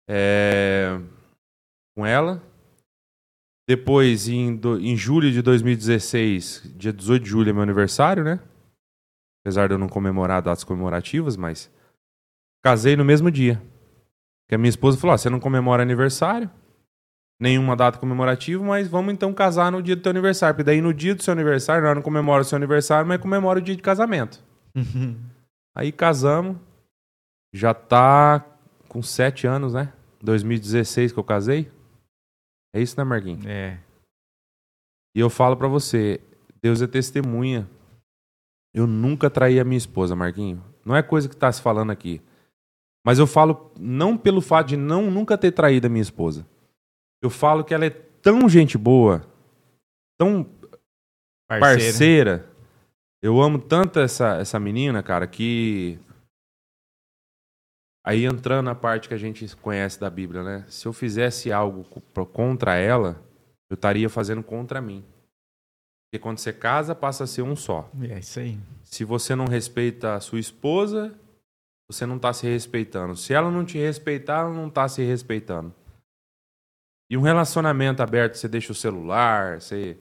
[0.08, 0.98] é,
[1.96, 2.42] com ela.
[3.68, 8.40] Depois, em, do- em julho de 2016, dia 18 de julho é meu aniversário, né?
[9.44, 11.70] Apesar de eu não comemorar datas comemorativas, mas
[12.64, 13.60] casei no mesmo dia.
[14.48, 16.50] Que a minha esposa falou: "Ó, você não comemora aniversário,
[17.40, 20.54] nenhuma data comemorativa, mas vamos então casar no dia do teu aniversário.
[20.54, 23.58] Porque daí no dia do seu aniversário, nós não comemora o seu aniversário, mas comemora
[23.58, 24.42] o dia de casamento.
[25.74, 26.56] Aí casamos.
[27.54, 28.44] Já tá
[28.88, 29.92] com sete anos, né?
[30.22, 31.70] 2016 que eu casei.
[32.74, 33.46] É isso, né, Marquinhos?
[33.46, 33.78] É.
[35.14, 36.20] E eu falo pra você,
[36.60, 37.68] Deus é testemunha.
[38.74, 40.62] Eu nunca traí a minha esposa, Marquinho.
[40.84, 42.20] Não é coisa que tá se falando aqui.
[43.04, 46.46] Mas eu falo não pelo fato de não nunca ter traído a minha esposa.
[47.22, 49.26] Eu falo que ela é tão gente boa,
[50.18, 50.46] tão
[51.48, 52.48] parceira.
[53.22, 55.98] Eu amo tanto essa, essa menina, cara, que.
[58.04, 60.64] Aí entrando na parte que a gente conhece da Bíblia, né?
[60.68, 61.84] Se eu fizesse algo
[62.32, 63.20] contra ela,
[63.68, 65.04] eu estaria fazendo contra mim.
[66.08, 67.90] Porque quando você casa, passa a ser um só.
[68.08, 68.58] É isso aí.
[68.82, 71.14] Se você não respeita a sua esposa,
[71.90, 73.14] você não está se respeitando.
[73.14, 75.74] Se ela não te respeitar, ela não está se respeitando.
[77.10, 79.96] E um relacionamento aberto, você deixa o celular, você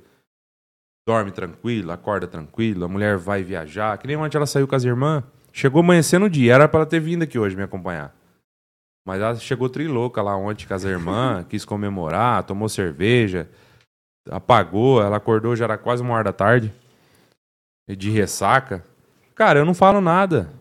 [1.08, 3.98] dorme tranquilo, acorda tranquilo, a mulher vai viajar.
[3.98, 5.24] Que nem ontem ela saiu com as irmãs,
[5.54, 8.14] chegou amanhecendo o dia, era para ela ter vindo aqui hoje me acompanhar.
[9.06, 13.50] Mas ela chegou trilouca lá ontem com as irmãs, quis comemorar, tomou cerveja,
[14.30, 16.74] apagou, ela acordou, já era quase uma hora da tarde
[17.88, 18.84] de ressaca.
[19.34, 20.52] Cara, eu não falo nada.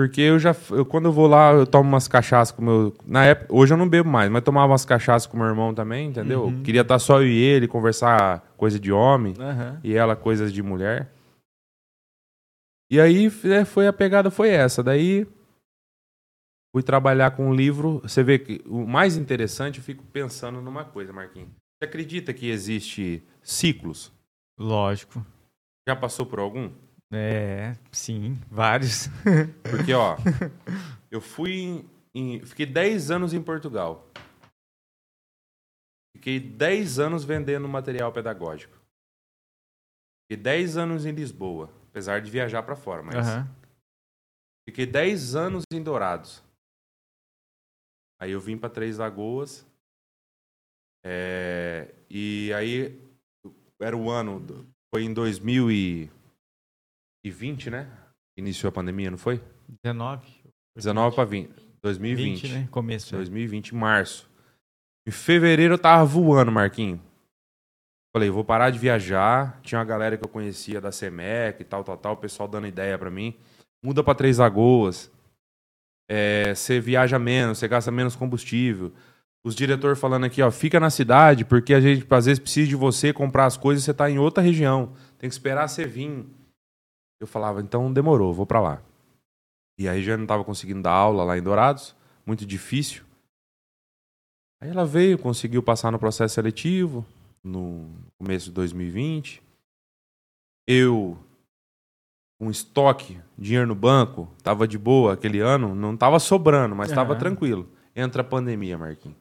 [0.00, 2.96] Porque eu já, eu, quando eu vou lá, eu tomo umas cachaças com meu.
[3.04, 6.08] Na época, hoje eu não bebo mais, mas tomava umas cachaças com meu irmão também,
[6.08, 6.44] entendeu?
[6.44, 6.62] Uhum.
[6.62, 9.78] Queria estar só eu e ele, conversar coisa de homem Aham.
[9.84, 11.12] e ela coisas de mulher.
[12.90, 14.82] E aí é, foi a pegada foi essa.
[14.82, 15.26] Daí
[16.74, 18.00] fui trabalhar com um livro.
[18.02, 21.50] Você vê que o mais interessante, eu fico pensando numa coisa, Marquinhos.
[21.50, 24.10] Você acredita que existe ciclos?
[24.58, 25.22] Lógico.
[25.86, 26.70] Já passou por algum?
[27.12, 29.08] É, sim, vários.
[29.68, 30.16] Porque, ó,
[31.10, 31.84] eu fui
[32.14, 34.08] em, Fiquei 10 anos em Portugal.
[36.16, 38.78] Fiquei 10 anos vendendo material pedagógico.
[40.24, 43.16] Fiquei 10 anos em Lisboa, apesar de viajar pra fora, mas.
[43.16, 43.48] Aham.
[44.68, 46.44] Fiquei 10 anos em Dourados.
[48.20, 49.66] Aí eu vim pra Três Lagoas.
[51.02, 53.02] É, e aí
[53.80, 54.44] era o ano.
[54.94, 55.14] Foi em
[57.24, 57.86] 2020, né?
[58.36, 59.42] Iniciou a pandemia, não foi?
[59.84, 60.26] 19.
[60.76, 61.50] 19 para 20.
[61.82, 62.42] 2020.
[62.42, 62.68] 20, né?
[62.70, 63.14] Começo.
[63.16, 64.28] 2020, março.
[65.06, 67.00] Em fevereiro eu tava voando, Marquinho.
[68.14, 69.60] Falei, vou parar de viajar.
[69.62, 72.12] Tinha uma galera que eu conhecia da Semec e tal, tal, tal.
[72.14, 73.36] O pessoal dando ideia pra mim.
[73.84, 75.10] Muda pra Três Lagoas.
[76.08, 78.92] É, Você viaja menos, você gasta menos combustível.
[79.44, 82.76] Os diretores falando aqui, ó, fica na cidade, porque a gente às vezes precisa de
[82.76, 84.92] você comprar as coisas e você tá em outra região.
[85.16, 86.26] Tem que esperar você vir.
[87.20, 88.82] Eu falava, então demorou, vou pra lá.
[89.78, 91.94] E aí já não tava conseguindo dar aula lá em Dourados,
[92.26, 93.04] muito difícil.
[94.60, 97.04] Aí ela veio, conseguiu passar no processo seletivo
[97.44, 99.42] no começo de 2020.
[100.66, 101.18] Eu,
[102.38, 107.12] com estoque, dinheiro no banco, tava de boa aquele ano, não tava sobrando, mas tava
[107.12, 107.18] Aham.
[107.18, 107.68] tranquilo.
[107.94, 109.16] Entra a pandemia, Marquinhos.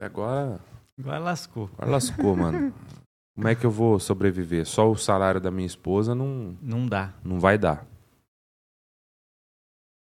[0.00, 0.60] Agora,
[0.98, 1.70] Agora lascou.
[1.74, 2.72] agora lascou, mano.
[3.36, 4.66] Como é que eu vou sobreviver?
[4.66, 7.12] Só o salário da minha esposa não, Não dá.
[7.22, 7.86] não vai dar.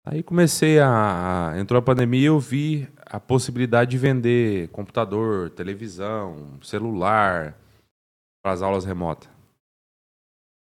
[0.06, 5.50] Aí comecei a, a- Entrou a pandemia e eu vi a possibilidade de vender computador,
[5.50, 7.58] televisão, celular
[8.44, 9.30] para as aulas remotas.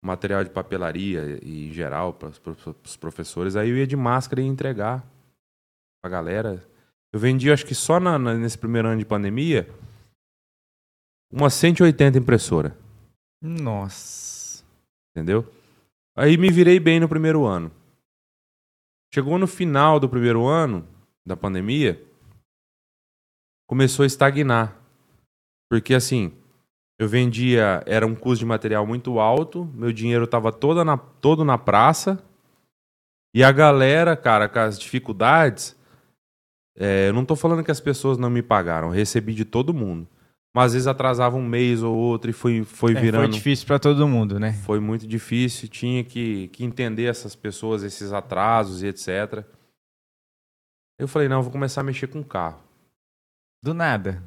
[0.04, 3.56] Material de papelaria e em geral para os professores.
[3.56, 5.04] Aí eu ia de máscara e ia entregar
[6.02, 6.64] pra galera.
[7.12, 9.68] Eu vendi, acho que só na- na- nesse primeiro ano de pandemia,
[11.30, 12.72] umas 180 impressoras.
[13.42, 14.64] Nossa.
[15.10, 15.50] Entendeu?
[16.16, 17.70] Aí me virei bem no primeiro ano.
[19.12, 20.86] Chegou no final do primeiro ano
[21.26, 22.00] da pandemia,
[23.66, 24.76] começou a estagnar.
[25.70, 26.32] Porque assim,
[26.98, 31.44] eu vendia, era um custo de material muito alto, meu dinheiro estava todo na, todo
[31.44, 32.22] na praça,
[33.34, 35.76] e a galera, cara, com as dificuldades,
[36.76, 40.08] é, eu não tô falando que as pessoas não me pagaram, recebi de todo mundo.
[40.54, 43.22] Mas às vezes atrasava um mês ou outro e foi, foi É, virando.
[43.22, 44.52] foi difícil pra todo mundo, né?
[44.64, 49.44] Foi muito difícil, tinha que, que entender essas pessoas, esses atrasos e etc.
[50.98, 52.60] Eu falei, não, vou começar a mexer com carro.
[53.62, 54.22] Do nada.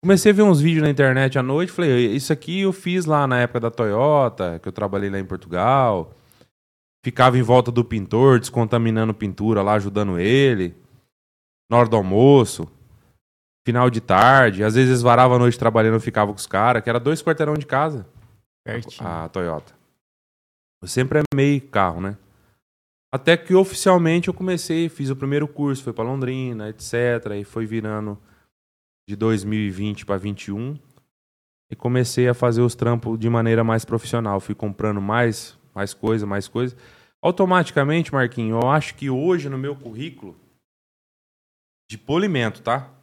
[0.00, 3.26] Comecei a ver uns vídeos na internet à noite, falei, isso aqui eu fiz lá
[3.26, 6.14] na época da Toyota, que eu trabalhei lá em Portugal.
[7.04, 10.76] Ficava em volta do pintor, descontaminando pintura lá, ajudando ele.
[11.68, 12.70] Na hora do almoço.
[13.68, 14.64] Final de tarde.
[14.64, 17.52] Às vezes varava a noite trabalhando, eu ficava com os caras, que era dois quarteirão
[17.52, 18.08] de casa.
[18.64, 19.06] Pertinho.
[19.06, 19.74] a Toyota.
[20.80, 22.16] Eu sempre amei carro, né?
[23.12, 26.94] Até que oficialmente eu comecei, fiz o primeiro curso, foi pra Londrina, etc.
[27.38, 28.18] E foi virando
[29.06, 30.78] de 2020 para 21
[31.70, 34.40] e comecei a fazer os trampos de maneira mais profissional.
[34.40, 36.74] Fui comprando mais, mais coisa, mais coisa.
[37.20, 40.34] Automaticamente, Marquinho, eu acho que hoje no meu currículo
[41.86, 42.94] de polimento, tá?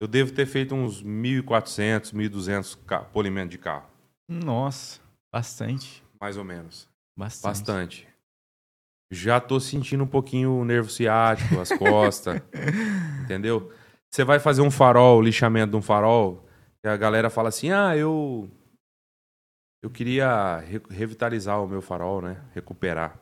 [0.00, 3.86] Eu devo ter feito uns 1.400, 1.200 ca- polimento de carro,
[4.28, 5.00] Nossa.
[5.32, 6.02] Bastante.
[6.20, 6.88] mais ou menos.
[7.16, 7.44] Bastante.
[7.58, 8.08] Bastante.
[9.12, 12.40] Já tô sentindo um pouquinho o nervo ciático, as costas.
[13.24, 13.72] entendeu?
[14.12, 16.44] Você vai fazer um farol, lixamento de um farol,
[16.84, 18.50] e a galera fala assim: ah, eu.
[19.82, 22.40] Eu queria re- revitalizar o meu farol, né?
[22.54, 23.18] Recuperar.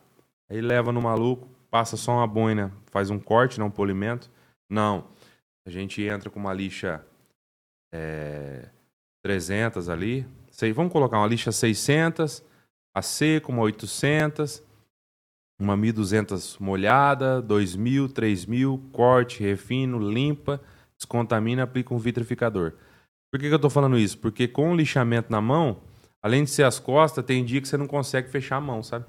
[0.49, 4.31] Aí leva no maluco, passa só uma boina, faz um corte, não um polimento.
[4.69, 5.09] Não.
[5.65, 7.05] A gente entra com uma lixa
[7.93, 8.69] é,
[9.23, 10.25] 300 ali.
[10.51, 12.43] Sei, vamos colocar uma lixa 600
[12.95, 14.61] a seco, uma 800,
[15.59, 20.61] uma 1200 molhada, 2000, 3000, corte, refino, limpa,
[20.97, 22.73] descontamina, aplica um vitrificador.
[23.31, 24.17] Por que, que eu tô falando isso?
[24.19, 25.81] Porque com o lixamento na mão,
[26.21, 29.05] além de ser as costas, tem dia que você não consegue fechar a mão, sabe?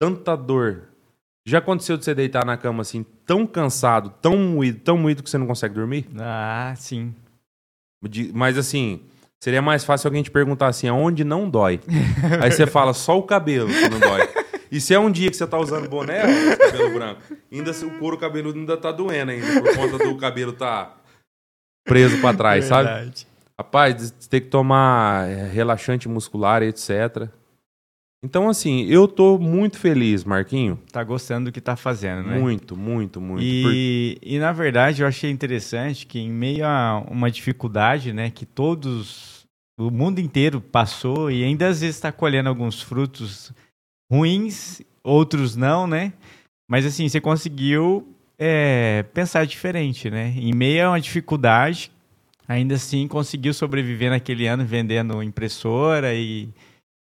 [0.00, 0.88] Tanta dor.
[1.46, 5.30] Já aconteceu de você deitar na cama assim, tão cansado, tão moído, tão moído que
[5.30, 6.08] você não consegue dormir?
[6.18, 7.14] Ah, sim.
[8.08, 9.00] De- mas assim,
[9.40, 11.80] seria mais fácil alguém te perguntar assim, aonde não dói?
[12.42, 14.28] Aí você fala, só o cabelo que não dói.
[14.72, 17.20] E se é um dia que você tá usando boné, ó, cabelo branco,
[17.52, 20.96] ainda se- o couro cabeludo ainda tá doendo ainda, por conta do cabelo tá
[21.86, 22.88] preso pra trás, sabe?
[22.88, 23.26] Verdade.
[23.58, 27.28] Rapaz, você tem que tomar é, relaxante muscular, etc.
[28.24, 30.78] Então, assim, eu tô muito feliz, Marquinho.
[30.90, 32.38] Tá gostando do que tá fazendo, né?
[32.38, 33.40] Muito, muito, muito.
[33.62, 38.30] Por- E, e, na verdade eu achei interessante que em meio a uma dificuldade, né,
[38.30, 39.46] que todos,
[39.78, 43.52] o mundo inteiro passou e ainda às vezes está colhendo alguns frutos
[44.10, 46.12] ruins, outros não, né?
[46.68, 50.32] Mas assim, você conseguiu é, pensar diferente, né?
[50.36, 51.92] Em meio a uma dificuldade,
[52.48, 56.48] ainda assim conseguiu sobreviver naquele ano vendendo impressora e,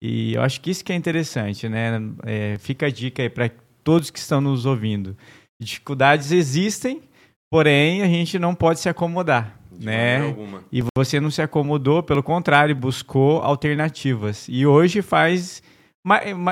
[0.01, 1.91] e eu acho que isso que é interessante, né?
[2.25, 3.49] É, fica a dica aí para
[3.83, 5.15] todos que estão nos ouvindo.
[5.61, 7.01] Dificuldades existem,
[7.49, 10.21] porém a gente não pode se acomodar, de né?
[10.21, 10.63] alguma.
[10.71, 14.47] E você não se acomodou, pelo contrário, buscou alternativas.
[14.49, 15.63] E hoje faz.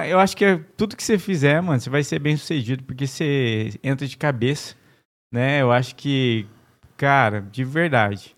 [0.10, 3.06] Eu acho que é tudo que você fizer, mano, você vai ser bem sucedido, porque
[3.06, 4.76] você entra de cabeça,
[5.32, 5.62] né?
[5.62, 6.48] Eu acho que,
[6.98, 8.36] cara, de verdade,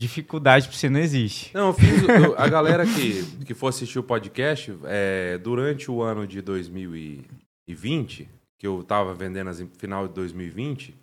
[0.00, 1.52] dificuldade pra você não existe.
[1.54, 2.02] Não, eu fiz.
[2.08, 8.28] eu- a galera que, que for assistir o podcast, é, durante o ano de 2020,
[8.58, 10.94] que eu tava vendendo as, final de 2020,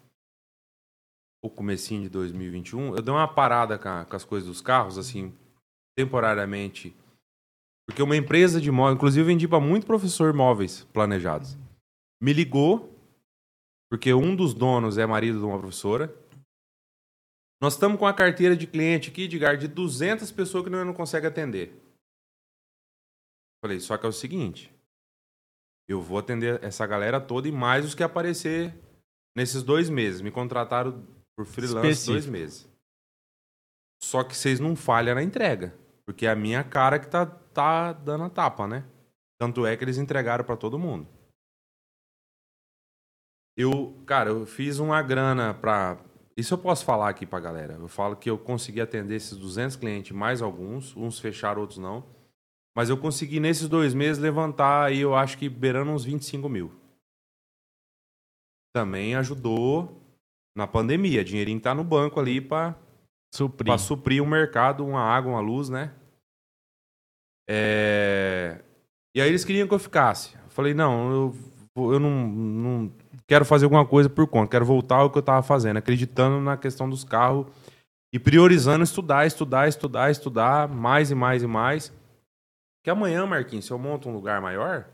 [1.43, 4.97] ou comecinho de 2021, eu dei uma parada com, a- com as coisas dos carros,
[4.97, 5.31] assim,
[5.95, 6.95] temporariamente.
[7.87, 11.55] Porque uma empresa de móveis, inclusive eu vendi para muito professor móveis planejados.
[12.21, 12.91] Me ligou,
[13.91, 16.13] porque um dos donos é marido de uma professora.
[17.61, 20.93] Nós estamos com a carteira de cliente aqui, Edgar, de 200 pessoas que nós não
[20.93, 21.73] consegue atender.
[23.63, 24.71] Falei, só que é o seguinte,
[25.89, 28.73] eu vou atender essa galera toda e mais os que aparecer
[29.35, 30.21] nesses dois meses.
[30.21, 31.03] Me contrataram
[31.35, 32.11] por freelance Específico.
[32.13, 32.69] dois meses.
[34.03, 35.75] Só que vocês não falham na entrega,
[36.05, 38.85] porque é a minha cara que tá, tá dando a tapa, né?
[39.39, 41.07] Tanto é que eles entregaram para todo mundo.
[43.57, 45.97] Eu, cara, eu fiz uma grana pra.
[46.37, 47.73] Isso eu posso falar aqui pra galera.
[47.73, 50.95] Eu falo que eu consegui atender esses 200 clientes, mais alguns.
[50.95, 52.05] Uns fecharam, outros não.
[52.75, 56.71] Mas eu consegui, nesses dois meses, levantar aí, eu acho que beirando uns 25 mil.
[58.71, 59.99] Também ajudou
[60.55, 61.23] na pandemia.
[61.25, 62.77] Dinheirinho tá no banco ali pra,
[63.33, 63.65] Suprir.
[63.65, 65.95] pra suprir o mercado, uma água, uma luz, né?
[67.49, 68.63] É,
[69.15, 70.35] E aí eles queriam que eu ficasse.
[70.35, 71.35] Eu falei, não, eu,
[71.93, 72.93] eu não, não
[73.27, 76.57] quero fazer alguma coisa por conta, quero voltar ao que eu tava fazendo, acreditando na
[76.57, 77.47] questão dos carros
[78.13, 81.93] e priorizando estudar, estudar, estudar, estudar, mais e mais e mais.
[82.83, 84.87] Que amanhã, Marquinhos, se eu monto um lugar maior,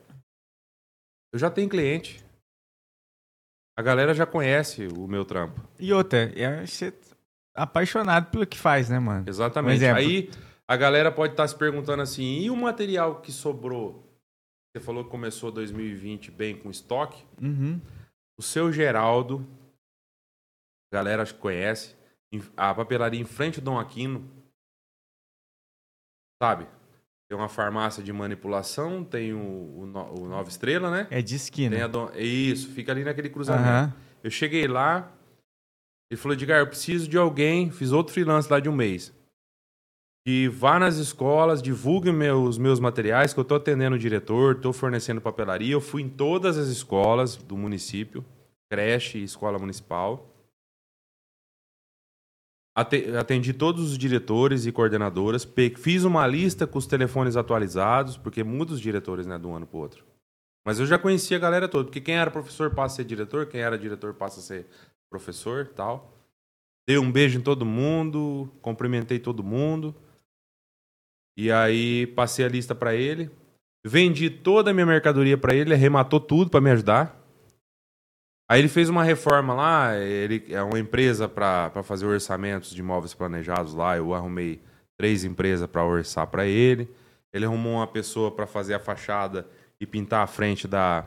[1.31, 2.23] eu já tenho cliente.
[3.77, 5.61] A galera já conhece o meu trampo.
[5.79, 6.93] E outra, é você
[7.55, 9.25] apaixonado pelo que faz, né, mano?
[9.27, 9.85] Exatamente.
[9.85, 10.29] Aí
[10.67, 14.09] a galera pode estar se perguntando assim: e o material que sobrou?
[14.71, 17.23] Você falou que começou 2020 bem com estoque.
[17.39, 17.79] Uhum.
[18.37, 19.47] O seu Geraldo,
[20.91, 21.95] a galera acho que conhece,
[22.57, 24.29] a papelaria em frente ao Dom Aquino.
[26.41, 26.67] Sabe?
[27.29, 31.07] Tem uma farmácia de manipulação, tem o, o, o Nova Estrela, né?
[31.09, 31.87] É de esquina.
[31.87, 32.11] Dom...
[32.15, 33.67] Isso, fica ali naquele cruzamento.
[33.67, 33.93] Aham.
[34.23, 35.11] Eu cheguei lá,
[36.09, 39.13] ele falou, Edgar, eu preciso de alguém, fiz outro freelance lá de um mês.
[40.25, 44.71] Que vá nas escolas, divulgue meus, meus materiais, que eu tô atendendo o diretor, tô
[44.71, 45.73] fornecendo papelaria.
[45.73, 48.23] Eu fui em todas as escolas do município,
[48.71, 50.29] creche e escola municipal.
[52.75, 55.47] Ate- Atendi todos os diretores e coordenadoras,
[55.77, 59.67] fiz uma lista com os telefones atualizados, porque muda os diretores né, de um ano
[59.67, 60.05] para outro.
[60.65, 63.45] Mas eu já conhecia a galera toda, porque quem era professor passa a ser diretor,
[63.47, 64.65] quem era diretor passa a ser
[65.11, 66.13] professor tal.
[66.87, 69.93] Dei um beijo em todo mundo, cumprimentei todo mundo.
[71.37, 73.29] E aí passei a lista para ele.
[73.85, 77.19] Vendi toda a minha mercadoria para ele, arrematou tudo para me ajudar.
[78.49, 83.13] Aí ele fez uma reforma lá, ele é uma empresa para fazer orçamentos de imóveis
[83.13, 83.97] planejados lá.
[83.97, 84.61] Eu arrumei
[84.97, 86.89] três empresas para orçar para ele.
[87.33, 89.47] Ele arrumou uma pessoa para fazer a fachada
[89.79, 91.05] e pintar a frente da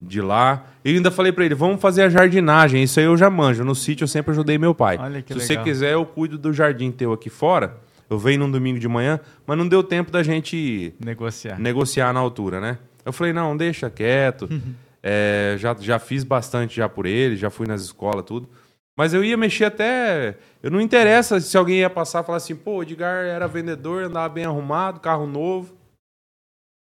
[0.00, 0.66] de lá.
[0.84, 2.82] E ainda falei para ele, vamos fazer a jardinagem.
[2.82, 3.62] Isso aí eu já manjo.
[3.64, 4.96] No sítio eu sempre ajudei meu pai.
[4.96, 5.40] Se legal.
[5.40, 7.76] você quiser, eu cuido do jardim teu aqui fora.
[8.12, 11.58] Eu venho num domingo de manhã, mas não deu tempo da gente Negociar.
[11.58, 12.78] negociar na altura, né?
[13.04, 14.48] Eu falei, não, deixa quieto.
[15.04, 18.48] É, já, já fiz bastante já por ele, já fui nas escolas, tudo.
[18.96, 20.38] Mas eu ia mexer até.
[20.62, 24.04] Eu não interessa se alguém ia passar e falar assim, pô, o Edgar era vendedor,
[24.04, 25.74] andava bem arrumado, carro novo.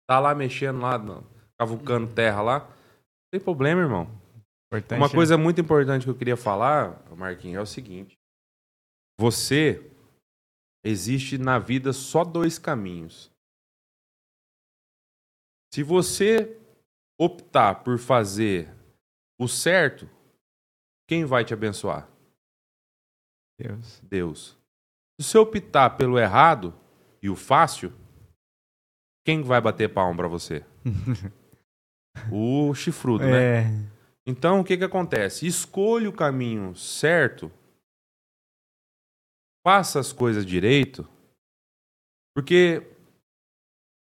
[0.08, 1.24] Tá lá mexendo lá, no-
[1.60, 2.58] cavucando terra lá.
[2.58, 4.08] Não tem problema, irmão.
[4.72, 8.16] Importante Uma é- coisa muito importante que eu queria falar, Marquinhos, é o seguinte.
[9.20, 9.80] Você
[10.84, 13.30] existe na vida só dois caminhos.
[15.72, 16.58] Se você
[17.18, 18.74] optar por fazer
[19.38, 20.08] o certo,
[21.06, 22.08] quem vai te abençoar?
[23.58, 24.00] Deus.
[24.02, 24.58] Deus.
[25.20, 26.74] Se você optar pelo errado
[27.20, 27.92] e o fácil,
[29.24, 30.64] quem vai bater palma pra você?
[32.30, 33.62] o chifrudo, né?
[33.62, 33.64] É.
[34.26, 35.46] Então, o que que acontece?
[35.46, 37.50] Escolha o caminho certo,
[39.68, 41.06] faça as coisas direito,
[42.34, 42.82] porque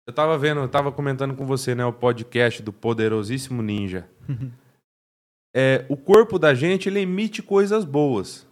[0.09, 4.11] eu tava vendo, eu tava comentando com você, né, o podcast do poderosíssimo Ninja.
[5.55, 8.49] É, o corpo da gente, ele emite coisas boas.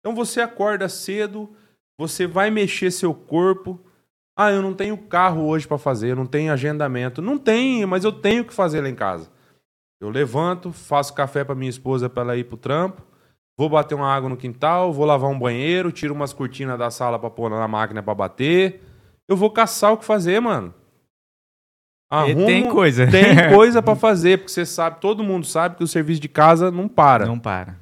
[0.00, 1.48] Então você acorda cedo,
[1.96, 3.78] você vai mexer seu corpo.
[4.36, 7.22] Ah, eu não tenho carro hoje para fazer, eu não tenho agendamento.
[7.22, 9.30] Não tem, mas eu tenho que fazer lá em casa.
[10.00, 13.00] Eu levanto, faço café para minha esposa para ela ir pro trampo,
[13.58, 17.18] vou bater uma água no quintal, vou lavar um banheiro, tiro umas cortinas da sala
[17.18, 18.80] para pôr na máquina para bater.
[19.26, 20.72] Eu vou caçar o que fazer, mano.
[22.28, 23.10] E tem coisa.
[23.10, 26.70] Tem coisa para fazer, porque você sabe, todo mundo sabe que o serviço de casa
[26.70, 27.26] não para.
[27.26, 27.76] Não para.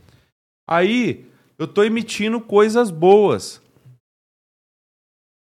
[0.66, 3.62] Aí, eu tô emitindo coisas boas.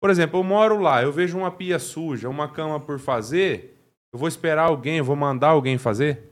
[0.02, 3.74] Por exemplo, eu moro lá, eu vejo uma pia suja, uma cama por fazer,
[4.12, 6.30] eu vou esperar alguém, eu vou mandar alguém fazer?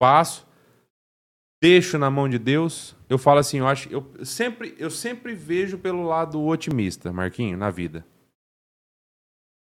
[0.00, 0.46] Faço.
[1.60, 2.97] Deixo na mão de Deus.
[3.08, 7.70] Eu falo assim, eu acho, eu sempre, eu sempre vejo pelo lado otimista, Marquinho, na
[7.70, 8.06] vida.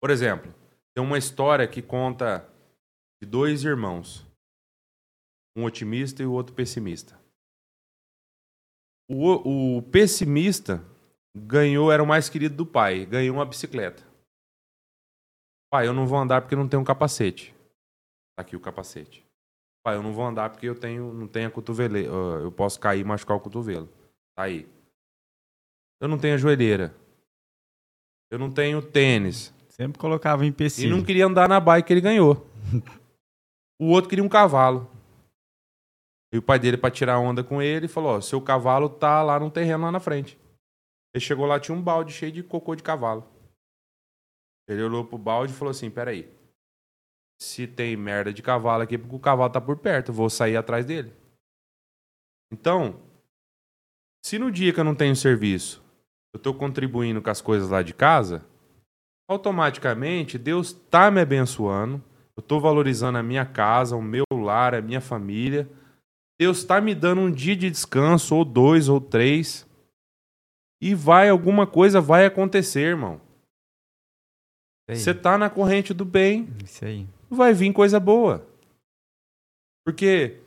[0.01, 0.52] Por exemplo,
[0.94, 2.48] tem uma história que conta
[3.23, 4.27] de dois irmãos,
[5.56, 7.19] um otimista e o outro pessimista.
[9.09, 10.85] O, o pessimista
[11.35, 14.02] ganhou, era o mais querido do pai, ganhou uma bicicleta.
[15.70, 17.55] Pai, eu não vou andar porque não tenho um capacete.
[18.36, 19.28] Tá aqui o capacete.
[19.85, 22.09] Pai, eu não vou andar porque eu tenho, não tenho a cotoveleira.
[22.09, 23.89] Eu posso cair e machucar o cotovelo.
[24.37, 24.69] Tá aí.
[26.01, 26.95] Eu não tenho a joelheira.
[28.31, 29.55] Eu não tenho tênis.
[29.71, 30.97] Sempre colocava em E empecilho.
[30.97, 32.47] não queria andar na bike que ele ganhou.
[33.81, 34.91] o outro queria um cavalo.
[36.33, 39.41] E o pai dele, pra tirar onda com ele, falou: Ó, seu cavalo tá lá
[39.41, 40.39] no terreno lá na frente.
[41.15, 43.27] Ele chegou lá, tinha um balde cheio de cocô de cavalo.
[44.69, 46.31] Ele olhou pro balde e falou assim: peraí.
[47.40, 50.56] Se tem merda de cavalo aqui, porque o cavalo tá por perto, eu vou sair
[50.56, 51.12] atrás dele.
[52.52, 53.01] Então,
[54.24, 55.82] se no dia que eu não tenho serviço,
[56.35, 58.44] eu tô contribuindo com as coisas lá de casa,
[59.28, 62.02] automaticamente Deus tá me abençoando.
[62.36, 65.69] Eu tô valorizando a minha casa, o meu lar, a minha família.
[66.40, 69.66] Deus tá me dando um dia de descanso, ou dois, ou três.
[70.81, 73.20] E vai, alguma coisa vai acontecer, irmão.
[74.89, 77.06] Você tá na corrente do bem, Isso aí.
[77.31, 78.47] Vai vir coisa boa.
[79.85, 80.39] Porque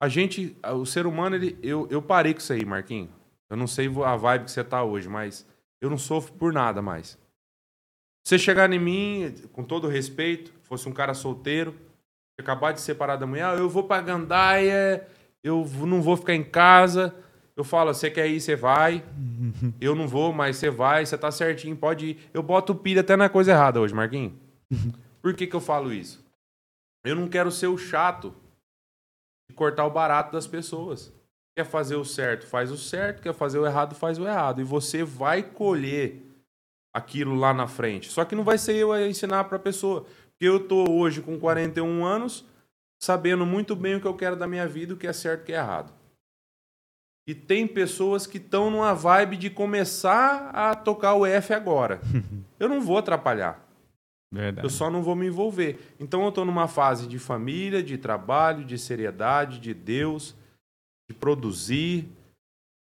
[0.00, 3.10] a gente, o ser humano, ele, eu, eu parei com isso aí, Marquinhos.
[3.50, 5.46] Eu não sei a vibe que você tá hoje, mas
[5.80, 7.18] eu não sofro por nada mais.
[8.26, 11.74] Você chegar em mim, com todo respeito, fosse um cara solteiro,
[12.38, 15.06] acabar de separar da mulher, ah, eu vou pra Gandaia,
[15.42, 17.14] eu não vou ficar em casa.
[17.56, 19.02] Eu falo, você quer ir, você vai.
[19.80, 22.18] Eu não vou, mas você vai, você tá certinho, pode ir.
[22.34, 24.34] Eu boto pilha até na coisa errada hoje, Marquinhos.
[25.22, 26.25] Por que, que eu falo isso?
[27.06, 28.34] Eu não quero ser o chato
[29.48, 31.12] de cortar o barato das pessoas.
[31.56, 33.22] Quer fazer o certo, faz o certo.
[33.22, 34.60] Quer fazer o errado, faz o errado.
[34.60, 36.20] E você vai colher
[36.92, 38.10] aquilo lá na frente.
[38.10, 40.02] Só que não vai ser eu a ensinar para a pessoa.
[40.30, 42.44] Porque eu tô hoje com 41 anos,
[43.00, 45.42] sabendo muito bem o que eu quero da minha vida, o que é certo e
[45.42, 45.92] o que é errado.
[47.28, 52.00] E tem pessoas que estão numa vibe de começar a tocar o F agora.
[52.58, 53.65] Eu não vou atrapalhar.
[54.32, 54.66] Verdade.
[54.66, 55.94] Eu só não vou me envolver.
[55.98, 60.34] Então eu estou numa fase de família, de trabalho, de seriedade, de Deus,
[61.08, 62.08] de produzir.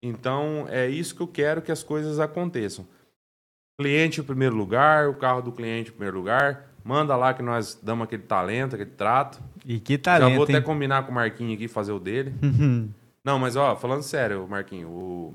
[0.03, 2.85] Então é isso que eu quero que as coisas aconteçam.
[3.79, 6.71] Cliente em primeiro lugar, o carro do cliente em primeiro lugar.
[6.83, 9.39] Manda lá que nós damos aquele talento, aquele trato.
[9.65, 10.61] E que Já talento, vou até hein?
[10.61, 12.33] combinar com o Marquinho aqui fazer o dele.
[13.25, 15.33] Não, mas ó, falando sério, Marquinho, o...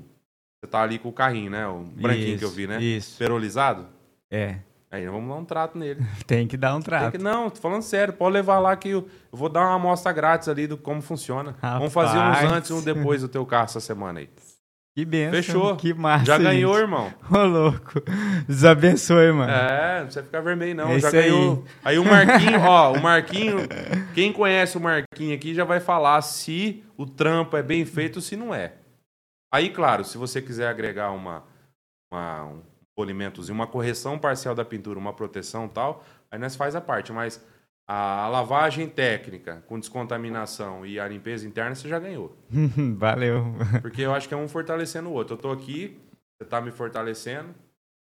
[0.59, 1.67] você tá ali com o carrinho, né?
[1.67, 2.81] O branquinho que eu Isso, vi, né?
[2.81, 3.17] Isso.
[3.17, 3.85] Perolizado.
[4.29, 4.59] É.
[4.91, 6.05] Aí vamos dar um trato nele.
[6.27, 7.13] Tem que dar um trato.
[7.13, 10.11] que- não, tô falando sério, pode levar lá que eu, eu vou dar uma amostra
[10.11, 11.55] grátis ali do como funciona.
[11.61, 12.51] Vamos fazer uns Rapaz.
[12.51, 14.29] antes e um depois do teu carro essa semana aí.
[14.93, 15.31] Que benção.
[15.41, 15.75] Fechou.
[15.77, 16.25] Que massa.
[16.25, 16.81] Já ganhou, gente.
[16.83, 17.13] irmão.
[17.31, 18.01] Ô, louco.
[18.45, 19.49] Deus abençoe, mano.
[19.49, 20.89] É, não precisa ficar vermelho, não.
[20.89, 21.21] É já isso aí.
[21.29, 21.65] ganhou.
[21.81, 21.97] Aí.
[21.97, 23.55] o Marquinho, ó, o Marquinho,
[24.13, 28.21] quem conhece o Marquinho aqui já vai falar se o trampo é bem feito ou
[28.21, 28.73] se não é.
[29.53, 31.43] Aí, claro, se você quiser agregar uma,
[32.11, 32.61] uma um
[32.95, 37.11] polimentozinho, uma correção parcial da pintura, uma proteção e tal, aí nós faz a parte.
[37.11, 37.43] Mas
[37.87, 42.35] a, a lavagem técnica com descontaminação e a limpeza interna você já ganhou.
[42.97, 43.55] Valeu.
[43.81, 45.35] Porque eu acho que é um fortalecendo o outro.
[45.35, 45.99] Eu tô aqui,
[46.37, 47.49] você tá me fortalecendo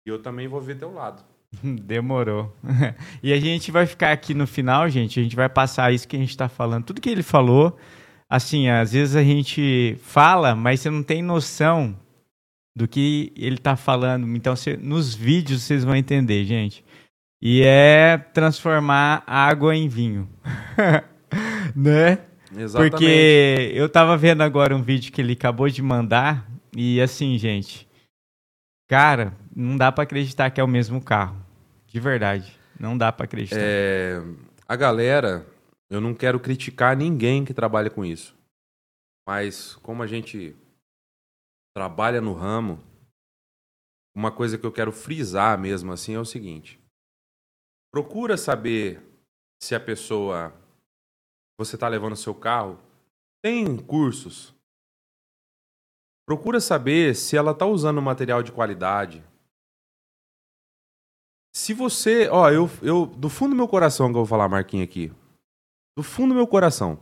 [0.05, 1.23] e eu também vou ver teu lado.
[1.63, 2.53] Demorou.
[3.21, 5.19] e a gente vai ficar aqui no final, gente.
[5.19, 6.85] A gente vai passar isso que a gente está falando.
[6.85, 7.77] Tudo que ele falou,
[8.29, 11.95] assim, às vezes a gente fala, mas você não tem noção
[12.75, 14.27] do que ele está falando.
[14.35, 16.83] Então, nos vídeos vocês vão entender, gente.
[17.41, 20.29] E é transformar água em vinho.
[21.75, 22.19] né?
[22.57, 22.91] Exatamente.
[22.91, 27.87] Porque eu tava vendo agora um vídeo que ele acabou de mandar e assim, gente,
[28.87, 31.37] cara, não dá para acreditar que é o mesmo carro.
[31.87, 33.57] De verdade, não dá para acreditar.
[33.59, 34.21] É,
[34.67, 35.45] a galera,
[35.89, 38.35] eu não quero criticar ninguém que trabalha com isso.
[39.27, 40.55] Mas como a gente
[41.75, 42.81] trabalha no ramo,
[44.15, 46.79] uma coisa que eu quero frisar mesmo assim é o seguinte:
[47.91, 49.03] procura saber
[49.61, 50.53] se a pessoa
[51.59, 52.79] você está levando seu carro
[53.43, 54.55] tem cursos.
[56.25, 59.23] Procura saber se ela está usando material de qualidade.
[61.53, 64.89] Se você, ó, eu, eu do fundo do meu coração que eu vou falar, Marquinhos
[64.89, 65.13] aqui,
[65.95, 66.99] do fundo do meu coração.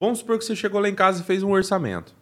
[0.00, 2.16] Vamos supor que você chegou lá em casa e fez um orçamento.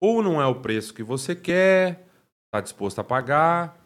[0.00, 2.06] Ou não é o preço que você quer,
[2.46, 3.78] está disposto a pagar,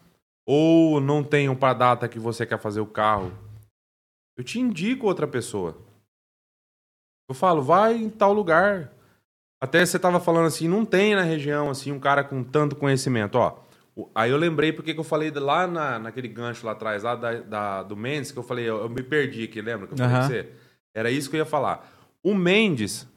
[0.45, 3.31] ou não tem um para data que você quer fazer o carro.
[4.37, 5.77] Eu te indico outra pessoa.
[7.29, 8.91] Eu falo, vai em tal lugar.
[9.61, 13.35] Até você tava falando assim, não tem na região assim um cara com tanto conhecimento,
[13.35, 13.59] ó.
[14.15, 17.39] Aí eu lembrei porque que eu falei lá na, naquele gancho lá atrás, lá da,
[17.41, 20.15] da do Mendes, que eu falei, eu, eu, me perdi aqui, lembra que eu falei
[20.15, 20.27] uhum.
[20.27, 20.49] você?
[20.93, 21.89] Era isso que eu ia falar.
[22.23, 23.07] O Mendes,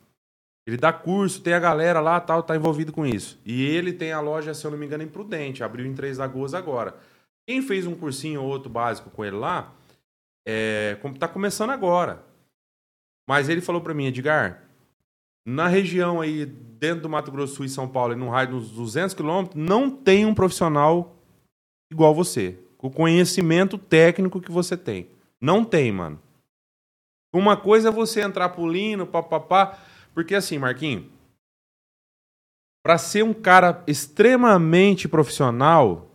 [0.67, 3.39] ele dá curso, tem a galera lá, tal, tá envolvido com isso.
[3.45, 6.19] E ele tem a loja, se eu não me engano, em Prudente, abriu em Três
[6.19, 6.97] Lagoas agora.
[7.47, 9.73] Quem fez um cursinho ou outro básico com ele lá,
[10.47, 12.25] é, tá começando agora.
[13.29, 14.63] Mas ele falou para mim, Edgar,
[15.47, 19.63] na região aí, dentro do Mato Grosso e São Paulo, no raio dos 200 quilômetros,
[19.63, 21.15] não tem um profissional
[21.93, 22.59] igual você.
[22.79, 25.09] Com o conhecimento técnico que você tem.
[25.39, 26.19] Não tem, mano.
[27.35, 29.79] Uma coisa é você entrar pulindo, papapá.
[30.15, 31.07] Porque assim, Marquinhos,
[32.85, 36.11] para ser um cara extremamente profissional,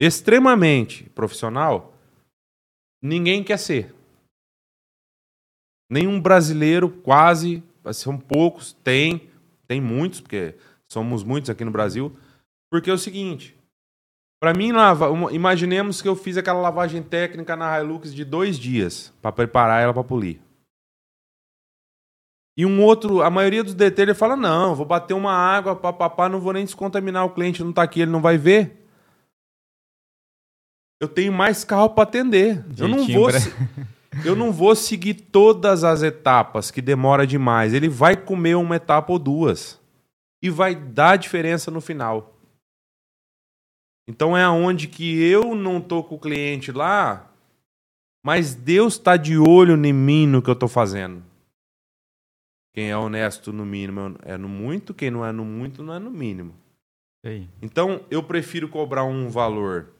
[0.00, 1.94] extremamente profissional,
[3.02, 3.94] ninguém quer ser.
[5.88, 7.62] Nenhum brasileiro, quase,
[7.94, 9.30] são poucos, tem,
[9.66, 10.56] tem muitos, porque
[10.90, 12.14] somos muitos aqui no Brasil.
[12.68, 13.56] Porque é o seguinte,
[14.40, 19.14] para mim, lava, imaginemos que eu fiz aquela lavagem técnica na Hilux de dois dias
[19.22, 20.40] para preparar ela para polir.
[22.56, 26.28] E um outro, a maioria dos DT ele fala: não, vou bater uma água, papapá,
[26.28, 28.86] não vou nem descontaminar o cliente, não tá aqui, ele não vai ver.
[30.98, 32.64] Eu tenho mais carro para atender.
[32.78, 33.28] eu não vou.
[34.24, 37.74] Eu não vou seguir todas as etapas, que demora demais.
[37.74, 39.78] Ele vai comer uma etapa ou duas.
[40.42, 42.34] E vai dar diferença no final.
[44.08, 47.30] Então é aonde que eu não tô com o cliente lá,
[48.24, 51.22] mas Deus está de olho em mim no que eu estou fazendo.
[52.76, 55.98] Quem é honesto no mínimo é no muito, quem não é no muito não é
[55.98, 56.54] no mínimo.
[57.62, 59.94] Então eu prefiro cobrar um valor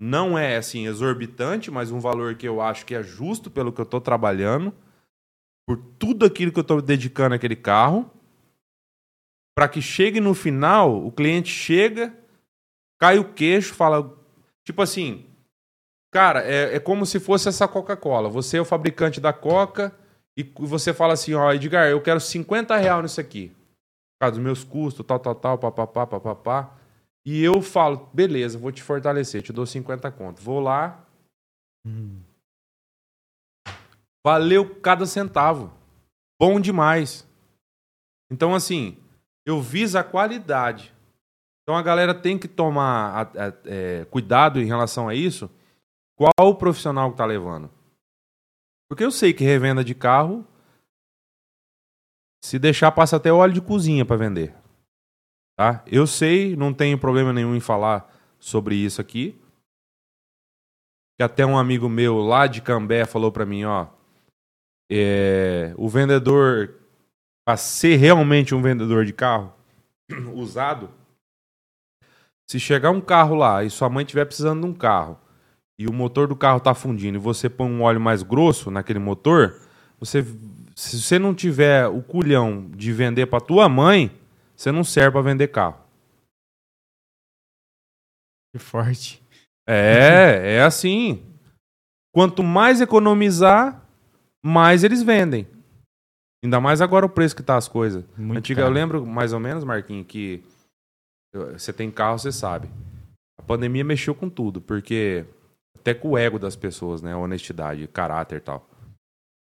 [0.00, 3.80] não é assim exorbitante, mas um valor que eu acho que é justo pelo que
[3.80, 4.74] eu estou trabalhando,
[5.64, 8.10] por tudo aquilo que eu estou dedicando àquele carro,
[9.54, 12.12] para que chegue no final, o cliente chega,
[12.98, 14.18] cai o queixo, fala,
[14.64, 15.26] tipo assim,
[16.10, 18.30] cara, é, é como se fosse essa Coca-Cola.
[18.30, 19.94] Você é o fabricante da Coca
[20.40, 24.44] e você fala assim, ó, Edgar, eu quero 50 reais nisso aqui, por causa dos
[24.44, 26.76] meus custos, tal, tal, tal, papapá, papapá.
[27.24, 30.40] E eu falo, beleza, vou te fortalecer, te dou 50 conto.
[30.40, 31.04] Vou lá.
[31.86, 32.20] Hum.
[34.24, 35.72] Valeu cada centavo.
[36.40, 37.26] Bom demais.
[38.30, 38.96] Então, assim,
[39.46, 40.94] eu viso a qualidade.
[41.62, 43.30] Então a galera tem que tomar
[43.64, 45.50] é, cuidado em relação a isso.
[46.16, 47.70] Qual o profissional que tá levando?
[48.90, 50.44] Porque eu sei que revenda de carro,
[52.44, 54.52] se deixar, passa até óleo de cozinha para vender.
[55.56, 55.84] Tá?
[55.86, 59.40] Eu sei, não tenho problema nenhum em falar sobre isso aqui.
[61.16, 63.86] Que até um amigo meu lá de Cambé falou para mim, ó,
[64.90, 66.74] é, o vendedor
[67.46, 69.54] para ser realmente um vendedor de carro
[70.34, 70.90] usado,
[72.50, 75.16] se chegar um carro lá e sua mãe estiver precisando de um carro
[75.80, 78.98] e o motor do carro está fundindo e você põe um óleo mais grosso naquele
[78.98, 79.58] motor,
[79.98, 80.22] você
[80.76, 84.10] se você não tiver o culhão de vender para tua mãe,
[84.54, 85.80] você não serve para vender carro.
[88.52, 89.22] Que forte.
[89.66, 91.22] É, é assim.
[92.14, 93.82] Quanto mais economizar,
[94.44, 95.48] mais eles vendem.
[96.44, 98.04] Ainda mais agora o preço que tá as coisas.
[98.18, 98.70] Muito Antiga, caro.
[98.70, 100.42] eu lembro mais ou menos, Marquinhos, que
[101.32, 102.68] você tem carro, você sabe.
[103.38, 105.24] A pandemia mexeu com tudo, porque
[105.78, 107.14] até com o ego das pessoas, né?
[107.16, 108.68] Honestidade, caráter e tal.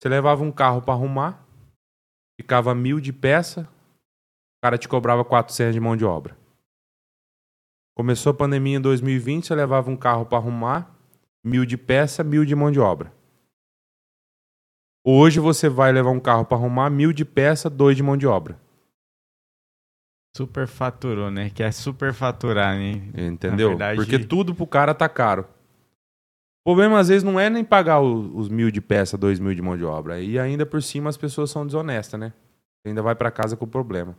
[0.03, 1.47] Você levava um carro para arrumar,
[2.41, 6.37] ficava mil de peça, o cara te cobrava 400 de mão de obra.
[7.97, 10.93] Começou a pandemia em 2020, você levava um carro para arrumar,
[11.45, 13.13] mil de peça, mil de mão de obra.
[15.07, 18.27] Hoje você vai levar um carro para arrumar, mil de peça, dois de mão de
[18.27, 18.59] obra.
[20.37, 21.51] Superfaturou, né?
[21.51, 22.93] Que é superfaturar, né?
[23.17, 23.69] Entendeu?
[23.71, 25.47] verdade- Porque tudo pro cara tá caro.
[26.67, 29.55] O problema às vezes não é nem pagar o- os mil de peça, dois mil
[29.55, 30.19] de mão de obra.
[30.21, 32.33] E ainda por cima as pessoas são desonestas, né?
[32.83, 34.17] Você ainda vai para casa com o problema.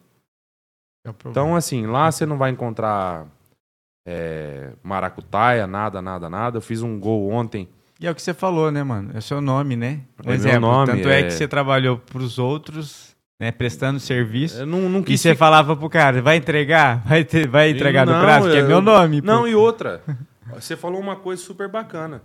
[1.05, 1.47] É o problema.
[1.47, 3.26] Então, assim, lá você não vai encontrar
[4.07, 6.57] é, maracutaia, nada, nada, nada.
[6.57, 7.67] Eu fiz um gol ontem.
[7.99, 9.09] E é o que você falou, né, mano?
[9.15, 10.01] É o seu nome, né?
[10.23, 10.59] Um É exemplo.
[10.61, 11.22] nome, Tanto é...
[11.22, 13.51] é- que você trabalhou pros outros, né?
[13.51, 14.59] Prestando serviço.
[14.59, 17.01] Eu não, não E quis você falava pro cara, vai entregar?
[17.07, 18.51] Vai, ter- vai entregar no Não, prazo?
[18.51, 19.22] Que é eu- meu nome.
[19.22, 19.27] pô.
[19.27, 20.03] Não, e outra.
[20.53, 22.22] Você falou uma coisa super bacana.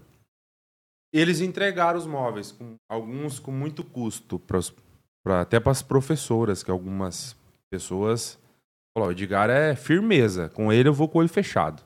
[1.13, 4.73] Eles entregaram os móveis, com, alguns com muito custo, pros-
[5.25, 7.37] pra- até para as professoras, que algumas
[7.71, 8.39] pessoas.
[8.97, 10.49] Falou, o Edgar é firmeza.
[10.51, 11.83] Com ele eu vou com o olho fechado.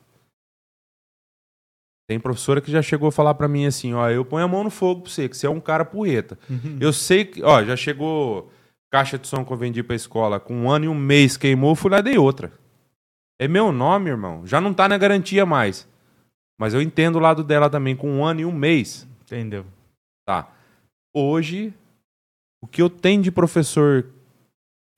[2.06, 4.62] Tem professora que já chegou a falar pra mim assim, ó, eu ponho a mão
[4.62, 6.38] no fogo pra você, que você é um cara porreta.
[6.50, 6.76] Uhum.
[6.80, 8.50] Eu sei que, ó, já chegou
[8.92, 11.74] caixa de som que eu vendi pra escola, com um ano e um mês queimou,
[11.74, 12.52] fui lá e dei outra.
[13.40, 14.46] É meu nome, irmão.
[14.46, 15.88] Já não tá na garantia mais.
[16.60, 19.08] Mas eu entendo o lado dela também, com um ano e um mês.
[19.34, 19.66] Entendeu?
[20.26, 20.48] Tá.
[21.14, 21.72] Hoje,
[22.62, 24.06] o que eu tenho de professor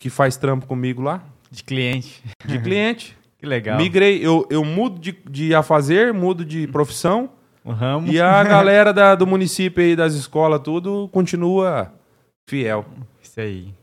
[0.00, 1.24] que faz trampo comigo lá?
[1.50, 2.22] De cliente.
[2.44, 3.16] De cliente.
[3.38, 3.76] Que legal.
[3.76, 7.30] Migrei, eu, eu mudo de, de a fazer, mudo de profissão.
[7.62, 8.08] O ramo.
[8.10, 11.92] E a galera da- do município aí, das escolas, tudo, continua
[12.48, 12.86] fiel.
[13.22, 13.74] Isso aí.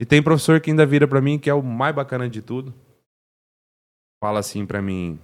[0.00, 2.72] E tem professor que ainda vira pra mim, que é o mais bacana de tudo.
[4.22, 5.20] Fala assim pra mim: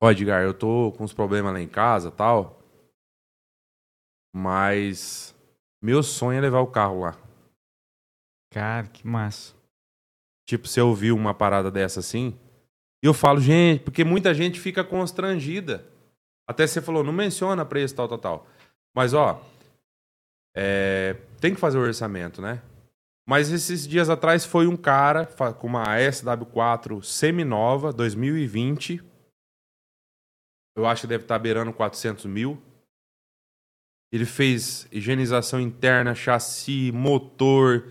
[0.00, 2.55] Ó, Edgar, eu tô com uns problemas lá em casa tal.
[4.38, 5.34] Mas
[5.82, 7.16] meu sonho é levar o carro lá.
[8.52, 9.54] Cara, que massa.
[10.46, 12.38] Tipo, você ouviu uma parada dessa assim?
[13.02, 15.86] E eu falo, gente, porque muita gente fica constrangida.
[16.46, 18.46] Até você falou, não menciona preço, tal, tal, tal.
[18.94, 19.42] Mas, ó,
[20.54, 22.62] é, tem que fazer o orçamento, né?
[23.26, 29.02] Mas esses dias atrás foi um cara com uma SW4 seminova, 2020.
[30.76, 32.62] Eu acho que deve estar beirando 400 mil.
[34.12, 37.84] Ele fez higienização interna, chassi, motor,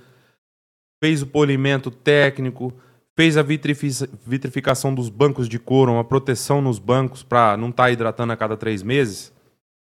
[1.04, 2.74] fez o polimento técnico,
[3.18, 7.92] fez a vitrifi- vitrificação dos bancos de couro, uma proteção nos bancos para não estar
[7.92, 9.34] hidratando a cada três meses.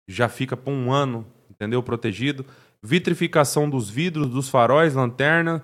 [0.08, 1.82] Já fica por um ano, entendeu?
[1.84, 2.46] Protegido.
[2.82, 5.64] Vitrificação dos vidros, dos faróis, lanterna,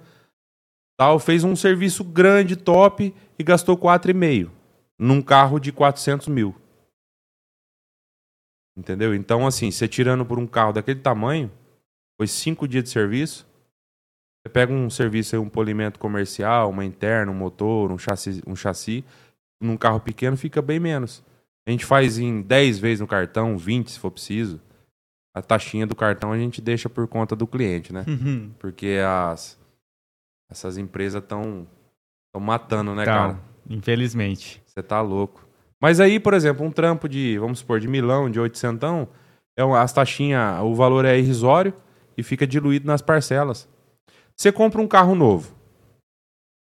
[0.98, 1.20] tal.
[1.20, 4.50] Fez um serviço grande, top e gastou 4,5
[5.00, 6.56] num carro de 400 mil.
[8.76, 9.14] Entendeu?
[9.14, 11.52] Então, assim, você tirando por um carro daquele tamanho,
[12.18, 13.48] foi cinco dias de serviço.
[14.42, 18.56] Você pega um serviço aí, um polimento comercial, uma interna, um motor, um chassi, um
[18.56, 19.06] chassi,
[19.62, 21.24] num carro pequeno fica bem menos.
[21.66, 24.60] A gente faz em 10 vezes no cartão, 20 se for preciso.
[25.34, 28.04] A taxinha do cartão a gente deixa por conta do cliente, né?
[28.60, 29.58] Porque as
[30.50, 31.66] essas empresas estão
[32.40, 33.40] matando, né, Então, cara?
[33.70, 34.62] Infelizmente.
[34.66, 35.43] Você tá louco.
[35.84, 39.06] Mas aí, por exemplo, um trampo de, vamos supor, de milão, de 800,
[39.58, 41.74] é uma, as taxinhas, o valor é irrisório
[42.18, 43.68] e fica diluído nas parcelas.
[44.34, 45.54] Você compra um carro novo.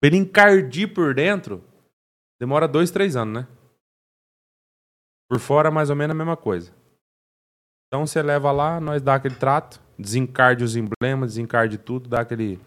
[0.01, 1.63] Pra ele encardir por dentro,
[2.41, 3.49] demora dois, três anos, né?
[5.29, 6.73] Por fora, mais ou menos a mesma coisa.
[7.89, 12.59] Então você leva lá, nós dá aquele trato, desencarde os emblemas, desencarde tudo, dá aquele,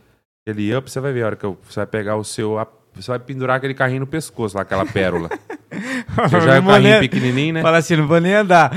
[0.48, 2.58] aquele up, você vai ver a hora que você vai pegar o seu.
[2.94, 5.30] Você vai pendurar aquele carrinho no pescoço, lá, aquela pérola.
[6.23, 7.61] Você Não o carrinho nem- pequenininho, né?
[7.61, 8.72] Fala assim, não vou nem andar.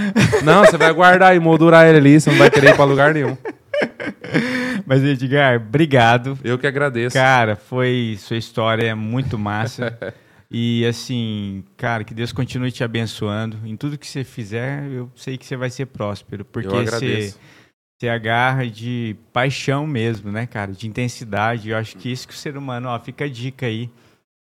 [0.44, 3.14] Não, você vai guardar e moldurar ele ali, você não vai querer ir pra lugar
[3.14, 3.36] nenhum.
[4.86, 6.38] Mas, Edgar, obrigado.
[6.42, 7.14] Eu que agradeço.
[7.14, 8.16] Cara, foi.
[8.18, 9.96] Sua história é muito massa.
[10.50, 13.56] e assim, cara, que Deus continue te abençoando.
[13.64, 16.44] Em tudo que você fizer, eu sei que você vai ser próspero.
[16.44, 17.32] Porque você,
[17.98, 20.72] você agarra de paixão mesmo, né, cara?
[20.72, 21.70] De intensidade.
[21.70, 23.88] Eu acho que isso que o ser humano, ó, fica a dica aí.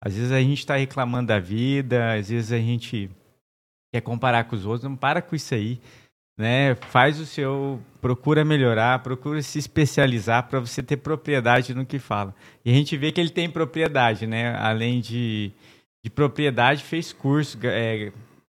[0.02, 3.10] Às vezes a gente tá reclamando da vida, às vezes a gente
[3.94, 4.84] quer comparar com os outros.
[4.84, 5.80] Não para com isso aí.
[6.38, 6.76] Né?
[6.76, 12.34] Faz o seu, procura melhorar, procura se especializar para você ter propriedade no que fala.
[12.64, 14.56] E a gente vê que ele tem propriedade, né?
[14.56, 15.52] Além de,
[16.02, 18.14] de propriedade, fez curso, é,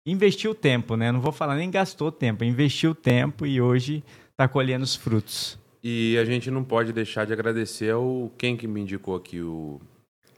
[0.07, 1.11] investiu tempo, né?
[1.11, 5.59] Não vou falar nem gastou tempo, investiu tempo e hoje está colhendo os frutos.
[5.83, 9.81] E a gente não pode deixar de agradecer ao quem que me indicou aqui, o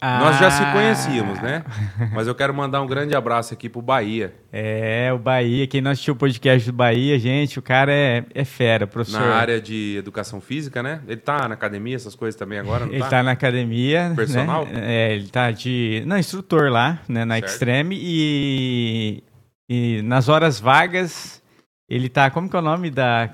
[0.02, 0.72] Nós já se Ah.
[0.72, 1.64] conhecíamos, né?
[2.12, 5.66] Mas eu quero mandar um grande abraço aqui pro Bahia, É, o Bahia.
[5.66, 9.20] Quem não assistiu o podcast do Bahia, gente, o cara é, é fera, professor.
[9.20, 11.00] na área de educação física, né?
[11.08, 13.08] Ele tá na academia, essas coisas também agora, não Ele tá?
[13.08, 14.10] tá na academia.
[14.10, 14.14] né?
[14.14, 14.68] Personal?
[14.74, 16.02] É, ele tá de.
[16.06, 17.24] Não, instrutor lá, né?
[17.24, 17.48] Na Certo.
[17.48, 17.96] Extreme.
[17.98, 19.22] E,
[19.68, 21.42] e nas horas vagas,
[21.88, 22.28] ele tá.
[22.30, 23.30] Como que é o nome da,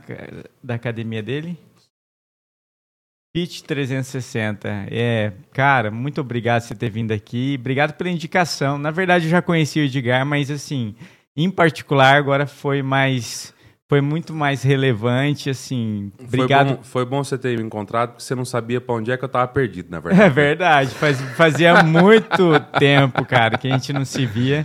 [0.63, 1.59] da academia dele?
[3.33, 4.69] Pitch 360.
[4.91, 7.57] É, cara, muito obrigado por você ter vindo aqui.
[7.59, 8.77] Obrigado pela indicação.
[8.77, 10.95] Na verdade, eu já conhecia o Edgar, mas assim,
[11.37, 13.55] em particular, agora foi mais.
[13.89, 16.13] Foi muito mais relevante, assim.
[16.21, 19.11] Obrigado Foi bom, foi bom você ter me encontrado, porque você não sabia pra onde
[19.11, 20.23] é que eu tava perdido, na verdade.
[20.27, 24.65] é verdade, faz- fazia muito tempo, cara, que a gente não se via.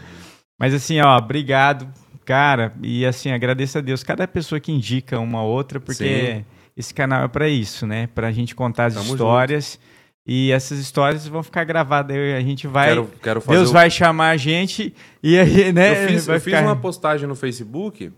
[0.60, 1.88] Mas assim, ó, obrigado,
[2.24, 6.46] cara, e assim, agradeço a Deus cada pessoa que indica uma outra, porque Sim.
[6.78, 8.08] Esse canal é pra isso, né?
[8.08, 9.80] Pra gente contar as Tamo histórias.
[10.28, 12.90] E essas histórias vão ficar gravadas, a gente vai.
[12.90, 16.04] Quero, quero Deus o- vai chamar a gente e aí, né?
[16.06, 18.12] Eu fiz, vai eu fiz ficar- uma postagem no Facebook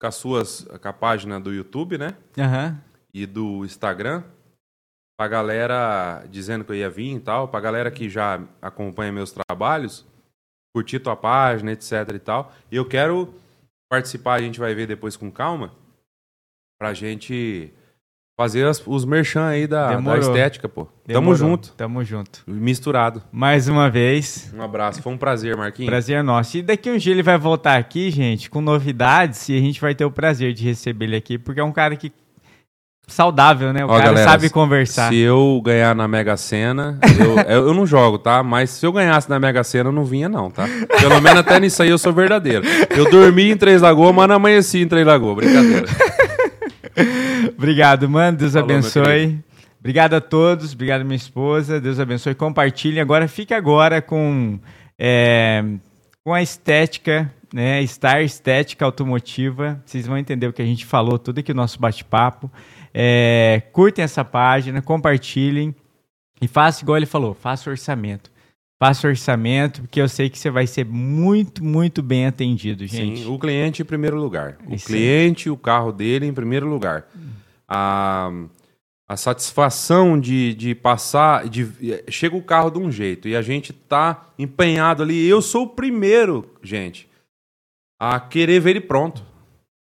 [0.00, 2.14] com as suas, com a página do YouTube, né?
[2.38, 2.80] Aham.
[3.12, 4.22] E do Instagram.
[5.18, 7.46] Pra galera dizendo que eu ia vir e tal.
[7.46, 10.04] Pra galera que já acompanha meus trabalhos.
[10.74, 12.52] Curtir tua página, etc e tal.
[12.72, 13.32] E eu quero
[13.88, 15.72] participar, a gente vai ver depois com calma.
[16.80, 17.70] Pra gente
[18.36, 20.84] fazer as- os merchan aí da, da estética, pô.
[20.84, 21.34] Tamo Demorou.
[21.36, 21.72] junto.
[21.76, 22.40] Tamo junto.
[22.46, 23.22] Misturado.
[23.30, 25.00] Mais uma vez, Um abraço.
[25.02, 25.88] Foi um prazer, Marquinhos.
[25.88, 26.56] Prazer nosso.
[26.58, 29.94] E daqui um dia ele vai voltar aqui, gente, com novidades e a gente vai
[29.94, 32.10] ter o prazer de receber ele aqui, porque é um cara que
[33.06, 33.84] saudável, né?
[33.84, 35.10] O Ó, cara galera, sabe conversar.
[35.10, 38.42] Se eu ganhar na Mega Sena, eu, eu, eu não jogo, tá?
[38.42, 40.66] Mas se eu ganhasse na Mega Sena, eu não vinha, não, tá?
[40.98, 42.64] Pelo menos até nisso aí eu sou verdadeiro.
[42.90, 45.36] Eu dormi em Três Lagoas, mas não amanheci em Três Lagoas.
[45.36, 45.86] Brincadeira.
[47.56, 48.36] Obrigado, mano.
[48.36, 49.38] Deus Falou, abençoe.
[49.78, 50.72] Obrigado a todos.
[50.72, 51.80] Obrigado, minha esposa.
[51.80, 52.34] Deus abençoe.
[52.34, 53.00] Compartilhe.
[53.00, 54.58] Agora, fique agora com,
[54.98, 55.62] é,
[56.24, 57.86] com a estética, né?
[57.86, 59.82] Star Estética Automotiva.
[59.84, 62.50] Vocês vão entender o que a gente falou, tudo aqui no nosso bate-papo.
[62.92, 65.74] É, curtem essa página, compartilhem
[66.40, 68.30] e faça igual ele falou, faça orçamento.
[68.84, 73.22] Faça orçamento, porque eu sei que você vai ser muito, muito bem atendido, gente.
[73.22, 74.58] Sim, o cliente em primeiro lugar.
[74.68, 77.06] O Isso cliente, o carro dele em primeiro lugar.
[77.66, 78.30] A,
[79.08, 81.48] a satisfação de, de passar.
[81.48, 81.66] De,
[82.10, 85.26] chega o carro de um jeito e a gente tá empenhado ali.
[85.26, 87.08] Eu sou o primeiro, gente,
[87.98, 89.24] a querer ver ele pronto.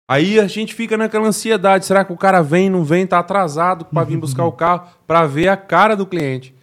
[0.09, 1.85] Aí a gente fica naquela ansiedade.
[1.85, 5.25] Será que o cara vem, não vem, tá atrasado para vir buscar o carro para
[5.25, 6.53] ver a cara do cliente?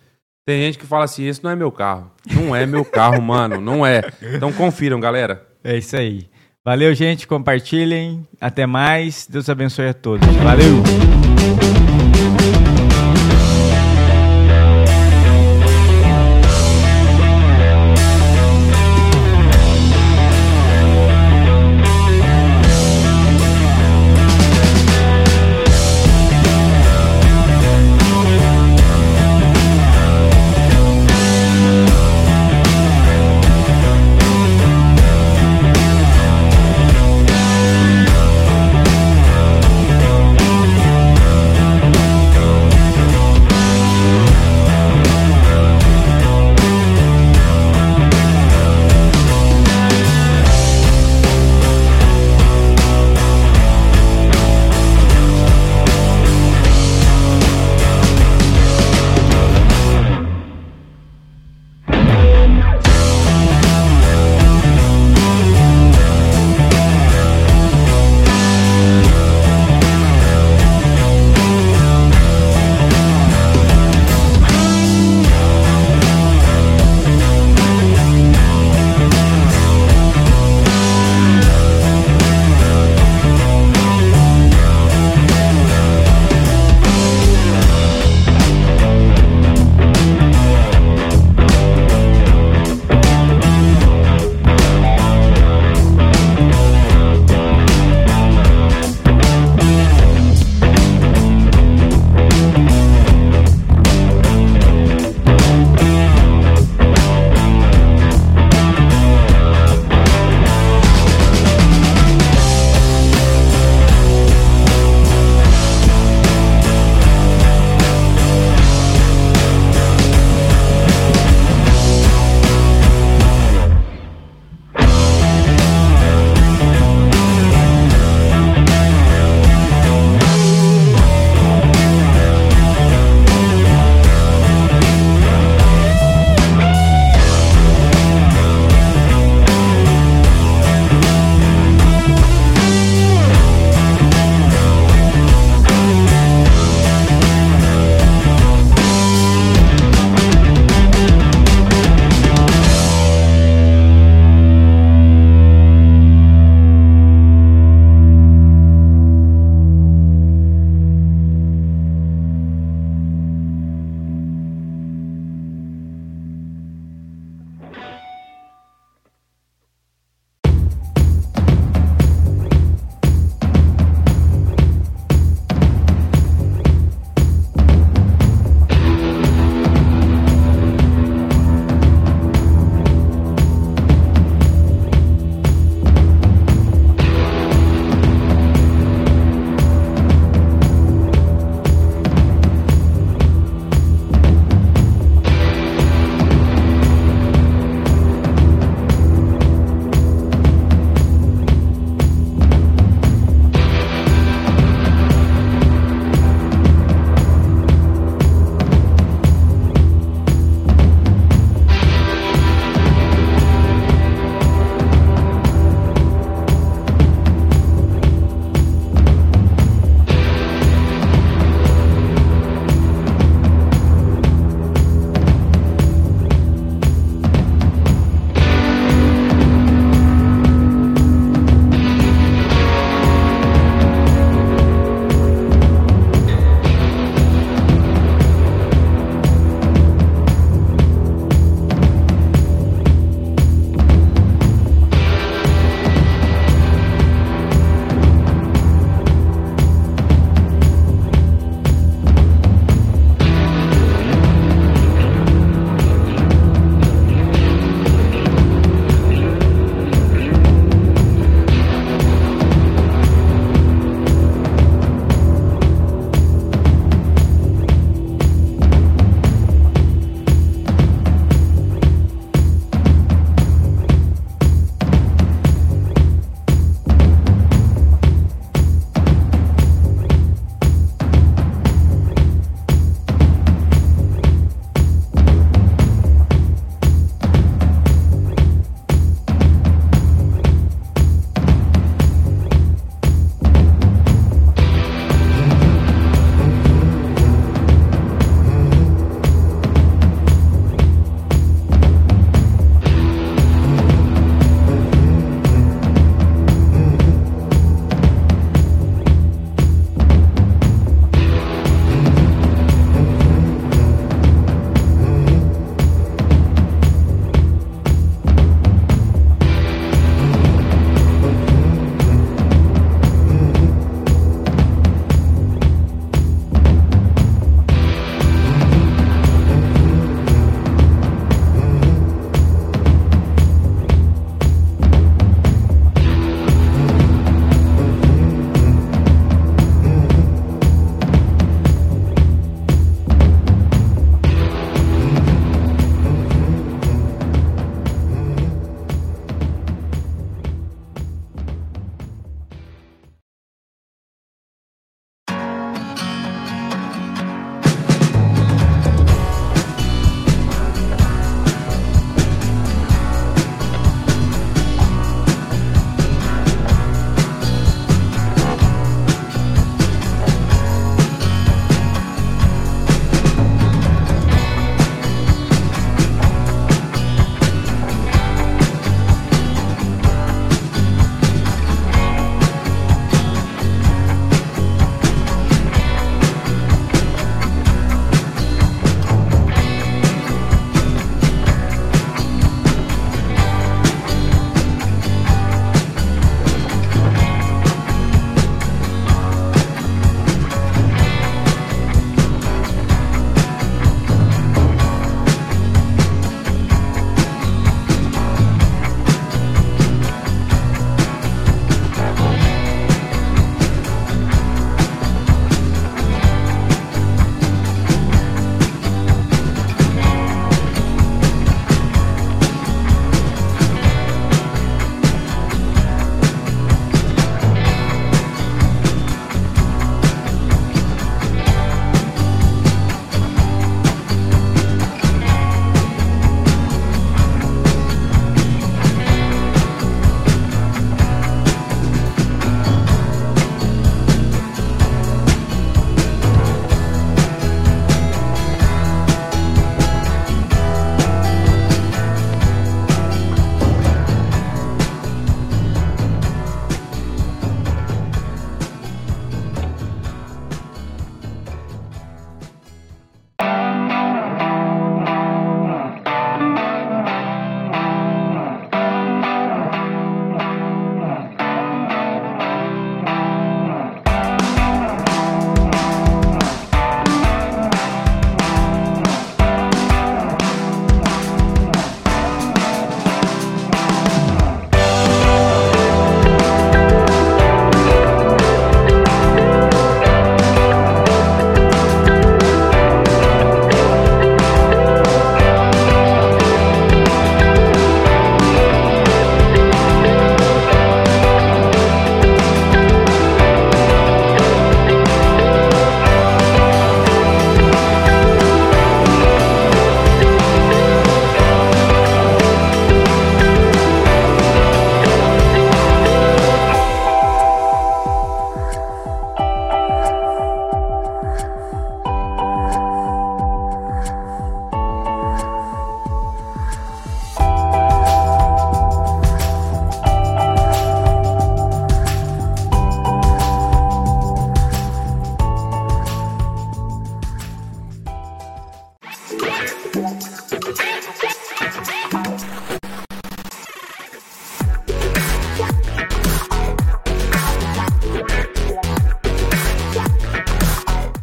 [0.46, 2.08] Tem gente que fala assim: esse não é meu carro.
[2.32, 3.60] Não é meu carro, mano.
[3.60, 4.00] Não é.
[4.22, 5.44] Então confiram, galera.
[5.64, 6.28] É isso aí.
[6.64, 7.26] Valeu, gente.
[7.26, 8.24] Compartilhem.
[8.40, 9.26] Até mais.
[9.28, 10.24] Deus abençoe a todos.
[10.36, 11.95] Valeu!